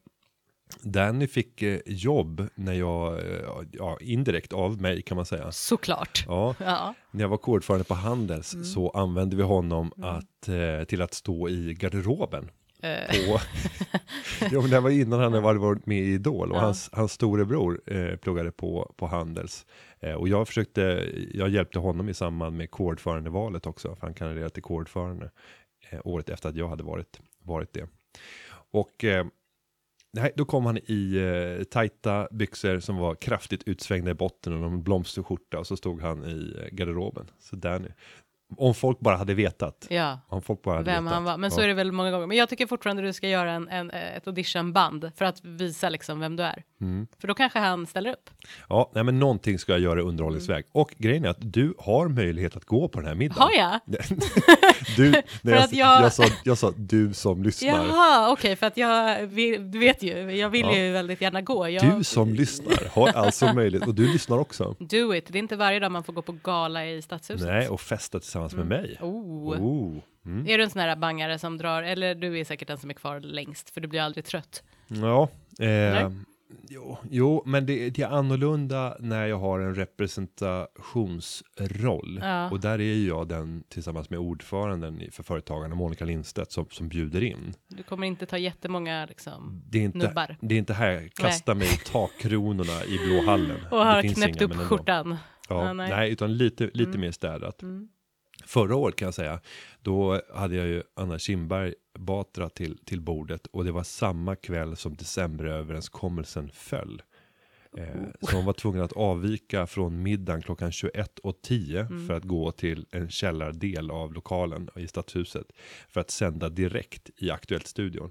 Danny 0.80 1.26
fick 1.26 1.62
eh, 1.62 1.80
jobb 1.86 2.48
när 2.54 2.72
jag, 2.72 3.18
eh, 3.18 3.40
ja, 3.72 3.98
indirekt 4.00 4.52
av 4.52 4.80
mig 4.80 5.02
kan 5.02 5.16
man 5.16 5.26
säga. 5.26 5.52
Såklart. 5.52 6.24
Ja, 6.28 6.54
Ja. 6.58 6.94
när 7.10 7.20
jag 7.24 7.28
var 7.28 7.36
kodförande 7.36 7.84
på 7.84 7.94
Handels 7.94 8.54
Mm. 8.54 8.64
så 8.64 8.90
använde 8.90 9.36
vi 9.36 9.42
honom 9.42 9.92
att, 9.96 10.48
eh, 10.48 10.84
till 10.84 11.02
att 11.02 11.14
stå 11.14 11.48
i 11.48 11.74
garderoben. 11.74 12.50
På, 13.26 13.40
jo, 14.50 14.60
men 14.62 14.70
det 14.70 14.80
var 14.80 14.90
innan 14.90 15.20
han 15.20 15.32
hade 15.44 15.58
varit 15.58 15.86
med 15.86 15.98
i 15.98 16.12
Idol 16.12 16.50
och 16.50 16.56
Ja. 16.56 16.60
hans, 16.60 16.90
hans 16.92 17.12
storebror 17.12 17.80
eh, 17.86 18.16
pluggade 18.16 18.50
på, 18.52 18.94
på 18.96 19.06
Handels. 19.06 19.66
Eh, 20.00 20.12
och 20.14 20.28
jag 20.28 20.48
försökte, 20.48 20.80
jag 21.34 21.48
hjälpte 21.48 21.78
honom 21.78 22.08
i 22.08 22.14
samband 22.14 22.56
med 22.56 22.70
kodförandevalet 22.70 23.66
också, 23.66 23.94
för 23.96 24.06
han 24.06 24.14
kandiderade 24.14 24.50
till 24.50 24.62
kodförande 24.62 25.30
eh, 25.90 26.00
året 26.04 26.28
efter 26.28 26.48
att 26.48 26.56
jag 26.56 26.68
hade 26.68 26.82
varit, 26.82 27.20
varit 27.42 27.72
det. 27.72 27.86
Och 28.70 29.04
eh, 29.04 29.26
nej, 30.12 30.32
då 30.36 30.44
kom 30.44 30.66
han 30.66 30.78
i 30.78 31.16
eh, 31.16 31.64
tajta 31.64 32.28
byxor 32.30 32.80
som 32.80 32.96
var 32.96 33.14
kraftigt 33.14 33.62
utsvängda 33.66 34.10
i 34.10 34.14
botten 34.14 34.52
och 34.52 34.66
en 34.66 34.82
blomsterskjorta 34.82 35.58
och 35.58 35.66
så 35.66 35.76
stod 35.76 36.02
han 36.02 36.24
i 36.24 36.54
eh, 36.58 36.74
garderoben. 36.74 37.30
Så 37.38 37.56
Danny, 37.56 37.88
om 38.58 38.74
folk 38.74 39.00
bara 39.00 39.16
hade 39.16 39.34
vetat. 39.34 39.86
ja, 39.90 40.20
Om 40.28 40.42
folk 40.42 40.62
bara 40.62 40.76
hade 40.76 40.90
vem 40.92 41.04
vetat. 41.04 41.14
han 41.14 41.24
var. 41.24 41.36
Men 41.36 41.50
så 41.50 41.60
Ja. 41.60 41.64
är 41.64 41.68
det 41.68 41.74
väl 41.74 41.92
många 41.92 42.10
gånger. 42.10 42.26
Men 42.26 42.36
jag 42.36 42.48
tycker 42.48 42.66
fortfarande 42.66 43.02
du 43.02 43.12
ska 43.12 43.28
göra 43.28 43.52
en, 43.52 43.68
en, 43.68 43.90
ett 43.90 44.26
auditionband 44.26 45.10
för 45.16 45.24
att 45.24 45.44
visa 45.44 45.88
liksom 45.88 46.20
vem 46.20 46.36
du 46.36 46.42
är. 46.42 46.62
Mm. 46.80 47.06
För 47.20 47.28
då 47.28 47.34
kanske 47.34 47.58
han 47.58 47.86
ställer 47.86 48.10
upp. 48.12 48.30
Ja, 48.68 48.90
nej, 48.94 49.04
men 49.04 49.18
någonting 49.18 49.58
ska 49.58 49.72
jag 49.72 49.80
göra 49.80 50.00
i 50.00 50.02
underhållningsväg. 50.02 50.64
Och 50.72 50.94
grejen 50.98 51.24
är 51.24 51.28
att 51.28 51.52
du 51.52 51.74
har 51.78 52.08
möjlighet 52.08 52.56
att 52.56 52.64
gå 52.64 52.88
på 52.88 52.98
den 53.00 53.08
här 53.08 53.14
middagen. 53.14 53.42
Har 53.42 53.52
jag? 53.52 53.80
Du, 54.96 55.10
nej, 55.10 55.22
jag, 55.42 55.56
att 55.58 55.72
jag- 55.72 56.02
jag... 56.04 56.12
sa, 56.12 56.24
jag 56.44 56.58
sa 56.58 56.72
du 56.76 57.14
som 57.14 57.42
lyssnar. 57.42 57.68
Jaha, 57.68 58.32
okej, 58.32 58.56
för 58.56 58.66
att 58.66 58.76
jag 58.76 59.26
vill, 59.26 59.70
du 59.70 59.78
vet 59.78 60.02
ju, 60.02 60.30
jag 60.36 60.48
vill 60.50 60.60
Ja. 60.66 60.76
ju 60.76 60.92
väldigt 60.92 61.20
gärna 61.20 61.40
gå. 61.40 61.68
Jag, 61.68 61.96
Du 61.96 62.04
som 62.04 62.34
lyssnar 62.34 62.88
har 62.90 63.08
alltså 63.08 63.54
möjlighet, 63.54 63.88
och 63.88 63.94
du 63.94 64.12
lyssnar 64.12 64.38
också. 64.38 64.76
Do 64.78 65.14
it, 65.14 65.26
det 65.28 65.38
är 65.38 65.40
inte 65.40 65.56
varje 65.56 65.78
dag 65.80 65.92
man 65.92 66.04
får 66.04 66.12
gå 66.12 66.22
på 66.22 66.32
gala 66.42 66.86
i 66.86 67.02
Stadshuset. 67.02 67.46
Nej, 67.46 67.68
och 67.68 67.80
festa 67.80 68.20
tillsammans 68.20 68.41
med 68.52 68.66
mig. 68.66 68.98
Oh. 69.00 69.62
Oh. 69.62 69.98
Mm. 70.26 70.46
Är 70.46 70.58
du 70.58 70.64
en 70.64 70.70
sån 70.70 70.80
här 70.82 70.96
bangare 70.96 71.38
som 71.38 71.58
drar, 71.58 71.82
eller 71.82 72.14
du 72.14 72.38
är 72.40 72.44
säkert 72.44 72.68
den 72.68 72.78
som 72.78 72.90
är 72.90 72.94
kvar 72.94 73.20
längst, 73.20 73.70
för 73.70 73.80
du 73.80 73.88
blir 73.88 74.00
aldrig 74.00 74.24
trött. 74.24 74.62
Ja, 74.88 75.28
eh, 75.66 76.10
jo, 76.68 76.96
jo, 77.10 77.42
men 77.46 77.66
det, 77.66 77.90
det 77.90 78.02
är 78.02 78.06
annorlunda 78.08 78.96
när 79.00 79.26
jag 79.26 79.38
har 79.38 79.60
en 79.60 79.74
representationsroll. 79.74 82.18
Ja. 82.22 82.50
Och 82.50 82.60
där 82.60 82.80
är 82.80 83.06
jag 83.06 83.28
den 83.28 83.64
tillsammans 83.68 84.10
med 84.10 84.18
ordföranden 84.18 85.00
för 85.12 85.22
Företagarna, 85.22 85.74
Monica 85.74 86.04
Lindstedt, 86.04 86.52
som, 86.52 86.66
som 86.70 86.88
bjuder 86.88 87.22
in. 87.22 87.54
Du 87.68 87.82
kommer 87.82 88.06
inte 88.06 88.26
ta 88.26 88.38
jättemånga 88.38 89.06
liksom, 89.06 89.62
Det 89.66 89.78
är 89.78 89.82
inte, 89.82 89.98
nubbar. 89.98 90.36
det 90.40 90.54
är 90.54 90.58
inte 90.58 90.74
här, 90.74 91.08
kasta 91.14 91.54
mig 91.54 91.66
i 91.68 91.76
takkronorna 91.92 92.84
i 92.84 92.98
Blå 93.06 93.22
hallen. 93.26 93.60
Och 93.70 93.78
har 93.78 94.14
knäppt 94.14 94.42
upp 94.42 94.54
skjortan. 94.56 95.16
Ja, 95.48 95.68
Ah, 95.68 95.72
nej. 95.72 95.90
nej. 95.90 96.12
utan 96.12 96.36
lite, 96.36 96.70
lite 96.74 96.88
Mm. 96.90 97.00
mer 97.00 97.10
städat. 97.10 97.62
Mm. 97.62 97.88
Förra 98.46 98.76
året 98.76 98.96
kan 98.96 99.06
jag 99.06 99.14
säga, 99.14 99.40
då 99.82 100.20
hade 100.34 100.56
jag 100.56 100.66
ju 100.66 100.82
Anna 100.94 101.18
Kinberg 101.18 101.74
Batra 101.98 102.48
till, 102.48 102.78
till 102.84 103.00
bordet 103.00 103.46
och 103.46 103.64
det 103.64 103.72
var 103.72 103.82
samma 103.82 104.36
kväll 104.36 104.76
som 104.76 104.94
decemberöverenskommelsen 104.96 106.50
föll. 106.54 107.02
Eh, 107.78 107.86
så 108.20 108.36
hon 108.36 108.44
var 108.44 108.52
tvungen 108.52 108.82
att 108.82 108.92
avvika 108.92 109.66
från 109.66 110.02
middagen 110.02 110.42
klockan 110.42 110.70
21.10 110.70 111.80
Mm. 111.86 112.06
för 112.06 112.14
att 112.14 112.24
gå 112.24 112.52
till 112.52 112.86
en 112.90 113.10
källardel 113.10 113.90
av 113.90 114.12
lokalen 114.12 114.68
i 114.76 114.86
Stadshuset 114.88 115.46
för 115.88 116.00
att 116.00 116.10
sända 116.10 116.48
direkt 116.48 117.10
i 117.16 117.30
Aktuellt-studion. 117.30 118.10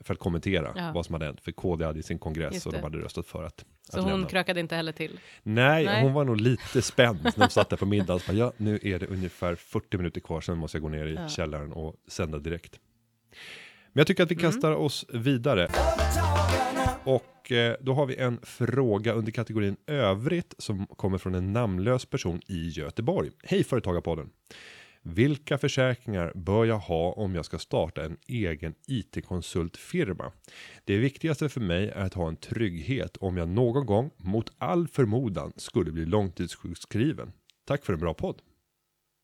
För 0.00 0.14
att 0.14 0.20
kommentera 0.20 0.72
Ja. 0.76 0.92
vad 0.94 1.06
som 1.06 1.12
hade 1.12 1.24
hänt. 1.26 1.40
För 1.40 1.52
KD 1.52 1.84
hade 1.84 2.02
sin 2.02 2.18
kongress 2.18 2.66
och 2.66 2.72
de 2.72 2.82
hade 2.82 2.98
röstat 2.98 3.26
för 3.26 3.44
att, 3.44 3.64
Så 3.90 4.00
hon 4.00 4.10
lämna. 4.10 4.28
krökade 4.28 4.60
inte 4.60 4.76
heller 4.76 4.92
till. 4.92 5.20
Nej, 5.42 5.84
Nej. 5.84 6.02
hon 6.02 6.12
var 6.12 6.24
nog 6.24 6.40
lite 6.40 6.82
spänd 6.82 7.20
när 7.24 7.32
de 7.36 7.48
satt 7.50 7.68
där 7.70 7.76
på 7.76 7.86
middagen. 7.86 8.20
Bara, 8.26 8.32
Ja, 8.36 8.52
nu 8.56 8.78
är 8.82 8.98
det 8.98 9.06
ungefär 9.06 9.54
40 9.54 9.96
minuter 9.96 10.20
kvar, 10.20 10.40
sen 10.40 10.58
måste 10.58 10.76
jag 10.76 10.82
gå 10.82 10.88
ner 10.88 11.06
i 11.06 11.14
Ja. 11.14 11.28
källaren 11.28 11.72
och 11.72 11.94
sända 12.08 12.38
direkt. 12.38 12.80
Men 13.92 14.00
jag 14.00 14.06
tycker 14.06 14.22
att 14.22 14.30
vi 14.30 14.34
Mm. 14.34 14.52
kastar 14.52 14.72
oss 14.72 15.06
vidare. 15.12 15.68
Och 17.04 17.52
eh, 17.52 17.76
då 17.80 17.94
har 17.94 18.06
vi 18.06 18.16
en 18.16 18.38
fråga 18.42 19.12
under 19.12 19.32
kategorin 19.32 19.76
övrigt 19.86 20.54
som 20.58 20.86
kommer 20.86 21.18
från 21.18 21.34
en 21.34 21.52
namnlös 21.52 22.06
person 22.06 22.40
i 22.48 22.68
Göteborg. 22.68 23.30
Hej 23.44 23.64
Företagarpodden! 23.64 24.30
Vilka 25.02 25.58
försäkringar 25.58 26.32
bör 26.34 26.64
jag 26.64 26.78
ha 26.78 27.12
om 27.12 27.34
jag 27.34 27.44
ska 27.44 27.58
starta 27.58 28.04
en 28.04 28.16
egen 28.28 28.74
IT-konsultfirma? 28.86 30.32
Det 30.84 30.98
viktigaste 30.98 31.48
för 31.48 31.60
mig 31.60 31.88
är 31.88 32.04
att 32.04 32.14
ha 32.14 32.28
en 32.28 32.36
trygghet 32.36 33.16
om 33.16 33.36
jag 33.36 33.48
någon 33.48 33.86
gång 33.86 34.10
mot 34.16 34.52
all 34.58 34.88
förmodan 34.88 35.52
skulle 35.56 35.92
bli 35.92 36.06
långtidssjukskriven. 36.06 37.32
Tack 37.64 37.84
för 37.84 37.92
en 37.92 37.98
bra 38.00 38.14
podd. 38.14 38.42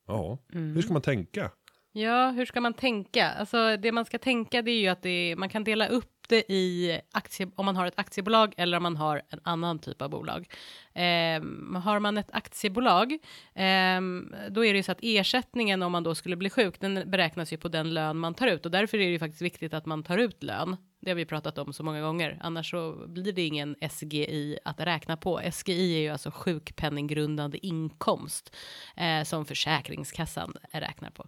Ja, 0.07 0.39
Mm. 0.53 0.75
hur 0.75 0.81
ska 0.81 0.93
man 0.93 1.01
tänka? 1.01 1.51
Ja, 1.97 2.31
hur 2.31 2.45
ska 2.45 2.61
man 2.61 2.73
tänka? 2.73 3.29
Alltså 3.29 3.77
det 3.77 3.91
man 3.91 4.05
ska 4.05 4.17
tänka 4.17 4.61
det 4.61 4.71
är 4.71 4.79
ju 4.79 4.87
att 4.87 5.01
det 5.01 5.09
är, 5.09 5.35
man 5.35 5.49
kan 5.49 5.63
dela 5.63 5.87
upp 5.87 6.11
det 6.29 6.51
i 6.51 6.99
aktie, 7.11 7.47
om 7.55 7.65
man 7.65 7.75
har 7.75 7.85
ett 7.85 7.99
aktiebolag 7.99 8.53
eller 8.57 8.77
om 8.77 8.83
man 8.83 8.97
har 8.97 9.21
en 9.29 9.39
annan 9.43 9.79
typ 9.79 10.01
av 10.01 10.09
bolag. 10.09 10.47
Eh, 10.93 11.41
har 11.81 11.99
man 11.99 12.17
ett 12.17 12.29
aktiebolag, 12.31 13.11
eh, 13.53 14.01
då 14.49 14.65
är 14.65 14.73
det 14.73 14.77
ju 14.77 14.83
så 14.83 14.91
att 14.91 14.99
ersättningen 15.01 15.83
om 15.83 15.91
man 15.91 16.03
då 16.03 16.15
skulle 16.15 16.35
bli 16.35 16.49
sjuk, 16.49 16.79
den 16.79 17.11
beräknas 17.11 17.53
ju 17.53 17.57
på 17.57 17.67
den 17.67 17.93
lön 17.93 18.17
man 18.17 18.33
tar 18.33 18.47
ut 18.47 18.65
och 18.65 18.71
därför 18.71 18.97
är 18.97 19.05
det 19.05 19.11
ju 19.11 19.19
faktiskt 19.19 19.41
viktigt 19.41 19.73
att 19.73 19.85
man 19.85 20.03
tar 20.03 20.17
ut 20.17 20.43
lön. 20.43 20.77
Det 21.01 21.11
har 21.11 21.15
vi 21.15 21.25
pratat 21.25 21.57
om 21.57 21.73
så 21.73 21.83
många 21.83 22.01
gånger, 22.01 22.37
annars 22.41 22.71
så 22.71 23.07
blir 23.07 23.33
det 23.33 23.41
ingen 23.41 23.75
SGI 23.89 24.59
att 24.65 24.79
räkna 24.79 25.17
på. 25.17 25.41
SGI 25.51 25.95
är 25.95 26.01
ju 26.01 26.09
alltså 26.09 26.31
sjukpenninggrundande 26.31 27.65
inkomst 27.65 28.55
eh, 28.97 29.23
som 29.23 29.45
Försäkringskassan 29.45 30.53
räknar 30.71 31.09
på. 31.09 31.27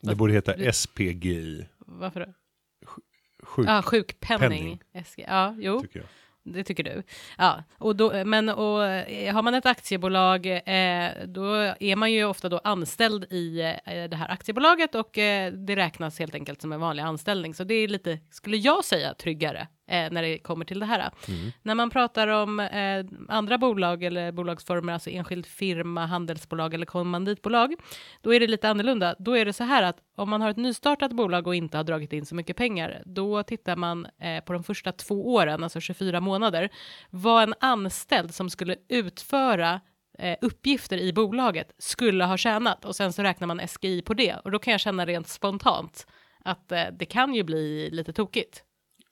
Det 0.00 0.14
borde 0.14 0.32
heta 0.32 0.72
SPGI. 0.72 1.66
Varför 1.78 2.20
då? 2.20 2.32
Sjuk, 3.42 3.68
Ja, 3.68 3.82
sjukpenning. 3.82 4.48
penning. 4.50 4.80
SG. 5.04 5.24
Ja, 5.28 5.54
jo, 5.58 5.80
tycker 5.80 5.98
jag. 5.98 6.08
det 6.54 6.64
tycker 6.64 6.84
du. 6.84 7.02
Ja, 7.38 7.64
och 7.78 7.96
då, 7.96 8.24
men 8.24 8.48
och, 8.48 8.84
eh, 8.86 9.34
har 9.34 9.42
man 9.42 9.54
ett 9.54 9.66
aktiebolag, 9.66 10.46
eh, 10.46 11.10
då 11.26 11.54
är 11.80 11.96
man 11.96 12.12
ju 12.12 12.24
ofta 12.24 12.48
då 12.48 12.58
anställd 12.64 13.24
i 13.32 13.60
eh, 13.60 14.04
det 14.08 14.16
här 14.16 14.28
aktiebolaget 14.28 14.94
och 14.94 15.18
eh, 15.18 15.52
det 15.52 15.76
räknas 15.76 16.18
helt 16.18 16.34
enkelt 16.34 16.60
som 16.62 16.72
en 16.72 16.80
vanlig 16.80 17.02
anställning. 17.02 17.54
Så 17.54 17.64
det 17.64 17.74
är 17.74 17.88
lite, 17.88 18.18
skulle 18.30 18.56
jag 18.56 18.84
säga, 18.84 19.14
tryggare 19.14 19.68
eh, 19.88 20.10
när 20.10 20.22
det 20.22 20.38
kommer 20.38 20.64
till 20.64 20.80
det 20.80 20.86
här. 20.86 21.10
När 21.62 21.74
man 21.74 21.90
pratar 21.90 22.28
om 22.28 22.60
eh, 22.60 23.04
andra 23.28 23.58
bolag 23.58 24.02
eller 24.02 24.32
bolagsformer, 24.32 24.92
alltså 24.92 25.10
enskild 25.10 25.46
firma, 25.46 26.06
handelsbolag 26.06 26.74
eller 26.74 26.86
kommanditbolag, 26.86 27.74
då 28.22 28.34
är 28.34 28.40
det 28.40 28.46
lite 28.46 28.68
annorlunda. 28.68 29.14
Då 29.18 29.36
är 29.36 29.44
det 29.44 29.52
så 29.52 29.64
här 29.64 29.82
att 29.82 29.96
om 30.16 30.30
man 30.30 30.40
har 30.40 30.50
ett 30.50 30.56
nystartat 30.56 31.12
bolag 31.12 31.46
och 31.46 31.54
inte 31.54 31.76
har 31.76 31.84
dragit 31.84 32.12
in 32.12 32.26
så 32.26 32.34
mycket 32.34 32.56
pengar, 32.56 33.02
då 33.04 33.42
tittar 33.42 33.76
man 33.76 34.06
eh, 34.20 34.44
på 34.44 34.52
de 34.52 34.64
första 34.64 34.92
två 34.92 35.34
åren, 35.34 35.64
alltså 35.64 35.80
24 35.80 36.20
månader, 36.20 36.68
vad 37.10 37.42
en 37.42 37.54
anställd 37.60 38.34
som 38.34 38.50
skulle 38.50 38.76
utföra 38.88 39.80
eh, 40.18 40.36
uppgifter 40.40 40.98
i 40.98 41.12
bolaget 41.12 41.74
skulle 41.78 42.24
ha 42.24 42.36
tjänat 42.36 42.84
och 42.84 42.96
sen 42.96 43.12
så 43.12 43.22
räknar 43.22 43.46
man 43.46 43.68
SGI 43.68 44.02
på 44.02 44.14
det 44.14 44.34
och 44.44 44.50
då 44.50 44.58
kan 44.58 44.70
jag 44.70 44.80
känna 44.80 45.06
rent 45.06 45.28
spontant 45.28 46.06
att 46.44 46.72
eh, 46.72 46.84
det 46.98 47.04
kan 47.04 47.34
ju 47.34 47.42
bli 47.42 47.90
lite 47.90 48.12
tokigt. 48.12 48.64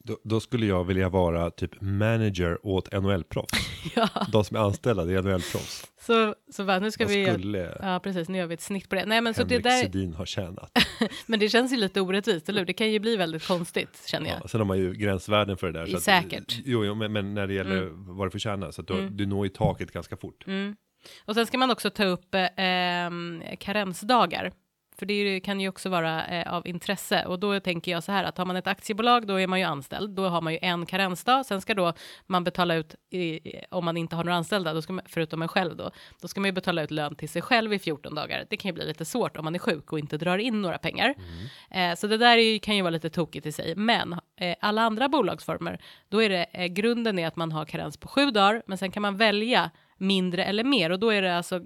Då, 0.07 0.19
då 0.25 0.41
skulle 0.41 0.67
jag 0.67 0.85
vilja 0.85 1.09
vara 1.09 1.51
typ 1.51 1.81
manager 1.81 2.67
åt 2.67 2.93
NHL-proffs. 2.93 3.59
ja, 3.97 4.09
De 4.33 4.45
som 4.45 4.57
är 4.57 4.61
anställda, 4.61 5.05
det 5.05 5.13
är 5.15 5.23
NHL-proffs. 5.23 5.87
så, 6.01 6.35
så 6.53 6.63
va, 6.65 6.79
nu 6.79 6.91
ska 6.91 7.05
Vad 7.05 7.15
vi... 7.15 7.27
skulle 7.27 7.77
Ja, 7.83 8.01
precis, 8.03 8.29
nu 8.29 8.39
gör 8.39 8.47
vi 8.47 8.55
ett 8.55 8.61
snitt 8.61 8.89
på 8.89 8.95
det. 8.95 9.07
Nej, 9.07 9.21
men 9.21 9.35
så 9.35 9.43
det 9.45 9.55
Henrik 9.55 9.65
där, 9.65 9.83
Sedin 9.83 10.15
ha 10.15 10.27
tjänat? 10.27 10.79
men 11.27 11.41
det 11.41 11.49
känns 11.49 11.73
ju 11.73 11.77
lite 11.77 12.01
orättvist, 12.01 12.49
eller 12.49 12.61
hur? 12.61 12.67
Det 12.67 12.73
kan 12.73 12.93
ju 12.93 12.99
bli 12.99 13.17
väldigt 13.17 13.47
konstigt, 13.47 14.03
känner 14.07 14.31
jag. 14.31 14.39
Ja, 14.45 14.49
sen 14.49 14.61
har 14.61 14.67
man 14.67 14.79
ju 14.79 14.93
gränsvärden 14.95 15.57
för 15.57 15.73
det 15.73 15.79
där. 15.79 15.87
Så 15.87 15.97
att, 15.97 16.03
Säkert. 16.03 16.61
jo, 16.65 16.85
jo, 16.85 16.95
men, 16.95 17.13
men 17.13 17.35
när 17.35 17.47
det 17.47 17.55
gäller 17.55 17.89
vad 17.93 18.27
du 18.27 18.31
får 18.31 18.39
tjäna, 18.39 18.73
så 18.73 18.81
att 18.81 18.89
du, 18.89 18.95
Mm. 18.95 19.17
du 19.17 19.27
når 19.27 19.47
ju 19.47 19.51
taket 19.53 19.93
ganska 19.93 20.17
fort. 20.17 20.45
Och 21.25 21.35
sen 21.35 21.47
ska 21.47 21.59
man 21.59 21.71
också 21.71 21.91
ta 21.91 22.05
upp 22.05 22.35
eh, 22.35 22.49
ehm, 22.57 23.43
karensdagar. 23.59 24.53
För 24.99 25.07
det 25.07 25.41
kan 25.41 25.61
ju 25.61 25.69
också 25.69 25.89
vara 25.89 26.27
eh, 26.27 26.53
av 26.55 26.67
intresse. 26.67 27.25
Och 27.27 27.41
då 27.41 27.61
tänker 27.61 27.93
jag 27.93 28.03
så 28.03 28.13
här 28.13 28.25
att 28.25 28.39
har 28.39 28.45
man 28.45 28.57
ett 28.57 28.67
aktiebolag 28.67 29.27
då 29.27 29.41
är 29.41 29.47
man 29.47 29.59
ju 29.59 29.65
anställd. 29.65 30.11
Då 30.11 30.29
har 30.29 30.41
man 30.41 30.53
ju 30.53 30.59
en 30.63 30.87
karensdag. 30.87 31.47
Sen 31.47 31.61
ska 31.61 31.75
då 31.75 31.93
man 32.27 32.45
betala 32.45 32.75
ut, 32.75 32.95
i, 33.11 33.41
om 33.71 33.85
man 33.85 33.97
inte 33.97 34.17
har 34.17 34.25
några 34.25 34.37
anställda, 34.37 34.73
då 34.75 34.83
ska 34.83 34.93
man, 34.93 35.05
förutom 35.09 35.43
en 35.43 35.49
själv 35.49 35.77
då, 35.77 35.91
då 36.23 36.29
ska 36.29 36.41
man 36.41 36.49
ju 36.49 36.53
betala 36.53 36.83
ut 36.83 36.91
lön 36.91 37.15
till 37.17 37.29
sig 37.29 37.43
själv 37.43 37.73
i 37.73 37.79
14 37.79 38.15
dagar. 38.15 38.45
Det 38.51 38.57
kan 38.57 38.69
ju 38.69 38.73
bli 38.73 38.87
lite 38.87 39.05
svårt 39.05 39.37
om 39.37 39.45
man 39.45 39.55
är 39.55 39.59
sjuk 39.59 39.93
och 39.93 39.99
inte 39.99 40.19
drar 40.19 40.39
in 40.39 40.63
några 40.63 40.79
pengar. 40.79 41.15
Eh, 41.71 41.95
så 41.95 42.07
det 42.07 42.17
där 42.17 42.39
är, 42.39 42.43
ju- 42.53 42.59
kan 42.59 42.77
ju 42.77 42.83
vara 42.83 42.91
lite 42.91 43.11
tokigt 43.11 43.47
i 43.47 43.53
sig. 43.53 43.75
Men 43.77 44.13
eh, 44.41 44.57
alla 44.61 44.83
andra 44.83 45.09
bolagsformer, 45.09 45.79
då 46.09 46.23
är 46.23 46.29
det 46.29 46.45
eh, 46.53 46.67
grunden 46.67 47.19
är 47.19 47.27
att 47.27 47.37
man 47.37 47.53
har 47.53 47.65
karens 47.65 47.97
på 47.97 48.09
sju 48.09 48.31
dagar, 48.31 48.63
men 48.67 48.79
sen 48.79 48.91
kan 48.91 49.03
man 49.03 49.17
välja 49.17 49.71
mindre 49.99 50.45
eller 50.45 50.65
mer 50.65 50.91
och 50.93 50.99
då 50.99 51.11
är 51.11 51.23
det 51.23 51.37
alltså 51.37 51.61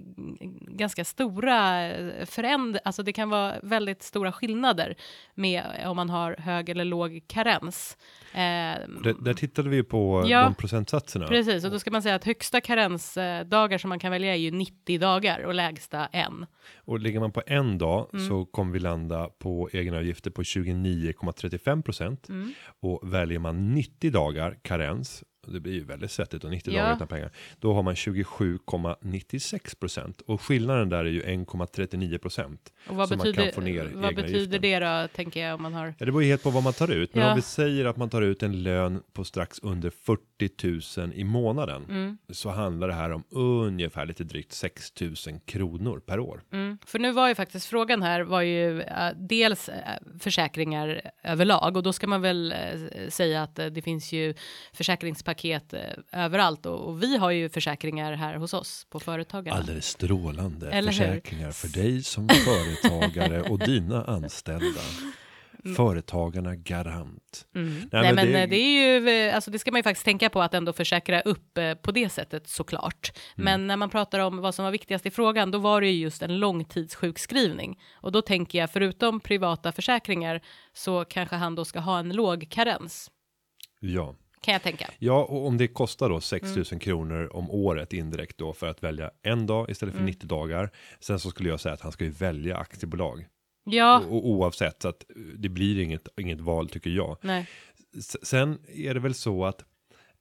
ganska 0.67 1.05
stora 1.05 1.89
förändringar, 2.25 2.81
alltså 2.85 3.03
det 3.03 3.13
kan 3.13 3.29
vara 3.29 3.55
väldigt 3.63 4.03
stora 4.03 4.31
skillnader 4.31 4.95
med 5.35 5.63
eh, 5.79 5.89
om 5.89 5.95
man 5.95 6.09
har 6.09 6.35
hög 6.39 6.69
eller 6.69 6.85
låg 6.85 7.21
karens. 7.27 7.97
Eh, 8.33 8.39
Det, 9.03 9.15
där 9.23 9.33
tittade 9.33 9.69
vi 9.69 9.75
ju 9.75 9.83
på 9.83 10.23
Ja. 10.27 10.43
de 10.43 10.55
procentsatserna. 10.55 11.27
Precis, 11.27 11.65
och 11.65 11.71
då 11.71 11.79
ska 11.79 11.91
man 11.91 12.01
säga 12.01 12.15
att 12.15 12.23
högsta 12.25 12.61
karensdagar 12.61 13.77
som 13.77 13.89
man 13.89 13.99
kan 13.99 14.11
välja 14.11 14.31
är 14.33 14.37
ju 14.39 14.51
90 14.51 14.99
dagar 14.99 15.39
och 15.39 15.53
lägsta 15.53 16.05
en. 16.05 16.45
Och 16.75 16.99
ligger 16.99 17.19
man 17.19 17.31
på 17.31 17.41
en 17.47 17.77
dag 17.77 18.09
Mm. 18.13 18.27
så 18.27 18.45
kommer 18.45 18.73
vi 18.73 18.79
landa 18.79 19.29
på 19.39 19.69
egenavgifter 19.73 20.31
på 20.31 20.43
29,35 20.43 21.81
procent. 21.81 22.29
Mm. 22.29 22.53
Och 22.79 23.13
väljer 23.13 23.39
man 23.39 23.73
90 23.73 24.11
dagar 24.11 24.57
karens, 24.61 25.23
det 25.47 25.59
blir 25.59 25.73
ju 25.73 25.83
väldigt 25.83 26.11
svettigt 26.11 26.43
och 26.43 26.49
90 26.51 26.73
Ja. 26.73 26.81
dagar 26.81 26.95
utan 26.95 27.07
pengar. 27.07 27.31
Då 27.59 27.73
har 27.73 27.83
man 27.83 27.95
27,96 27.95 29.75
procent. 29.79 30.21
Och 30.21 30.41
skillnaden 30.41 30.89
där 30.89 30.97
är 31.05 31.09
ju 31.09 31.21
1,39 31.23 32.17
procent. 32.17 32.73
Och 32.87 32.95
vad 32.95 33.09
betyder, 33.09 33.91
vad 33.93 34.15
betyder 34.15 34.59
det 34.59 34.79
då, 34.79 35.07
tänker 35.15 35.45
jag, 35.45 35.55
om 35.55 35.61
man 35.61 35.73
har... 35.73 35.85
Ja, 35.85 35.93
det 35.97 36.05
beror 36.05 36.23
ju 36.23 36.29
helt 36.29 36.43
på 36.43 36.49
vad 36.49 36.63
man 36.63 36.73
tar 36.73 36.91
ut. 36.91 37.15
Men 37.15 37.23
Ja. 37.23 37.29
om 37.29 37.35
vi 37.35 37.41
säger 37.41 37.85
att 37.85 37.97
man 37.97 38.09
tar 38.09 38.21
ut 38.21 38.43
en 38.43 38.63
lön 38.63 39.03
på 39.13 39.23
strax 39.23 39.59
under 39.59 39.89
40 39.89 40.99
000 41.01 41.13
i 41.13 41.23
månaden. 41.23 41.85
Mm. 41.89 42.17
Så 42.29 42.49
handlar 42.49 42.87
det 42.87 42.93
här 42.93 43.11
om 43.11 43.23
ungefär 43.29 44.05
lite 44.05 44.23
drygt 44.23 44.51
6 44.51 45.01
000 45.01 45.15
kronor 45.45 45.99
per 45.99 46.19
år. 46.19 46.41
Mm. 46.51 46.77
För 46.85 46.99
nu 46.99 47.11
var 47.11 47.27
ju 47.27 47.35
faktiskt 47.35 47.65
frågan 47.65 48.01
här 48.01 48.21
var 48.21 48.41
ju 48.41 48.81
eh, 48.81 49.09
dels 49.15 49.69
eh, 49.69 49.75
försäkringar 50.19 51.01
överlag 51.23 51.77
och 51.77 51.83
då 51.83 51.93
ska 51.93 52.07
man 52.07 52.21
väl 52.21 52.51
eh, 52.51 53.09
säga 53.09 53.43
att 53.43 53.55
det 53.55 53.81
finns 53.81 54.11
ju 54.11 54.33
försäkringspaket 54.73 55.30
eh, 55.73 55.79
överallt 56.11 56.65
och, 56.65 56.87
och 56.87 57.03
vi 57.03 57.17
har 57.17 57.31
ju 57.31 57.49
försäkringar 57.49 58.13
här 58.13 58.35
hos 58.35 58.53
oss 58.53 58.85
på 58.89 58.99
Företagarna. 58.99 59.57
Alldeles 59.59 59.85
strålande 59.87 60.71
Eller 60.71 60.91
hur? 60.91 60.97
försäkringar 60.97 61.51
för 61.51 61.67
dig 61.67 62.03
som 62.03 62.29
företagare 62.29 63.41
och 63.41 63.59
dina 63.59 64.03
anställda. 64.03 64.81
Företagarna 65.77 66.55
garant. 66.55 67.45
Mm. 67.55 67.69
Nej, 67.73 67.87
Nej, 67.91 68.13
men 68.13 68.27
det- 68.31 68.41
eh, 68.43 68.49
det 68.49 68.55
är 68.55 68.99
ju, 68.99 69.09
eh, 69.09 69.35
alltså 69.35 69.51
det 69.51 69.59
ska 69.59 69.71
man 69.71 69.79
ju 69.79 69.83
faktiskt 69.83 70.05
tänka 70.05 70.29
på 70.29 70.41
att 70.41 70.53
ändå 70.53 70.73
försäkra 70.73 71.21
upp 71.21 71.57
eh, 71.57 71.73
på 71.73 71.91
det 71.91 72.09
sättet 72.09 72.47
såklart. 72.47 73.11
Mm. 73.37 73.45
Men 73.45 73.67
när 73.67 73.77
man 73.77 73.89
pratar 73.89 74.19
om 74.19 74.37
vad 74.37 74.55
som 74.55 74.65
var 74.65 74.71
viktigast 74.71 75.05
i 75.05 75.11
frågan, 75.11 75.51
då 75.51 75.57
var 75.57 75.81
det 75.81 75.87
ju 75.87 75.99
just 76.01 76.21
en 76.21 76.39
långtidssjukskrivning. 76.39 77.79
Och 77.93 78.11
då 78.11 78.21
tänker 78.21 78.59
jag, 78.59 78.71
förutom 78.71 79.19
privata 79.19 79.71
försäkringar, 79.71 80.41
så 80.73 81.05
kanske 81.05 81.35
han 81.35 81.55
då 81.55 81.65
ska 81.65 81.79
ha 81.79 81.99
en 81.99 82.09
låg 82.09 82.47
karens. 82.49 83.11
Ja. 83.79 84.15
Kan 84.41 84.51
jag 84.53 84.63
tänka. 84.63 84.89
ja, 84.99 85.23
och 85.23 85.47
om 85.47 85.57
det 85.57 85.67
kostar 85.67 86.09
då 86.09 86.21
6 86.21 86.55
000 86.55 86.65
Mm. 86.71 86.79
kronor 86.79 87.29
om 87.35 87.51
året 87.51 87.93
indirekt 87.93 88.37
då 88.37 88.53
för 88.53 88.67
att 88.67 88.83
välja 88.83 89.11
en 89.21 89.47
dag 89.47 89.69
istället 89.69 89.93
för 89.93 89.99
Mm. 90.01 90.09
90 90.11 90.27
dagar. 90.27 90.71
Sen 90.99 91.19
så 91.19 91.29
skulle 91.29 91.49
jag 91.49 91.59
säga 91.59 91.73
att 91.73 91.81
han 91.81 91.91
ska 91.91 92.03
ju 92.03 92.09
välja 92.11 92.57
aktiebolag. 92.57 93.25
Ja, 93.63 93.99
och 94.09 94.27
oavsett 94.29 94.81
så 94.81 94.87
att 94.87 95.05
eh, 95.09 95.15
det 95.37 95.49
blir 95.49 95.79
inget, 95.83 96.07
inget 96.19 96.41
val 96.41 96.69
tycker 96.69 96.89
jag. 96.89 97.17
nej. 97.21 97.47
Sen 98.23 98.59
är 98.67 98.93
det 98.93 98.99
väl 98.99 99.13
så 99.13 99.45
att 99.45 99.63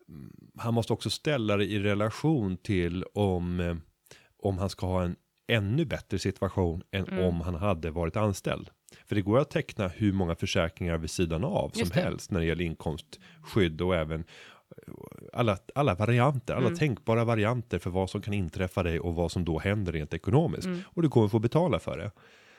mm, 0.09 0.33
han 0.59 0.75
måste 0.75 0.93
också 0.93 1.11
ställa 1.11 1.57
det 1.57 1.65
i 1.65 1.79
relation 1.79 2.57
till 2.57 3.05
om, 3.15 3.61
eh, 3.61 3.77
om 4.43 4.59
han 4.59 4.71
ska 4.71 4.87
ha 4.87 5.03
en 5.05 5.17
ännu 5.49 5.85
bättre 5.85 6.19
situation 6.19 6.83
än 6.93 7.05
Mm. 7.09 7.25
om 7.25 7.41
han 7.41 7.55
hade 7.55 7.91
varit 7.91 8.17
anställd. 8.17 8.71
För 9.07 9.15
det 9.15 9.23
går 9.23 9.39
att 9.39 9.51
teckna 9.51 9.89
hur 9.89 10.13
många 10.13 10.35
försäkringar 10.35 10.99
vid 10.99 11.11
sidan 11.11 11.45
av 11.45 11.71
som 11.71 11.89
det. 11.89 11.95
helst 12.01 12.31
när 12.31 12.41
det 12.41 12.47
gäller 12.47 12.65
inkomstskydd 12.65 13.81
och 13.81 13.97
även 13.97 14.21
eh, 14.21 14.95
alla, 15.33 15.59
alla 15.75 15.95
varianter, 15.95 16.55
alla 16.55 16.67
Mm. 16.67 16.79
tänkbara 16.79 17.25
varianter 17.25 17.79
för 17.79 17.91
vad 17.91 18.11
som 18.11 18.23
kan 18.23 18.35
inträffa 18.35 18.83
dig 18.83 19.01
och 19.01 19.15
vad 19.15 19.33
som 19.33 19.45
då 19.45 19.59
händer 19.59 19.93
rent 19.93 20.15
ekonomiskt. 20.15 20.67
Mm. 20.67 20.81
Och 20.87 21.03
du 21.03 21.09
kommer 21.09 21.29
få 21.29 21.39
betala 21.39 21.79
för 21.79 21.99
det. 21.99 22.11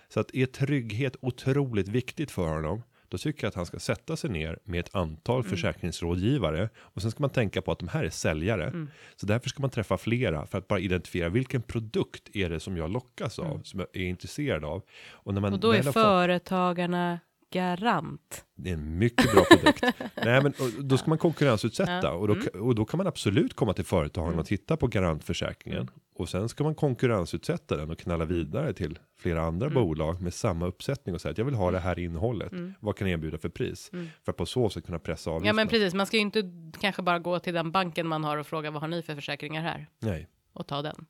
Så 0.10 0.20
att 0.20 0.36
är 0.36 0.46
trygghet 0.46 1.16
otroligt 1.22 1.88
viktigt 1.88 2.32
för 2.32 2.48
honom, 2.48 2.84
då 3.12 3.18
tycker 3.18 3.44
jag 3.44 3.50
att 3.50 3.56
han 3.56 3.66
ska 3.66 3.80
sätta 3.80 4.16
sig 4.16 4.30
ner 4.30 4.60
med 4.64 4.80
ett 4.80 4.96
antal 4.96 5.40
Mm. 5.40 5.50
försäkringsrådgivare 5.50 6.70
och 6.78 7.02
sen 7.02 7.12
ska 7.12 7.24
man 7.24 7.30
tänka 7.30 7.62
på 7.62 7.72
att 7.72 7.80
de 7.80 7.88
här 7.88 8.04
är 8.04 8.10
säljare. 8.10 8.68
Mm. 8.68 8.90
Så 9.16 9.26
därför 9.26 9.50
ska 9.50 9.62
man 9.62 9.70
träffa 9.70 9.98
flera 9.98 10.46
för 10.46 10.58
att 10.58 10.68
bara 10.68 10.80
identifiera 10.80 11.30
vilken 11.30 11.62
produkt 11.62 12.30
är 12.36 12.50
det 12.50 12.60
som 12.60 12.78
jag 12.78 12.92
lockas 12.92 13.40
av, 13.40 13.62
som 13.64 13.80
jag 13.80 13.90
är 13.94 14.08
intresserad 14.08 14.66
av. 14.66 14.84
Och 15.12 15.34
när 15.34 15.42
man 15.42 15.48
Mm. 15.48 15.54
Och 15.54 15.60
då 15.60 15.72
är 15.72 15.82
företagarna 15.92 17.20
garant. 17.52 18.46
det 18.56 18.70
är 18.70 18.74
en 18.74 18.98
mycket 18.98 19.32
bra 19.34 19.44
produkt. 19.44 19.84
Nej, 20.26 20.44
men 20.44 20.54
då 20.80 20.98
ska 20.98 21.10
man 21.10 21.18
konkurrensutsätta 21.18 22.00
Ja. 22.04 22.12
och, 22.12 22.28
då, 22.28 22.34
Mm. 22.34 22.48
och 22.68 22.76
då 22.76 22.86
kan 22.86 22.98
man 22.98 23.08
absolut 23.08 23.54
komma 23.54 23.74
till 23.74 23.86
företagen 23.86 24.28
Mm. 24.28 24.40
och 24.40 24.46
titta 24.46 24.78
på 24.78 24.88
garantförsäkringen 24.88 25.90
och 26.16 26.30
sen 26.30 26.50
ska 26.50 26.64
man 26.64 26.76
konkurrensutsätta 26.76 27.78
den 27.78 27.92
och 27.92 27.98
knalla 28.00 28.26
vidare 28.26 28.74
till 28.74 29.00
flera 29.20 29.42
andra 29.42 29.66
Mm. 29.68 29.76
bolag 29.84 30.22
med 30.22 30.34
samma 30.34 30.66
uppsättning 30.68 31.16
och 31.16 31.22
säga 31.22 31.32
att 31.32 31.38
jag 31.38 31.46
vill 31.46 31.54
ha 31.56 31.72
det 31.72 31.80
här 31.80 32.00
innehållet. 32.00 32.52
Mm. 32.52 32.74
Vad 32.80 32.96
kan 32.98 33.08
jag 33.10 33.14
erbjuda 33.18 33.38
för 33.38 33.50
pris? 33.50 33.90
Mm. 33.94 34.08
För 34.26 34.32
att 34.32 34.38
på 34.38 34.46
så 34.46 34.70
sätt 34.70 34.86
kunna 34.86 35.00
pressa 35.00 35.30
avgifterna. 35.32 35.50
Ja 35.50 35.54
men 35.54 35.68
precis, 35.68 35.94
man 35.94 36.06
ska 36.06 36.18
ju 36.18 36.22
inte 36.22 36.52
kanske 36.80 37.02
bara 37.02 37.20
gå 37.20 37.40
till 37.40 37.54
den 37.54 37.72
banken 37.72 38.08
man 38.08 38.24
har 38.24 38.38
och 38.38 38.48
fråga 38.48 38.72
vad 38.72 38.82
har 38.82 38.88
ni 38.88 39.02
för 39.02 39.16
försäkringar 39.16 39.62
här? 39.62 39.88
Nej, 40.00 40.28
Och 40.54 40.68
ta 40.68 40.82
den. 40.82 41.06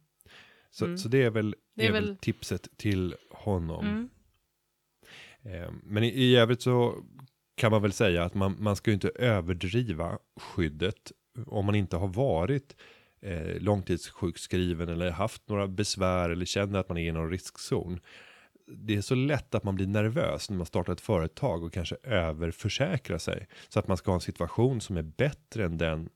så, 0.72 0.86
Mm. 0.86 0.98
så 0.98 1.10
det 1.10 1.24
är 1.24 1.30
väl, 1.30 1.56
Det 1.76 1.86
är 1.86 1.90
är 1.90 1.94
väl- 1.94 2.18
tipset 2.22 2.68
till 2.78 3.16
honom. 3.32 4.10
Ehm, 5.44 5.82
men 5.84 6.04
i, 6.04 6.08
i 6.08 6.36
övrigt 6.36 6.62
så 6.62 7.04
kan 7.56 7.72
man 7.72 7.82
väl 7.82 7.94
säga 7.94 8.24
att 8.24 8.34
man, 8.34 8.56
man 8.60 8.76
ska 8.76 8.92
ju 8.92 8.94
inte 8.94 9.12
överdriva 9.16 10.18
skyddet 10.40 11.12
om 11.46 11.66
man 11.66 11.76
inte 11.76 11.98
har 11.98 12.08
varit 12.08 12.76
eh, 13.22 13.60
långtidssjukskriven 13.60 14.90
eller 14.90 15.12
haft 15.12 15.50
några 15.50 15.68
besvär 15.68 16.30
eller 16.30 16.46
känner 16.46 16.80
att 16.80 16.90
man 16.90 16.98
är 16.98 17.08
i 17.08 17.12
någon 17.12 17.30
riskzon. 17.30 18.00
Det 18.68 18.96
är 18.96 19.02
så 19.02 19.16
lätt 19.16 19.56
att 19.56 19.64
man 19.64 19.76
blir 19.76 19.88
nervös 19.88 20.50
när 20.50 20.58
man 20.58 20.66
startar 20.66 20.94
ett 20.94 21.02
företag 21.02 21.64
och 21.64 21.74
kanske 21.74 21.96
överförsäkrar 22.04 23.18
sig 23.18 23.48
så 23.70 23.80
att 23.80 23.88
man 23.88 23.98
ska 23.98 24.12
ha 24.12 24.16
en 24.16 24.22
situation 24.22 24.82
som 24.82 24.98
är 24.98 25.02
bättre 25.02 25.66
än 25.66 25.78
den 25.78 26.10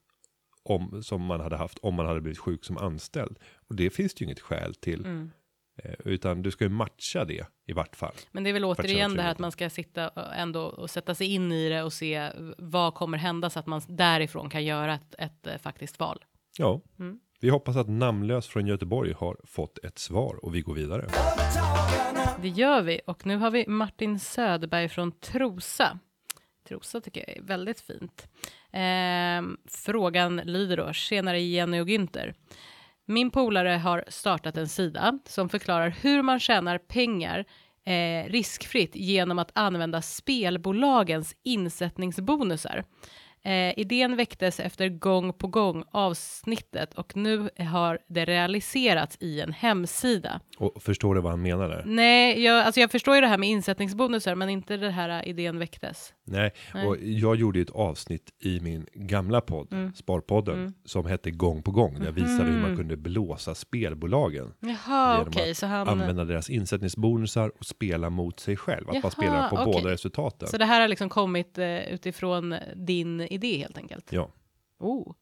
om, 0.63 1.03
som 1.03 1.21
man 1.21 1.39
hade 1.39 1.57
haft 1.57 1.78
om 1.78 1.93
man 1.93 2.05
hade 2.05 2.21
blivit 2.21 2.39
sjuk 2.39 2.65
som 2.65 2.78
anställd. 2.78 3.39
Och 3.67 3.76
det 3.76 3.89
finns 3.89 4.13
det 4.13 4.21
ju 4.21 4.26
inget 4.26 4.39
skäl 4.39 4.76
till. 4.76 5.05
Mm. 5.05 5.32
Eh, 5.84 5.93
utan 6.05 6.41
du 6.41 6.51
ska 6.51 6.63
ju 6.63 6.69
matcha 6.69 7.26
det 7.26 7.47
i 7.67 7.73
vart 7.73 7.95
fall. 7.95 8.13
Men 8.32 8.43
det 8.43 8.49
är 8.49 8.53
väl 8.53 8.65
återigen 8.65 9.15
det 9.15 9.21
här 9.21 9.32
att 9.32 9.39
man 9.39 9.51
ska 9.51 9.69
sitta 9.69 10.09
ändå 10.36 10.61
och 10.61 10.89
sätta 10.89 11.15
sig 11.15 11.28
in 11.28 11.51
i 11.51 11.69
det 11.69 11.84
och 11.84 11.93
se 11.93 12.30
vad 12.57 12.93
kommer 12.93 13.17
hända 13.17 13.49
så 13.49 13.59
att 13.59 13.65
man 13.67 13.82
därifrån 13.88 14.49
kan 14.49 14.65
göra 14.65 14.93
ett, 14.95 15.15
ett 15.17 15.47
eh, 15.47 15.57
faktiskt 15.57 15.99
val. 15.99 16.26
Ja, 16.57 16.82
Mm. 16.99 17.19
vi 17.39 17.49
hoppas 17.49 17.76
att 17.78 17.89
namnlös 17.89 18.47
från 18.47 18.67
Göteborg 18.67 19.13
har 19.13 19.38
fått 19.43 19.78
ett 19.86 19.99
svar 19.99 20.45
och 20.45 20.55
vi 20.55 20.61
går 20.61 20.73
vidare. 20.73 21.07
Det 22.41 22.49
gör 22.49 22.82
vi 22.82 23.01
och 23.07 23.26
nu 23.26 23.38
har 23.38 23.51
vi 23.51 23.67
Martin 23.67 24.19
Söderberg 24.19 24.89
från 24.89 25.11
Trosa. 25.11 25.99
Trosa 26.67 27.01
tycker 27.01 27.26
jag 27.28 27.38
är 27.38 27.41
väldigt 27.41 27.80
fint. 27.80 28.28
Ehm, 28.71 29.57
frågan 29.67 30.36
lyder 30.38 30.78
då, 30.78 30.93
tjenare 30.93 31.41
Jenny 31.41 31.80
och 31.80 31.88
Günther. 31.88 32.34
Min 33.06 33.32
polare 33.32 33.70
har 33.70 34.03
startat 34.08 34.58
en 34.58 34.68
sida 34.68 35.20
som 35.26 35.49
förklarar 35.49 35.89
hur 35.89 36.22
man 36.22 36.39
tjänar 36.39 36.78
pengar 36.78 37.45
eh, 37.86 38.30
riskfritt 38.30 38.95
genom 38.95 39.39
att 39.39 39.51
använda 39.53 40.01
spelbolagens 40.01 41.36
insättningsbonusar. 41.43 42.84
Eh, 43.43 43.80
idén 43.80 44.16
väcktes 44.16 44.60
efter 44.60 44.89
gång 44.89 45.34
på 45.34 45.47
gång 45.47 45.84
avsnittet 45.91 46.93
och 46.93 47.16
nu 47.16 47.49
har 47.72 47.99
det 48.08 48.26
realiserats 48.26 49.18
i 49.20 49.41
en 49.41 49.53
hemsida. 49.53 50.41
Och 50.58 50.84
förstår 50.84 51.16
du 51.16 51.22
vad 51.22 51.32
han 51.32 51.41
menar 51.41 51.70
där? 51.70 51.84
Nej, 51.86 52.43
jag, 52.43 52.66
alltså 52.66 52.82
jag 52.82 52.91
förstår 52.91 53.16
ju 53.16 53.22
det 53.22 53.28
här 53.28 53.38
med 53.38 53.49
insättningsbonusar, 53.49 54.36
men 54.36 54.49
inte 54.49 54.78
det 54.78 54.89
här 54.89 55.10
äh, 55.10 55.30
idén 55.30 55.60
väcktes. 55.60 56.14
Nej, 56.24 56.51
Nej. 56.74 56.88
och 56.88 56.97
jag 57.01 57.36
gjorde 57.36 57.60
ju 57.60 57.64
ett 57.64 57.70
avsnitt 57.70 58.30
i 58.39 58.60
min 58.60 58.86
gamla 58.93 59.41
podd, 59.41 59.74
Mm. 59.74 59.93
Sparpodden, 59.95 60.74
som 60.86 61.06
hette 61.06 61.32
Gång 61.32 61.64
på 61.64 61.72
gång, 61.72 61.99
där 61.99 62.06
jag 62.06 62.12
visade 62.12 62.43
hur 62.43 62.60
man 62.60 62.70
Mhm. 62.70 62.78
kunde 62.78 62.97
blåsa 62.97 63.56
spelbolagen. 63.56 64.53
Jaha, 64.60 65.14
Genom 65.18 65.28
okej, 65.28 65.51
att 65.51 65.58
så 65.58 65.66
han... 65.66 65.89
Använda 65.89 66.26
deras 66.26 66.49
insättningsbonusar 66.49 67.51
och 67.60 67.66
spela 67.66 68.10
mot 68.10 68.39
sig 68.39 68.58
själv. 68.58 68.89
Att 68.89 68.95
Jaha, 68.95 69.01
man 69.03 69.12
spelar 69.12 69.49
på 69.49 69.56
okej. 69.56 69.74
båda 69.74 69.89
resultaten. 69.93 70.47
Så 70.47 70.58
det 70.58 70.66
här 70.66 70.82
har 70.82 70.88
liksom 70.88 71.10
kommit 71.10 71.58
eh, 71.58 71.93
utifrån 71.93 72.56
din 72.76 73.22
idé 73.22 73.58
helt 73.58 73.78
enkelt? 73.78 74.12
Ja. 74.12 74.30
Oh. 74.80 75.14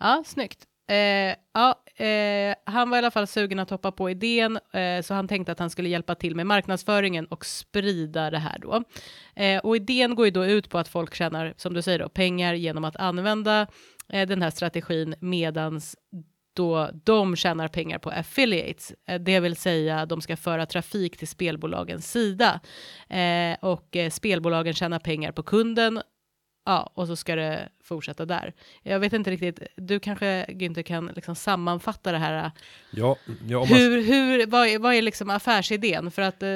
Ja, 0.00 0.22
snyggt. 0.26 0.64
Eh, 0.88 1.36
ja, 1.54 1.84
eh, 2.04 2.54
han 2.64 2.90
var 2.90 2.96
i 2.96 2.98
alla 2.98 3.10
fall 3.10 3.26
sugen 3.26 3.58
att 3.58 3.70
hoppa 3.70 3.92
på 3.92 4.10
idén, 4.10 4.58
eh, 4.72 5.02
så 5.02 5.14
han 5.14 5.28
tänkte 5.28 5.52
att 5.52 5.58
han 5.58 5.70
skulle 5.70 5.88
hjälpa 5.88 6.14
till 6.14 6.36
med 6.36 6.46
marknadsföringen 6.46 7.26
och 7.26 7.46
sprida 7.46 8.30
det 8.30 8.38
här 8.38 8.58
då. 8.58 8.84
Eh, 9.36 9.58
och 9.58 9.76
idén 9.76 10.14
går 10.14 10.24
ju 10.26 10.30
då 10.30 10.46
ut 10.46 10.70
på 10.70 10.78
att 10.78 10.88
folk 10.88 11.14
tjänar, 11.14 11.54
som 11.56 11.74
du 11.74 11.82
säger 11.82 11.98
då, 11.98 12.08
pengar 12.08 12.54
genom 12.54 12.84
att 12.84 12.96
använda 12.96 13.66
eh, 14.08 14.28
den 14.28 14.42
här 14.42 14.50
strategin 14.50 15.14
medans 15.20 15.96
då 16.54 16.90
de 17.04 17.36
tjänar 17.36 17.68
pengar 17.68 17.98
på 17.98 18.10
affiliates, 18.10 18.92
eh, 19.08 19.20
det 19.20 19.40
vill 19.40 19.56
säga 19.56 20.06
de 20.06 20.20
ska 20.20 20.36
föra 20.36 20.66
trafik 20.66 21.16
till 21.16 21.28
spelbolagens 21.28 22.10
sida 22.12 22.60
eh, 23.08 23.56
och 23.60 23.96
eh, 23.96 24.10
spelbolagen 24.10 24.74
tjänar 24.74 24.98
pengar 24.98 25.32
på 25.32 25.42
kunden 25.42 26.00
Ja, 26.66 26.90
och 26.94 27.06
så 27.06 27.16
ska 27.16 27.36
det 27.36 27.68
fortsätta 27.82 28.24
där. 28.26 28.52
Jag 28.82 29.00
vet 29.00 29.12
inte 29.12 29.30
riktigt, 29.30 29.62
du 29.76 30.00
kanske 30.00 30.44
Günther 30.48 30.82
kan 30.82 31.10
liksom 31.14 31.34
sammanfatta 31.34 32.12
det 32.12 32.18
här. 32.18 32.50
Ja, 32.90 33.16
ja, 33.48 33.58
om 33.58 33.68
man, 33.68 33.78
Hur, 33.78 34.02
hur, 34.02 34.46
vad, 34.46 34.66
är, 34.68 34.78
vad 34.78 34.94
är 34.94 35.02
liksom 35.02 35.30
affärsidén? 35.30 36.10
För 36.10 36.22
att, 36.22 36.42
eh, 36.42 36.48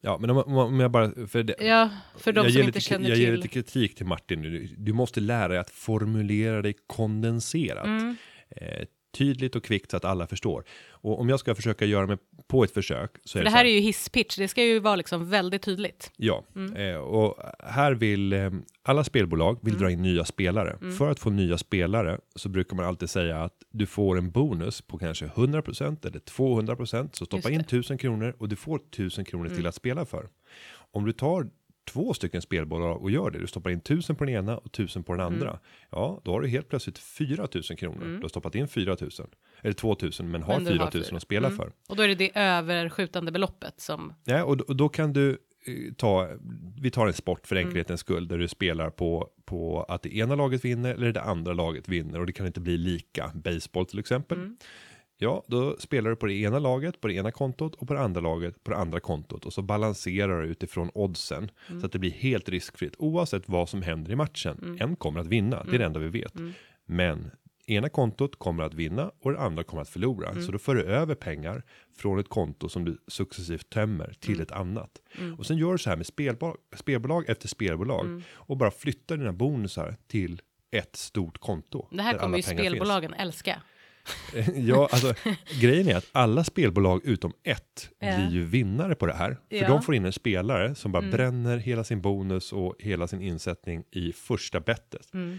ja 0.00 0.18
men 0.20 0.30
om, 0.30 0.56
om, 0.58 0.80
jag 0.80 0.90
bara, 0.90 1.26
för 1.28 1.42
det, 1.42 1.54
ja, 1.60 1.90
för 2.18 2.32
de 2.32 2.40
jag 2.44 2.52
som 2.52 2.58
ger 2.60 2.66
inte 2.66 2.78
lite, 2.78 2.80
känner 2.80 3.08
Jag 3.08 3.18
ger 3.18 3.26
till. 3.26 3.34
lite 3.34 3.48
kritik 3.48 3.94
till 3.94 4.06
Martin 4.06 4.42
nu. 4.42 4.50
Du- 4.50 4.74
Du 4.78 4.92
måste 4.92 5.20
lära 5.20 5.48
dig 5.48 5.58
att 5.58 5.70
formulera 5.70 6.62
dig 6.62 6.74
kondenserat. 6.86 7.86
Mm, 7.86 8.16
Eh, 8.56 8.84
tydligt 9.12 9.56
och 9.56 9.64
kvickt 9.64 9.90
så 9.90 9.96
att 9.96 10.04
alla 10.04 10.26
förstår. 10.26 10.64
Och 10.90 11.20
om 11.20 11.28
jag 11.28 11.40
ska 11.40 11.54
försöka 11.54 11.84
göra 11.84 12.06
mig 12.06 12.16
på 12.46 12.64
ett 12.64 12.70
försök 12.74 13.10
så 13.24 13.32
för 13.32 13.38
är 13.40 13.44
det 13.44 13.50
det, 13.50 13.56
här 13.56 13.64
är 13.64 13.68
ju 13.68 13.80
hisspitch, 13.80 14.36
det 14.36 14.48
ska 14.48 14.62
ju 14.64 14.78
vara 14.78 14.96
liksom 14.96 15.30
väldigt 15.30 15.62
tydligt. 15.62 16.10
Ja, 16.16 16.44
Mm. 16.56 16.76
eh, 16.76 16.96
och 16.96 17.36
här 17.64 17.92
vill 17.92 18.32
eh, 18.32 18.50
alla 18.82 19.04
spelbolag 19.04 19.58
vill 19.62 19.74
Mm. 19.74 19.82
dra 19.82 19.90
in 19.90 20.02
nya 20.02 20.24
spelare. 20.24 20.78
För 20.98 21.10
att 21.10 21.18
få 21.18 21.30
nya 21.30 21.58
spelare 21.58 22.18
så 22.36 22.48
brukar 22.48 22.76
man 22.76 22.84
alltid 22.86 23.10
säga 23.10 23.42
att 23.42 23.54
du 23.70 23.86
får 23.86 24.18
en 24.18 24.30
bonus 24.30 24.80
på 24.82 24.98
kanske 24.98 25.26
100% 25.26 26.06
eller 26.06 26.18
200% 26.20 27.08
så 27.12 27.24
stoppa 27.26 27.38
in 27.38 27.42
det. 27.42 27.48
Mm. 27.54 27.60
1000 27.60 27.98
kronor 27.98 28.34
och 28.38 28.48
du 28.48 28.56
får 28.56 28.76
1000 28.90 29.24
kronor 29.24 29.48
till 29.48 29.66
att 29.66 29.74
spela 29.74 30.04
för. 30.06 30.28
Om 30.92 31.04
du 31.04 31.12
tar 31.12 31.46
två 31.88 32.14
stycken 32.14 32.42
spelbolag 32.42 33.02
och 33.02 33.10
gör 33.10 33.30
det, 33.30 33.38
du 33.38 33.46
stoppar 33.46 33.70
in 33.70 33.78
1000 33.78 34.16
på 34.16 34.24
den 34.24 34.34
ena 34.34 34.58
och 34.58 34.66
1000 34.66 35.02
på 35.04 35.12
den 35.12 35.20
Mm. 35.20 35.34
andra. 35.34 35.58
Ja, 35.90 36.20
då 36.24 36.30
har 36.32 36.40
du 36.40 36.48
helt 36.48 36.68
plötsligt 36.68 36.98
4000 36.98 37.76
kronor. 37.76 38.04
Du 38.16 38.22
har 38.22 38.28
stoppat 38.28 38.54
in 38.54 38.68
4000 38.68 39.26
eller 39.62 39.72
2000 39.74 40.30
men 40.30 40.42
har 40.42 40.54
Men 40.60 40.64
du 40.64 40.70
har 40.78 40.86
4000 40.90 41.08
fyra. 41.10 41.16
att 41.16 41.22
spela 41.22 41.46
Mm. 41.46 41.56
för. 41.58 41.72
Och 41.88 41.96
då 41.96 42.02
är 42.02 42.08
det 42.08 42.14
det 42.14 42.30
överskjutande 42.34 43.32
beloppet 43.32 43.80
som, 43.80 44.12
Ja, 44.24 44.44
och, 44.44 44.60
och 44.60 44.76
då 44.76 44.88
kan 44.88 45.12
du 45.12 45.30
eh, 45.66 45.94
ta, 45.96 46.28
vi 46.80 46.90
tar 46.90 47.06
en 47.06 47.12
sport 47.12 47.46
för 47.46 47.56
Mm. 47.56 47.66
enkelhetens 47.68 48.00
skull, 48.00 48.28
där 48.28 48.38
du 48.38 48.48
spelar 48.48 48.90
på, 48.90 49.28
på 49.44 49.82
att 49.82 50.02
det 50.02 50.16
ena 50.16 50.34
laget 50.34 50.64
vinner 50.64 50.94
eller 50.94 51.12
det 51.12 51.22
andra 51.22 51.52
laget 51.52 51.88
vinner 51.88 52.20
och 52.20 52.26
det 52.26 52.32
kan 52.32 52.46
inte 52.46 52.60
bli 52.60 52.78
lika. 52.78 53.30
Baseball 53.34 53.86
till 53.86 53.98
exempel. 53.98 54.38
Mm. 54.38 54.56
Ja, 55.20 55.42
då 55.46 55.76
spelar 55.78 56.10
du 56.10 56.16
på 56.16 56.26
det 56.26 56.34
ena 56.34 56.58
laget, 56.58 57.00
på 57.00 57.08
det 57.08 57.14
ena 57.14 57.30
kontot 57.30 57.74
och 57.74 57.88
på 57.88 57.94
det 57.94 58.00
andra 58.00 58.20
laget, 58.20 58.64
på 58.64 58.70
det 58.70 58.76
andra 58.76 59.00
kontot 59.00 59.44
och 59.44 59.52
så 59.52 59.62
balanserar 59.62 60.42
du 60.42 60.48
utifrån 60.48 60.90
oddsen 60.94 61.50
Mm. 61.68 61.80
så 61.80 61.86
att 61.86 61.92
det 61.92 61.98
blir 61.98 62.10
helt 62.10 62.48
riskfritt 62.48 62.94
oavsett 62.98 63.42
vad 63.48 63.68
som 63.68 63.82
händer 63.82 64.12
i 64.12 64.16
matchen. 64.16 64.58
Mm. 64.62 64.80
En 64.80 64.96
kommer 64.96 65.20
att 65.20 65.26
vinna, 65.26 65.64
det 65.64 65.74
är 65.74 65.78
det 65.78 65.84
enda 65.84 66.00
vi 66.00 66.08
vet. 66.08 66.32
Men 66.86 67.30
ena 67.66 67.88
kontot 67.88 68.38
kommer 68.38 68.62
att 68.64 68.74
vinna 68.74 69.10
och 69.20 69.32
det 69.32 69.38
andra 69.40 69.62
kommer 69.64 69.82
att 69.82 69.88
förlora. 69.88 70.28
Mm. 70.30 70.42
Så 70.42 70.52
då 70.52 70.58
för 70.58 70.74
du 70.74 70.82
över 70.84 71.14
pengar 71.14 71.62
från 71.96 72.18
ett 72.18 72.28
konto 72.28 72.68
som 72.68 72.84
du 72.84 72.98
successivt 73.08 73.70
tömmer 73.70 74.14
till 74.20 74.30
Mm. 74.34 74.42
ett 74.42 74.52
annat. 74.52 74.90
Och 75.38 75.46
sen 75.46 75.56
gör 75.58 75.72
du 75.72 75.78
så 75.78 75.90
här 75.90 75.96
med 75.96 76.06
spelbolag, 76.06 76.56
spelbolag 76.76 77.28
efter 77.28 77.48
spelbolag 77.48 78.04
Mm. 78.06 78.22
och 78.32 78.56
bara 78.56 78.70
flyttar 78.70 79.16
dina 79.16 79.32
bonusar 79.32 79.96
till 80.06 80.40
ett 80.70 80.96
stort 80.96 81.38
konto. 81.38 81.88
det 81.90 82.02
här 82.02 82.18
kommer 82.18 82.36
ju 82.36 82.42
pengar 82.42 82.58
finns. 82.62 82.70
spelbolagen 82.72 83.14
älska. 83.14 83.62
ja, 84.54 84.88
alltså 84.92 85.14
grejen 85.60 85.88
är 85.88 85.96
att 85.96 86.06
alla 86.12 86.44
spelbolag 86.44 87.00
utom 87.04 87.32
ett 87.42 87.90
Ja. 87.98 88.16
blir 88.16 88.30
ju 88.30 88.44
vinnare 88.44 88.94
på 88.94 89.06
det 89.06 89.12
här. 89.14 89.30
För 89.50 89.56
Ja. 89.56 89.68
de 89.68 89.82
får 89.82 89.94
in 89.94 90.04
en 90.04 90.12
spelare 90.12 90.74
som 90.74 90.92
bara 90.92 90.98
Mm. 91.02 91.10
bränner 91.10 91.56
hela 91.56 91.84
sin 91.84 92.00
bonus 92.00 92.52
och 92.52 92.74
hela 92.78 93.06
sin 93.08 93.22
insättning 93.22 93.84
i 93.90 94.12
första 94.12 94.60
bettet. 94.60 95.14
Mm. 95.14 95.38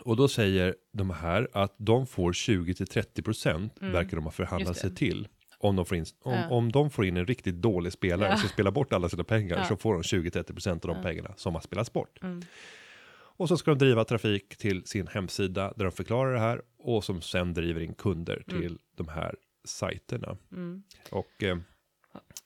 Och 0.00 0.16
då 0.16 0.28
säger 0.28 0.74
de 0.92 1.10
här 1.10 1.48
att 1.52 1.74
de 1.78 2.06
får 2.06 2.32
20 2.32 2.74
till 2.74 2.86
30 2.86 3.22
procent 3.22 3.72
verkar 3.80 4.16
de 4.16 4.24
ha 4.24 4.30
förhandlat 4.32 4.68
Mm. 4.82 4.90
Sig 4.90 4.94
till. 4.94 5.28
Om 5.58 5.76
de, 5.76 5.86
får 5.86 5.96
in, 5.96 6.04
om, 6.22 6.32
Ja. 6.32 6.48
om 6.50 6.72
de 6.72 6.90
får 6.90 7.06
in 7.06 7.16
en 7.16 7.26
riktigt 7.26 7.54
dålig 7.54 7.92
spelare 7.92 8.36
som 8.38 8.48
spelar 8.48 8.70
bort 8.70 8.92
alla 8.92 9.08
sina 9.08 9.24
pengar 9.24 9.64
så 9.64 9.76
får 9.76 9.92
de 9.94 10.02
20-30 10.02 10.52
procent 10.52 10.84
av 10.84 10.94
de 10.94 11.02
pengarna 11.02 11.34
som 11.36 11.54
har 11.54 11.60
spelats 11.62 11.92
bort. 11.92 12.18
Mm. 13.32 13.44
Och 13.44 13.48
så 13.48 13.56
ska 13.56 13.70
de 13.70 13.78
driva 13.78 14.04
trafik 14.04 14.56
till 14.56 14.86
sin 14.86 15.06
hemsida 15.06 15.72
där 15.76 15.84
de 15.84 15.92
förklarar 15.92 16.32
det 16.32 16.40
här 16.40 16.62
och 16.78 17.04
som 17.04 17.22
sen 17.22 17.54
driver 17.54 17.80
in 17.80 17.94
kunder 17.94 18.42
till 18.48 18.78
de 18.96 19.08
här 19.08 19.34
sajterna. 19.64 20.36
Mm. 20.52 20.82
Och 21.10 21.42
eh, 21.42 21.58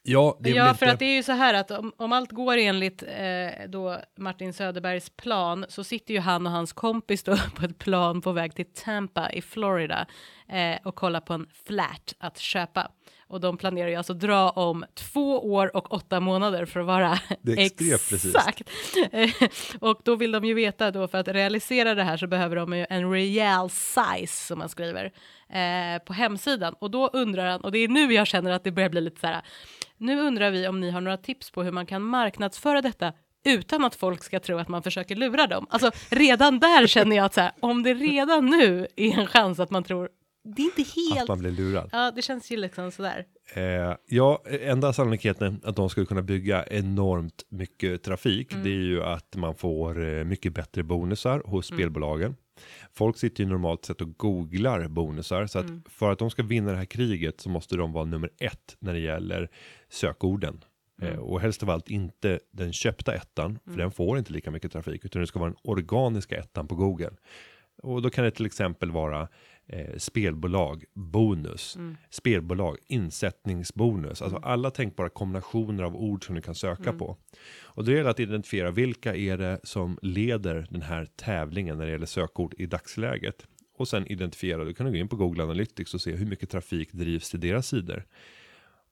ja, 0.03 0.39
det 0.41 0.51
är 0.51 0.55
ja, 0.55 0.75
för 0.75 0.87
inte... 0.87 0.93
att 0.93 0.99
det 0.99 1.05
är 1.05 1.15
ju 1.15 1.23
så 1.23 1.33
här 1.33 1.55
att 1.55 1.71
om, 1.71 1.93
om 1.97 2.13
allt 2.13 2.33
går 2.33 2.57
enligt 2.57 3.03
eh, 3.03 3.69
då 3.69 4.01
Martin 4.17 4.53
Söderbergs 4.53 5.11
plan 5.11 5.67
så 5.69 5.85
sitter 5.85 6.15
ju 6.15 6.21
han 6.21 6.47
och 6.47 6.53
hans 6.53 6.73
kompis 6.73 7.23
då 7.23 7.37
på 7.57 7.65
ett 7.65 7.79
plan 7.79 8.21
på 8.21 8.33
väg 8.33 8.55
till 8.55 8.67
Tampa 8.75 9.31
i 9.33 9.43
Florida 9.43 10.07
eh, 10.49 10.87
och 10.87 10.95
kollar 10.95 11.21
på 11.21 11.33
en 11.35 11.47
flat 11.67 12.15
att 12.19 12.39
köpa. 12.39 12.91
Och 13.29 13.41
de 13.41 13.57
planerar 13.57 13.89
ju 13.89 13.95
alltså 13.95 14.15
dra 14.15 14.51
om 14.51 14.85
två 14.95 15.53
år 15.53 15.77
och 15.77 15.93
åtta 15.93 16.21
månader 16.21 16.65
för 16.65 16.81
att 16.81 16.87
vara 16.87 17.19
Det 17.43 17.53
exakt. 17.53 18.71
Och 19.81 20.01
då 20.05 20.15
vill 20.17 20.33
de 20.33 20.45
ju 20.45 20.55
veta 20.55 20.91
då 20.91 21.09
för 21.09 21.19
att 21.19 21.29
realisera 21.29 21.95
det 21.95 22.03
här 22.03 22.17
så 22.17 22.27
behöver 22.27 22.57
de 22.57 22.73
ju 22.73 22.87
en 22.91 23.11
rejäl 23.11 23.71
size 23.71 24.47
som 24.47 24.59
man 24.59 24.69
skriver 24.69 25.13
eh, 25.51 26.03
på 26.05 26.13
hemsidan. 26.13 26.75
Och 26.79 26.91
då 26.91 27.07
undrar 27.13 27.47
han, 27.51 27.61
och 27.61 27.73
det 27.73 27.79
är 27.79 27.89
nu 27.89 28.13
jag 28.13 28.27
känner 28.27 28.51
att 28.51 28.65
det 28.65 28.73
börjar 28.73 28.89
bli 28.89 29.01
lite 29.01 29.21
så 29.21 29.27
här, 29.27 29.43
nu 29.99 30.21
undrar 30.21 30.51
vi 30.51 30.69
om 30.69 30.81
ni 30.81 30.91
har 30.91 31.01
några 31.01 31.17
tips 31.17 31.51
på 31.51 31.63
hur 31.63 31.73
man 31.73 31.87
kan 31.87 32.03
marknadsföra 32.03 32.83
detta 32.83 33.13
utan 33.45 33.85
att 33.85 33.95
folk 33.95 34.25
ska 34.25 34.41
tro 34.41 34.59
att 34.59 34.69
man 34.69 34.83
försöker 34.83 35.17
lura 35.17 35.47
dem. 35.47 35.67
Alltså 35.71 35.91
redan 36.11 36.59
där 36.59 36.87
känner 36.87 37.17
jag 37.17 37.25
att 37.25 37.35
så 37.35 37.41
här, 37.41 37.53
om 37.61 37.83
det 37.83 37.95
redan 37.95 38.47
nu 38.47 38.87
är 38.97 39.19
en 39.19 39.27
chans 39.27 39.61
att 39.61 39.71
man 39.71 39.85
tror, 39.85 40.09
det 40.57 40.63
är 40.63 40.65
inte 40.65 40.83
Att 40.83 41.17
helt, 41.17 41.29
man 41.29 41.39
blir 41.39 41.51
lurad. 41.51 41.89
ja 41.93 42.11
det 42.11 42.23
känns 42.23 42.51
ju 42.51 42.57
liksom 42.57 42.91
sådär. 42.91 43.25
Eh, 43.55 43.97
ja, 44.07 44.43
enda 44.61 44.93
sannolikheten 44.93 45.61
att 45.65 45.77
de 45.77 45.89
skulle 45.91 46.07
kunna 46.07 46.23
bygga 46.23 46.65
enormt 46.67 47.43
mycket 47.49 48.03
trafik, 48.03 48.53
Mm. 48.53 48.65
det 48.65 48.71
är 48.71 48.75
ju 48.83 49.03
att 49.05 49.37
man 49.37 49.55
får 49.55 50.09
eh, 50.19 50.25
mycket 50.25 50.55
bättre 50.55 50.83
bonusar 50.83 51.43
hos 51.47 51.71
Mm. 51.71 51.79
spelbolagen. 51.79 52.37
Folk 52.93 53.17
sitter 53.19 53.45
ju 53.45 53.51
normalt 53.51 53.85
sett 53.85 54.01
och 54.01 54.19
googlar 54.19 54.89
bonusar, 54.89 55.47
så 55.47 55.59
att 55.59 55.69
Mm. 55.69 55.83
för 55.89 56.13
att 56.13 56.19
de 56.19 56.31
ska 56.31 56.43
vinna 56.43 56.71
det 56.71 56.77
här 56.77 56.85
kriget 56.85 57.41
så 57.41 57.49
måste 57.49 57.77
de 57.77 57.93
vara 57.93 58.05
nummer 58.05 58.31
ett 58.39 58.77
när 58.79 58.93
det 58.95 59.01
gäller 59.01 59.51
sökorden. 59.89 60.65
Mm. 61.03 61.15
Eh, 61.15 61.21
och 61.21 61.41
helst 61.41 61.63
av 61.63 61.71
allt 61.71 61.91
inte 61.91 62.41
den 62.53 62.73
köpta 62.73 63.15
ettan, 63.15 63.59
för 63.65 63.77
den 63.79 63.91
får 63.91 64.19
inte 64.19 64.33
lika 64.33 64.51
mycket 64.51 64.73
trafik, 64.73 65.05
utan 65.05 65.21
det 65.21 65.27
ska 65.27 65.39
vara 65.39 65.51
den 65.51 65.59
organiska 65.63 66.37
ettan 66.37 66.69
på 66.69 66.75
Google. 66.75 67.11
Och 67.83 68.03
då 68.03 68.11
kan 68.11 68.25
det 68.25 68.31
till 68.31 68.47
exempel 68.47 68.91
vara 68.91 69.29
eh, 69.69 69.97
spelbolag, 69.97 70.85
bonus, 70.95 71.77
Mm. 71.77 71.97
spelbolag, 72.11 72.77
insättningsbonus. 72.87 74.23
Alltså 74.23 74.39
alla 74.39 74.71
tänkbara 74.71 75.09
kombinationer 75.09 75.83
av 75.85 75.97
ord 75.97 76.27
som 76.27 76.35
du 76.35 76.41
kan 76.43 76.55
söka 76.55 76.83
Mm. 76.83 76.99
på. 76.99 77.17
Och 77.63 77.85
då 77.85 77.91
gäller 77.93 78.05
det 78.05 78.11
att 78.11 78.21
identifiera 78.21 78.71
vilka 78.71 79.15
är 79.17 79.39
det 79.39 79.61
som 79.63 79.99
leder 80.03 80.67
den 80.71 80.83
här 80.83 81.07
tävlingen 81.17 81.79
när 81.79 81.87
det 81.87 81.93
gäller 81.93 82.07
sökord 82.07 82.55
i 82.59 82.67
dagsläget. 82.67 83.47
Och 83.79 83.89
sen 83.89 84.07
identifiera, 84.07 84.65
du 84.65 84.75
kan 84.75 84.91
gå 84.91 84.97
in 84.97 85.09
på 85.09 85.17
Google 85.17 85.43
Analytics 85.43 85.95
och 85.95 86.01
se 86.01 86.13
hur 86.13 86.27
mycket 86.27 86.51
trafik 86.51 86.93
drivs 86.93 87.31
till 87.31 87.41
deras 87.41 87.67
sidor. 87.69 88.05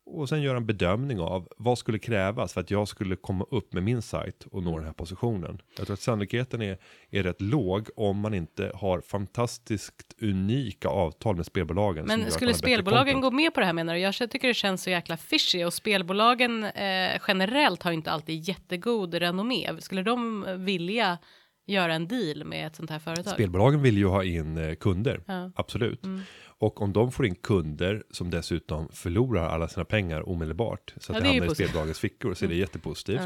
Och 0.07 0.29
sen 0.29 0.43
göra 0.43 0.57
en 0.57 0.67
bedömning 0.67 1.21
av 1.21 1.49
vad 1.57 1.79
skulle 1.79 1.99
krävas 1.99 2.53
för 2.53 2.61
att 2.61 2.71
jag 2.71 2.89
skulle 2.89 3.17
komma 3.17 3.47
upp 3.51 3.73
med 3.73 3.83
min 3.83 4.03
sajt 4.03 4.47
och 4.51 4.63
nå 4.63 4.77
den 4.79 4.87
här 4.87 4.93
positionen. 4.93 5.59
Jag 5.77 5.87
tror 5.87 5.95
att 5.95 6.01
sannolikheten 6.01 6.63
är, 6.63 6.79
är 7.11 7.23
rätt 7.23 7.41
låg 7.41 7.89
om 7.97 8.19
man 8.21 8.35
inte 8.35 8.73
har 8.75 9.01
fantastiskt 9.01 10.15
unika 10.23 10.89
avtal 10.89 11.37
med 11.37 11.47
spelbolagen. 11.47 12.07
Men 12.07 12.31
skulle 12.31 12.55
spelbolagen 12.55 13.21
gå 13.21 13.31
med 13.31 13.55
på 13.55 13.61
det 13.61 13.67
här 13.67 13.73
menar 13.73 13.95
du? 13.95 14.01
Jag 14.01 14.15
tycker 14.15 14.49
det 14.49 14.55
känns 14.55 14.83
så 14.83 14.91
jäkla 14.91 15.17
fishy 15.17 15.65
och 15.65 15.73
spelbolagen 15.75 16.65
eh, 16.65 17.21
generellt 17.29 17.83
har 17.83 17.93
inte 17.93 18.11
alltid 18.11 18.49
jättegod 18.49 19.15
renommé. 19.15 19.71
Skulle 19.81 20.03
de 20.03 20.45
vilja 20.65 21.19
göra 21.67 21.95
en 21.95 22.09
deal 22.09 22.45
med 22.45 22.67
ett 22.67 22.77
sånt 22.77 22.91
här 22.91 22.99
företag? 22.99 23.33
Spelbolagen 23.35 23.83
vill 23.83 23.99
ju 23.99 24.07
ha 24.07 24.25
in 24.25 24.59
eh, 24.59 24.75
kunder, 24.75 25.21
Ja. 25.27 25.51
absolut. 25.57 26.05
Mm. 26.05 26.21
Och 26.59 26.83
om 26.83 26.93
de 26.93 27.13
får 27.13 27.27
in 27.27 27.35
kunder 27.35 28.03
som 28.11 28.31
dessutom 28.31 28.89
förlorar 28.93 29.49
alla 29.49 29.69
sina 29.69 29.85
pengar 29.85 30.29
omedelbart 30.29 30.95
så 30.97 31.13
att 31.13 31.19
Ja, 31.19 31.21
det 31.21 31.21
det 31.21 31.29
hamnar 31.29 31.35
i. 31.45 31.47
Mm. 31.47 31.55
spelbolagens 31.55 31.99
fickor 31.99 32.35
så 32.35 32.45
är 32.45 32.49
det 32.49 32.55
jättepositivt. 32.55 33.21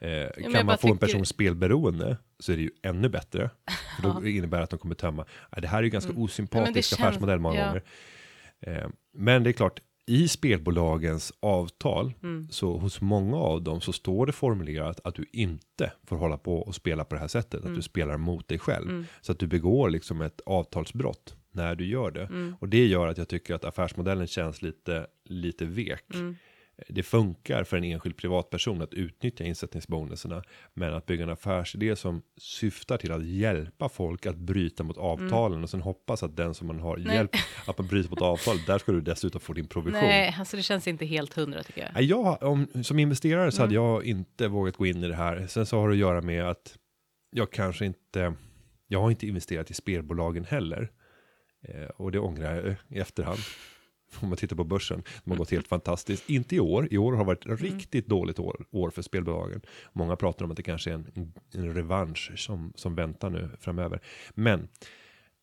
Eh, 0.00 0.10
jag 0.10 0.52
kan 0.52 0.66
man 0.66 0.78
få 0.78 0.88
en 0.88 0.94
tycker- 0.94 1.06
person 1.06 1.26
spelberoende 1.26 2.16
så 2.38 2.52
är 2.52 2.56
det 2.56 2.62
ju 2.62 2.70
ännu 2.82 3.08
bättre. 3.08 3.50
För 3.96 4.02
då 4.20 4.26
innebär 4.26 4.58
det 4.58 4.64
att 4.64 4.70
de 4.70 4.78
kommer 4.78 4.94
tömma. 4.94 5.24
Ja, 5.50 5.60
det 5.60 5.68
här 5.68 5.78
är 5.78 5.82
ju 5.82 5.90
ganska 5.90 6.10
Ja, 6.10 6.14
det 6.16 6.20
osympatisk 6.22 6.88
känns- 6.88 7.00
affärsmodell 7.00 7.38
många 7.38 7.60
ja. 7.60 7.66
gånger. 7.66 7.82
Eh, 8.60 8.88
men 9.14 9.42
det 9.42 9.50
är 9.50 9.52
klart, 9.52 9.80
i 10.06 10.28
spelbolagens 10.28 11.32
avtal 11.40 12.12
Mm. 12.22 12.48
så 12.50 12.76
hos 12.78 13.00
många 13.00 13.36
av 13.36 13.62
dem 13.62 13.80
så 13.80 13.92
står 13.92 14.26
det 14.26 14.32
formulerat 14.32 15.00
att 15.04 15.14
du 15.14 15.24
inte 15.32 15.92
får 16.06 16.16
hålla 16.16 16.38
på 16.38 16.58
och 16.58 16.74
spela 16.74 17.04
på 17.04 17.14
det 17.14 17.20
här 17.20 17.28
sättet. 17.28 17.54
Att 17.60 17.64
Mm. 17.64 17.76
du 17.76 17.82
spelar 17.82 18.16
mot 18.16 18.48
dig 18.48 18.58
själv. 18.58 19.06
Så 19.20 19.32
att 19.32 19.38
du 19.38 19.46
begår 19.46 19.90
liksom 19.90 20.20
ett 20.20 20.40
avtalsbrott 20.46 21.36
när 21.54 21.74
du 21.74 21.86
gör 21.86 22.10
det. 22.10 22.22
Mm. 22.24 22.56
Och 22.60 22.68
det 22.68 22.86
gör 22.86 23.08
att 23.08 23.18
jag 23.18 23.28
tycker 23.28 23.54
att 23.54 23.64
affärsmodellen 23.64 24.26
känns 24.26 24.62
lite, 24.62 25.06
lite 25.24 25.64
vek. 25.64 26.04
Mm. 26.14 26.36
Det 26.88 27.02
funkar 27.02 27.64
för 27.64 27.76
en 27.76 27.84
enskild 27.84 28.16
privatperson 28.16 28.82
att 28.82 28.94
utnyttja 28.94 29.44
insättningsbonuserna. 29.44 30.42
Men 30.74 30.94
att 30.94 31.06
bygga 31.06 31.22
en 31.24 31.30
affärsidé 31.30 31.96
som 31.96 32.22
syftar 32.36 32.96
till 32.96 33.12
att 33.12 33.24
hjälpa 33.26 33.88
folk 33.88 34.26
att 34.26 34.36
bryta 34.36 34.82
mot 34.82 34.98
avtalen. 34.98 35.62
Och 35.62 35.70
sen 35.70 35.80
hoppas 35.80 36.22
att 36.22 36.36
den 36.36 36.54
som 36.54 36.66
man 36.66 36.80
har 36.80 36.94
Mm. 36.96 37.06
Nej. 37.06 37.16
hjälpt 37.16 37.36
att 37.66 37.78
man 37.78 37.86
bryter 37.88 38.10
mot 38.10 38.20
avtal. 38.22 38.56
Där 38.66 38.78
ska 38.78 38.92
du 38.92 39.00
dessutom 39.00 39.40
få 39.40 39.52
din 39.52 39.66
provision. 39.66 40.00
Nej, 40.00 40.34
alltså 40.38 40.56
det 40.56 40.62
känns 40.62 40.88
inte 40.88 41.06
helt 41.06 41.34
hundra 41.34 41.62
tycker 41.62 41.80
jag. 41.80 41.90
Nej, 41.94 42.04
jag, 42.04 42.42
om, 42.42 42.66
som 42.84 42.98
investerare 42.98 43.52
så 43.52 43.62
Mm. 43.62 43.66
hade 43.66 43.74
jag 43.74 44.04
inte 44.04 44.48
vågat 44.48 44.76
gå 44.76 44.86
in 44.86 45.04
i 45.04 45.08
det 45.08 45.14
här. 45.16 45.46
Sen 45.46 45.66
så 45.66 45.78
har 45.80 45.88
det 45.88 45.92
att 45.94 45.98
göra 45.98 46.20
med 46.20 46.44
att 46.48 46.78
jag 47.30 47.52
kanske 47.52 47.86
inte, 47.86 48.34
jag 48.88 49.00
har 49.00 49.10
inte 49.10 49.26
investerat 49.26 49.70
i 49.70 49.74
spelbolagen 49.74 50.44
heller. 50.44 50.90
Eh, 51.64 51.88
och 51.96 52.12
det 52.12 52.18
ångrar 52.18 52.54
jag 52.54 52.76
i 52.88 52.98
efterhand. 53.00 53.38
Om 54.20 54.28
man 54.28 54.36
tittar 54.38 54.56
på 54.56 54.64
börsen, 54.64 55.02
de 55.24 55.30
har 55.30 55.38
gått 55.38 55.50
helt 55.50 55.68
fantastiskt. 55.68 56.30
Inte 56.30 56.56
i 56.56 56.60
år, 56.60 56.88
i 56.90 56.98
år 56.98 57.12
har 57.12 57.24
varit 57.24 57.46
ett 57.46 57.60
riktigt 57.60 58.06
dåligt 58.06 58.38
år, 58.38 58.66
år 58.70 58.90
för 58.90 59.02
spelbolagen. 59.02 59.60
Många 59.92 60.16
pratar 60.16 60.44
om 60.44 60.50
att 60.50 60.56
det 60.56 60.62
kanske 60.62 60.90
är 60.90 60.94
en, 60.94 61.32
en 61.54 61.74
revansch 61.74 62.32
som, 62.36 62.72
som 62.76 62.94
väntar 62.94 63.30
nu 63.30 63.50
framöver. 63.60 64.00
Men 64.34 64.68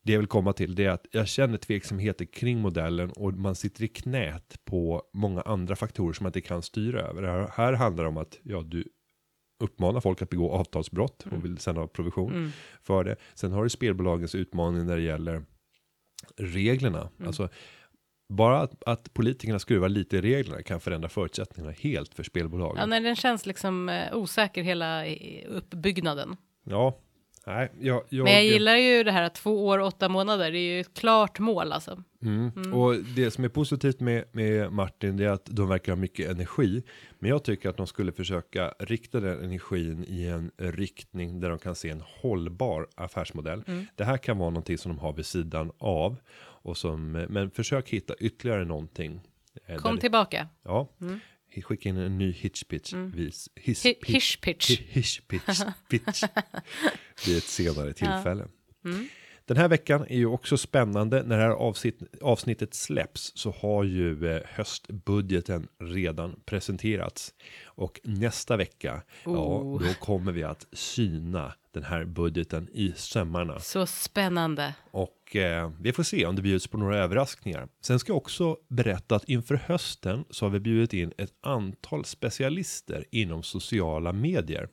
det 0.03 0.11
jag 0.11 0.19
vill 0.19 0.27
komma 0.27 0.53
till 0.53 0.75
det 0.75 0.85
är 0.85 0.89
att 0.89 1.05
jag 1.11 1.27
känner 1.27 1.57
tveksamheter 1.57 2.25
kring 2.25 2.59
modellen 2.59 3.11
och 3.11 3.33
man 3.33 3.55
sitter 3.55 3.83
i 3.83 3.87
knät 3.87 4.59
på 4.65 5.03
många 5.13 5.41
andra 5.41 5.75
faktorer 5.75 6.13
som 6.13 6.23
man 6.23 6.29
inte 6.29 6.41
kan 6.41 6.61
styra 6.61 7.01
över. 7.01 7.23
Här, 7.23 7.47
här 7.53 7.73
handlar 7.73 8.03
det 8.03 8.09
om 8.09 8.17
att 8.17 8.39
ja, 8.43 8.61
du 8.61 8.83
uppmanar 9.59 10.01
folk 10.01 10.21
att 10.21 10.29
begå 10.29 10.51
avtalsbrott 10.51 11.25
och 11.31 11.45
vill 11.45 11.57
sen 11.57 11.77
ha 11.77 11.87
provision 11.87 12.31
Mm. 12.33 12.51
för 12.81 13.03
det. 13.03 13.15
Sen 13.33 13.51
har 13.51 13.63
du 13.63 13.69
spelbolagens 13.69 14.35
utmaning 14.35 14.85
när 14.85 14.95
det 14.95 15.01
gäller 15.03 15.43
reglerna. 16.37 17.09
Mm. 17.17 17.27
Alltså, 17.27 17.49
bara 18.29 18.61
att, 18.61 18.83
att 18.85 19.13
politikerna 19.13 19.59
skruvar 19.59 19.89
lite 19.89 20.17
i 20.17 20.21
reglerna 20.21 20.63
kan 20.63 20.79
förändra 20.79 21.09
förutsättningarna 21.09 21.75
helt 21.79 22.13
för 22.13 22.23
spelbolagen. 22.23 22.77
Ja, 22.77 22.85
nej, 22.85 23.01
den 23.01 23.15
känns 23.15 23.45
liksom 23.45 23.89
eh, 23.89 24.15
osäker 24.17 24.63
hela 24.63 25.05
uppbyggnaden. 25.47 26.37
Ja, 26.63 26.97
nej, 27.47 27.71
jag, 27.79 28.03
jag, 28.09 28.23
Men 28.23 28.33
jag 28.33 28.43
gillar 28.43 28.75
ju 28.75 29.03
det 29.03 29.11
här 29.11 29.23
att 29.23 29.35
två 29.35 29.67
år, 29.67 29.79
åtta 29.79 30.09
månader, 30.09 30.51
det 30.51 30.57
är 30.57 30.73
ju 30.73 30.79
ett 30.79 30.93
klart 30.93 31.39
mål 31.39 31.71
alltså. 31.71 32.03
Mm. 32.21 32.73
Och 32.73 32.95
det 32.95 33.31
som 33.31 33.43
är 33.43 33.49
positivt 33.49 33.99
med, 33.99 34.23
med 34.31 34.71
Martin 34.71 35.17
det 35.17 35.25
är 35.25 35.29
att 35.29 35.45
de 35.45 35.69
verkar 35.69 35.91
ha 35.91 35.97
mycket 35.97 36.29
energi. 36.31 36.83
Men 37.19 37.29
jag 37.29 37.43
tycker 37.43 37.69
att 37.69 37.77
de 37.77 37.87
skulle 37.87 38.11
försöka 38.11 38.73
rikta 38.79 39.19
den 39.19 39.43
energin 39.43 40.05
i 40.07 40.25
en 40.27 40.51
riktning 40.57 41.39
där 41.39 41.49
de 41.49 41.59
kan 41.59 41.75
se 41.75 41.89
en 41.89 42.03
hållbar 42.21 42.87
affärsmodell. 42.95 43.63
Mm. 43.67 43.85
Det 43.95 44.03
här 44.03 44.17
kan 44.17 44.37
vara 44.37 44.49
någonting 44.49 44.77
som 44.77 44.91
de 44.91 44.99
har 44.99 45.13
vid 45.13 45.25
sidan 45.25 45.71
av. 45.77 46.15
Och 46.63 46.77
som, 46.77 47.11
men 47.11 47.51
försök 47.51 47.89
hitta 47.89 48.13
ytterligare 48.19 48.65
någonting. 48.65 49.21
eh, 49.67 49.75
Kom 49.75 49.97
tillbaka. 49.97 50.47
Ja, 50.63 50.87
skicka 51.61 51.89
in 51.89 51.97
en 51.97 52.17
ny 52.17 52.31
hitch 52.31 52.63
pitch. 52.67 52.93
Vis, 52.93 53.49
hiss, 53.55 53.85
Hi- 53.85 53.93
pitch, 53.93 54.09
Hish 54.15 54.39
pitch. 54.41 54.69
Hi- 54.69 54.83
Hish 54.89 55.21
pitch. 55.27 56.23
Vid 57.27 57.37
ett 57.37 57.43
senare 57.43 57.93
tillfälle. 57.93 58.47
Mm. 58.85 59.07
Den 59.45 59.57
här 59.57 59.67
veckan 59.67 60.05
är 60.09 60.17
ju 60.17 60.25
också 60.25 60.57
spännande. 60.57 61.23
När 61.23 61.37
det 61.37 61.43
här 61.43 61.49
avsnitt, 61.49 61.99
avsnittet 62.21 62.73
släpps 62.73 63.31
så 63.35 63.51
har 63.51 63.83
ju 63.83 64.27
eh, 64.35 64.41
höstbudgeten 64.45 65.67
redan 65.79 66.39
presenterats. 66.45 67.33
Och 67.65 67.99
nästa 68.03 68.57
vecka, 68.57 69.01
ja, 69.25 69.31
Oh. 69.31 69.81
då 69.87 69.93
kommer 69.93 70.31
vi 70.31 70.43
att 70.43 70.65
syna 70.73 71.53
den 71.73 71.83
här 71.83 72.05
budgeten 72.05 72.69
i 72.73 72.93
sömmarna. 72.95 73.59
Så 73.59 73.85
spännande. 73.85 74.75
Och 74.91 75.35
eh, 75.35 75.71
vi 75.79 75.93
får 75.93 76.03
se 76.03 76.25
om 76.25 76.35
det 76.35 76.41
bjuds 76.41 76.67
på 76.67 76.77
några 76.77 76.97
överraskningar. 76.97 77.67
Sen 77.81 77.99
ska 77.99 78.11
jag 78.11 78.17
också 78.17 78.57
berätta 78.67 79.15
att 79.15 79.29
inför 79.29 79.55
hösten 79.55 80.25
så 80.29 80.45
har 80.45 80.49
vi 80.49 80.59
bjudit 80.59 80.93
in 80.93 81.13
ett 81.17 81.33
antal 81.41 82.05
specialister 82.05 83.05
inom 83.11 83.43
sociala 83.43 84.13
medier. 84.13 84.69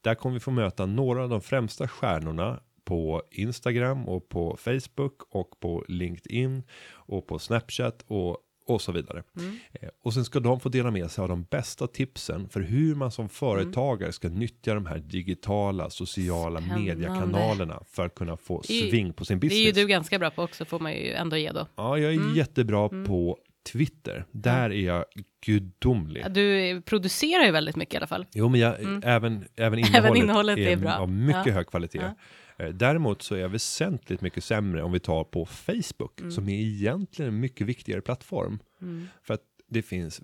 Där 0.00 0.14
kommer 0.14 0.34
vi 0.34 0.40
få 0.40 0.50
möta 0.50 0.86
några 0.86 1.22
av 1.22 1.28
de 1.28 1.40
främsta 1.40 1.88
stjärnorna 1.88 2.60
på 2.84 3.22
Instagram 3.30 4.08
och 4.08 4.28
på 4.28 4.56
Facebook 4.60 5.22
och 5.30 5.60
på 5.60 5.84
LinkedIn 5.88 6.62
och 6.90 7.26
på 7.26 7.38
Snapchat 7.38 8.04
och 8.06 8.38
och 8.68 8.80
så 8.82 8.92
vidare. 8.92 9.22
Eh, 9.72 9.88
Och 10.04 10.14
sen 10.14 10.24
ska 10.24 10.40
de 10.40 10.60
få 10.60 10.68
dela 10.68 10.90
med 10.90 11.10
sig 11.10 11.22
av 11.22 11.28
de 11.28 11.42
bästa 11.42 11.86
tipsen 11.86 12.48
för 12.48 12.60
hur 12.60 12.94
man 12.94 13.10
som 13.10 13.28
företagare 13.28 14.12
ska 14.12 14.28
nyttja 14.28 14.74
de 14.74 14.86
här 14.86 14.98
digitala 14.98 15.90
sociala 15.90 16.60
Spännande. 16.60 16.84
mediekanalerna 16.94 17.82
för 17.90 18.06
att 18.06 18.14
kunna 18.14 18.36
få 18.36 18.62
är 18.68 18.72
ju- 18.74 18.90
sving 18.90 19.12
på 19.12 19.24
sin 19.24 19.40
Det 19.40 19.46
är 19.46 19.48
business. 19.48 19.66
ju 19.78 19.82
du 19.82 19.88
ganska 19.88 20.18
bra 20.18 20.30
på 20.30 20.42
också 20.42 20.64
får 20.64 20.78
man 20.80 20.92
ju 20.92 21.12
ändå 21.12 21.36
ge 21.36 21.52
då. 21.52 21.66
Ja, 21.76 21.98
jag 21.98 22.12
är 22.14 22.16
Mm. 22.18 22.34
jättebra 22.34 22.88
på 22.88 23.38
Twitter. 23.72 24.24
Där 24.30 24.70
är 24.72 24.86
jag 24.86 25.04
gudomlig. 25.46 26.20
Ja, 26.24 26.28
Du 26.28 26.80
producerar 26.82 27.44
ju 27.44 27.50
väldigt 27.50 27.76
mycket 27.76 27.94
i 27.94 27.96
alla 27.96 28.06
fall. 28.06 28.26
Jo, 28.34 28.48
men 28.48 28.60
jag, 28.60 28.74
även, 29.04 29.44
även 29.56 29.78
innehållet, 29.78 30.16
innehållet 30.22 30.58
är 30.58 30.76
bra. 30.76 30.92
av 30.98 31.08
mycket 31.08 31.46
Ja. 31.46 31.52
hög 31.52 31.66
kvalitet. 31.66 31.98
Eh, 31.98 32.10
Däremot 32.72 33.22
så 33.22 33.34
är 33.34 33.38
jag 33.38 33.48
väsentligt 33.48 34.20
mycket 34.20 34.44
sämre 34.44 34.82
om 34.82 34.92
vi 34.92 35.00
tar 35.00 35.24
på 35.24 35.46
Facebook, 35.46 36.20
Mm. 36.20 36.30
som 36.32 36.48
är 36.48 36.60
egentligen 36.60 37.34
en 37.34 37.40
mycket 37.40 37.66
viktigare 37.66 38.00
plattform. 38.00 38.58
För 39.22 39.34
att 39.34 39.42
det 39.68 39.82
finns, 39.82 40.20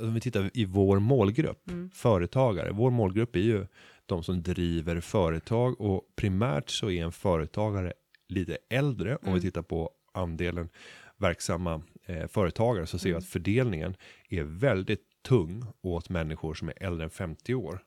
om 0.00 0.14
vi 0.14 0.20
tittar 0.20 0.50
i 0.54 0.64
vår 0.64 0.98
målgrupp, 0.98 1.68
Mm. 1.70 1.90
företagare, 1.90 2.70
vår 2.72 2.90
målgrupp 2.90 3.36
är 3.36 3.40
ju 3.40 3.66
de 4.06 4.22
som 4.22 4.42
driver 4.42 5.00
företag 5.00 5.80
och 5.80 6.02
primärt 6.16 6.70
så 6.70 6.90
är 6.90 7.04
en 7.04 7.12
företagare 7.12 7.92
lite 8.28 8.58
äldre 8.70 9.16
om 9.16 9.34
vi 9.34 9.40
tittar 9.40 9.62
på 9.62 9.90
andelen 10.12 10.68
verksamma 11.16 11.82
eh, 12.06 12.26
företagare 12.26 12.86
så 12.86 12.98
ser 12.98 13.10
jag 13.10 13.18
att 13.18 13.26
fördelningen 13.26 13.96
är 14.28 14.42
väldigt 14.42 15.02
tung 15.22 15.64
åt 15.82 16.08
människor 16.08 16.54
som 16.54 16.68
är 16.68 16.82
äldre 16.82 17.04
än 17.04 17.10
50 17.10 17.54
år. 17.54 17.82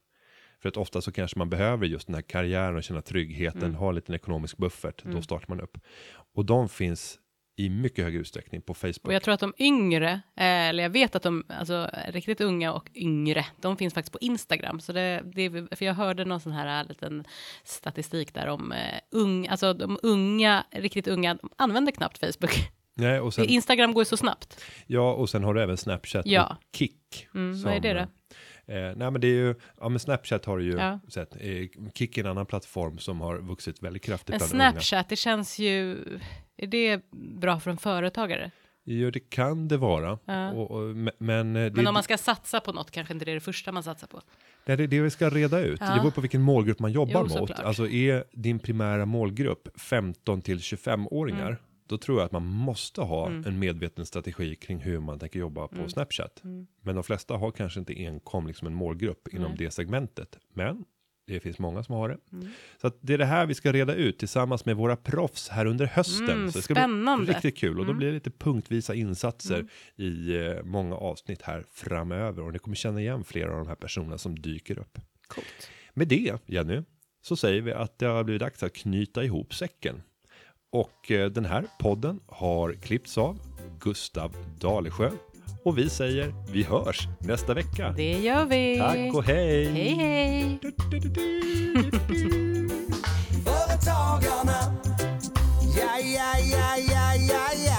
För 0.62 0.70
att 0.70 0.78
ofta 0.78 1.02
så 1.02 1.12
kanske 1.12 1.38
man 1.40 1.50
behöver 1.50 1.86
just 1.86 2.08
den 2.08 2.16
här 2.16 2.22
karriären 2.22 2.76
och 2.76 2.84
känna 2.84 3.02
tryggheten, 3.02 3.76
ha 3.76 3.90
en 3.90 3.96
liten 3.96 4.16
ekonomisk 4.16 4.58
buffert, 4.58 5.04
då 5.04 5.22
startar 5.22 5.46
man 5.50 5.62
upp. 5.62 5.78
Och 6.36 6.46
de 6.46 6.70
finns 6.70 7.20
i 7.60 7.70
mycket 7.70 8.04
högre 8.06 8.20
utsträckning 8.20 8.62
på 8.62 8.72
Och 8.72 8.78
Facebook. 8.78 9.14
jag 9.14 9.24
tror 9.24 9.34
att 9.34 9.40
de 9.40 9.54
yngre, 9.60 10.12
eh, 10.12 10.46
eller 10.70 10.84
jag 10.84 10.90
vet 10.90 11.16
att 11.16 11.24
de, 11.24 11.44
alltså 11.50 11.90
riktigt 12.08 12.42
unga 12.42 12.74
och 12.74 12.90
yngre, 12.96 13.46
de 13.62 13.78
finns 13.78 13.94
faktiskt 13.94 14.14
på 14.14 14.20
Instagram. 14.22 14.80
Så 14.80 14.94
det, 14.94 15.22
det 15.36 15.50
för 15.78 15.86
jag 15.86 15.94
hörde 15.94 16.26
någon 16.26 16.40
sån 16.40 16.52
här 16.52 16.82
äh, 16.82 16.88
liten 16.88 17.24
statistik 17.64 18.34
där 18.34 18.48
om 18.48 18.72
eh, 18.72 18.80
ung, 19.12 19.48
alltså 19.48 19.74
de 19.74 20.00
unga, 20.04 20.66
riktigt 20.72 21.08
unga, 21.08 21.36
de 21.36 21.50
använder 21.58 21.92
knappt 21.92 22.18
Facebook. 22.18 22.52
Nej, 22.94 23.20
och 23.20 23.34
sen, 23.34 23.46
Instagram 23.46 23.94
går 23.94 24.02
ju 24.02 24.06
så 24.06 24.18
snabbt. 24.18 24.64
ja, 24.88 25.14
och 25.14 25.30
sen 25.30 25.44
har 25.44 25.54
du 25.54 25.62
även 25.62 25.78
Snapchat 25.78 26.26
Ja. 26.26 26.58
och 26.72 26.76
Kick. 26.78 27.28
Mm, 27.36 27.62
vad 27.64 27.74
är 27.74 27.80
det 27.80 27.94
då? 27.94 28.08
Eh, 28.68 28.76
nej 28.76 29.12
men 29.12 29.22
det 29.22 29.28
är 29.28 29.32
ju, 29.46 29.56
ja 29.80 29.90
men 29.90 30.00
Snapchat 30.00 30.46
har 30.46 30.60
ju 30.60 30.72
Ja. 30.78 31.00
sett, 31.08 31.36
eh, 31.36 31.90
Kick 31.94 32.18
är 32.18 32.24
en 32.24 32.30
annan 32.32 32.46
plattform 32.46 32.98
som 32.98 33.22
har 33.22 33.38
vuxit 33.38 33.84
väldigt 33.84 34.04
kraftigt 34.04 34.30
Men 34.30 34.38
bland 34.40 34.54
unga. 34.54 34.72
Snapchat, 34.72 35.10
det 35.10 35.16
känns 35.16 35.60
ju, 35.60 35.98
är 36.58 36.68
det 36.68 37.02
bra 37.12 37.60
för 37.60 37.72
en 37.72 37.78
företagare? 37.78 38.52
Jo 38.90 39.12
det 39.12 39.20
kan 39.20 39.68
det 39.68 39.78
vara. 39.78 40.20
Ja. 40.26 40.52
Och, 40.52 40.72
och, 40.72 40.82
me- 40.96 41.12
men 41.18 41.56
eh, 41.56 41.64
det, 41.66 41.72
Men 41.76 41.88
om 41.88 41.94
man 41.94 42.04
ska 42.04 42.18
satsa 42.18 42.60
på 42.60 42.72
något 42.74 42.92
kanske 42.92 43.14
inte 43.14 43.26
det 43.26 43.32
är 43.32 43.36
det 43.36 43.40
första 43.42 43.72
man 43.72 43.84
satsar 43.84 44.08
på. 44.08 44.22
det 44.66 44.74
är 44.74 44.78
det 44.88 45.02
vi 45.02 45.10
ska 45.10 45.30
reda 45.30 45.60
ut. 45.60 45.80
Ja. 45.82 45.94
Det 45.96 46.00
beror 46.00 46.12
på 46.12 46.22
vilken 46.22 46.42
målgrupp 46.42 46.80
man 46.80 46.92
jobbar 46.92 47.14
Jo, 47.14 47.20
mot. 47.22 47.32
såklart. 47.32 47.60
Alltså 47.60 47.88
är 47.88 48.24
din 48.32 48.60
primära 48.60 49.06
målgrupp 49.06 49.68
15 49.80 50.42
till 50.42 50.58
25-åringar, 50.58 51.46
Mm. 51.48 51.58
Då 51.88 51.98
tror 51.98 52.20
jag 52.20 52.26
att 52.26 52.32
man 52.32 52.46
måste 52.46 53.02
ha 53.02 53.28
en 53.30 53.60
medveten 53.60 54.06
strategi 54.06 54.56
kring 54.56 54.80
hur 54.80 55.00
man 55.00 55.20
tänker 55.20 55.40
jobba 55.40 55.68
på 55.68 55.76
Mm. 55.76 55.90
Snapchat. 55.90 56.42
Men 56.82 56.96
de 56.96 57.04
flesta 57.04 57.38
har 57.38 57.52
kanske 57.52 57.80
inte 57.80 57.94
enkom 58.06 58.48
liksom 58.48 58.68
en 58.68 58.74
målgrupp 58.74 59.28
inom 59.34 59.56
det 59.56 59.72
segmentet. 59.72 60.38
Men 60.54 60.86
det 61.28 61.40
finns 61.40 61.60
många 61.60 61.84
som 61.84 61.96
har 61.96 62.10
det. 62.10 62.18
Mm. 62.32 62.48
Så 62.82 62.92
det 63.02 63.14
är 63.14 63.18
det 63.18 63.26
här 63.26 63.46
vi 63.46 63.54
ska 63.54 63.72
reda 63.74 63.96
ut 63.96 64.20
tillsammans 64.20 64.66
med 64.66 64.76
våra 64.76 64.96
proffs 64.96 65.50
här 65.50 65.66
under 65.66 65.86
hösten. 65.86 66.30
Mm, 66.30 66.52
så 66.52 66.58
det 66.58 66.64
ska 66.64 66.74
spännande. 66.76 67.26
bli 67.26 67.34
riktigt 67.34 67.58
kul 67.58 67.80
och 67.80 67.86
då 67.86 67.92
Mm. 67.92 67.98
blir 67.98 68.08
det 68.08 68.14
lite 68.14 68.32
punktvisa 68.32 68.94
insatser 68.96 69.68
i 69.96 70.36
eh, 70.36 70.64
många 70.64 70.96
avsnitt 70.96 71.42
här 71.42 71.64
framöver 71.72 72.44
och 72.44 72.54
ni 72.54 72.60
kommer 72.60 72.76
känna 72.76 73.02
igen 73.02 73.24
flera 73.24 73.52
av 73.52 73.58
de 73.58 73.68
här 73.68 73.76
personerna 73.76 74.18
som 74.18 74.40
dyker 74.40 74.80
upp. 74.80 74.98
Coolt. 75.28 75.70
Med 75.94 76.08
det, 76.08 76.34
Jenny, 76.46 76.82
så 77.22 77.36
säger 77.36 77.62
vi 77.62 77.72
att 77.72 78.00
det 78.00 78.06
har 78.06 78.24
blivit 78.24 78.40
dags 78.42 78.64
att 78.64 78.74
knyta 78.74 79.24
ihop 79.24 79.54
säcken. 79.54 80.02
Och 80.78 81.12
eh, 81.12 81.30
den 81.30 81.46
här 81.46 81.66
podden 81.80 82.20
har 82.28 82.74
klippts 82.74 83.18
av 83.18 83.40
Gustav 83.80 84.36
Dalesjö. 84.60 85.12
Och 85.64 85.78
vi 85.78 85.90
säger 85.90 86.34
vi 86.52 86.64
hörs 86.64 87.08
nästa 87.20 87.54
vecka. 87.54 87.94
Det 87.98 88.12
gör 88.12 88.46
vi. 88.46 88.78
Tack 88.78 89.16
och 89.16 89.24
hej. 89.24 89.66
Hej 89.66 89.94
hej. 89.94 90.60
Företagarna. 93.46 94.78
Ja, 95.78 96.00
ja, 96.00 96.34
ja, 96.52 96.78
ja, 96.90 97.16
ja, 97.16 97.48
ja. 97.66 97.77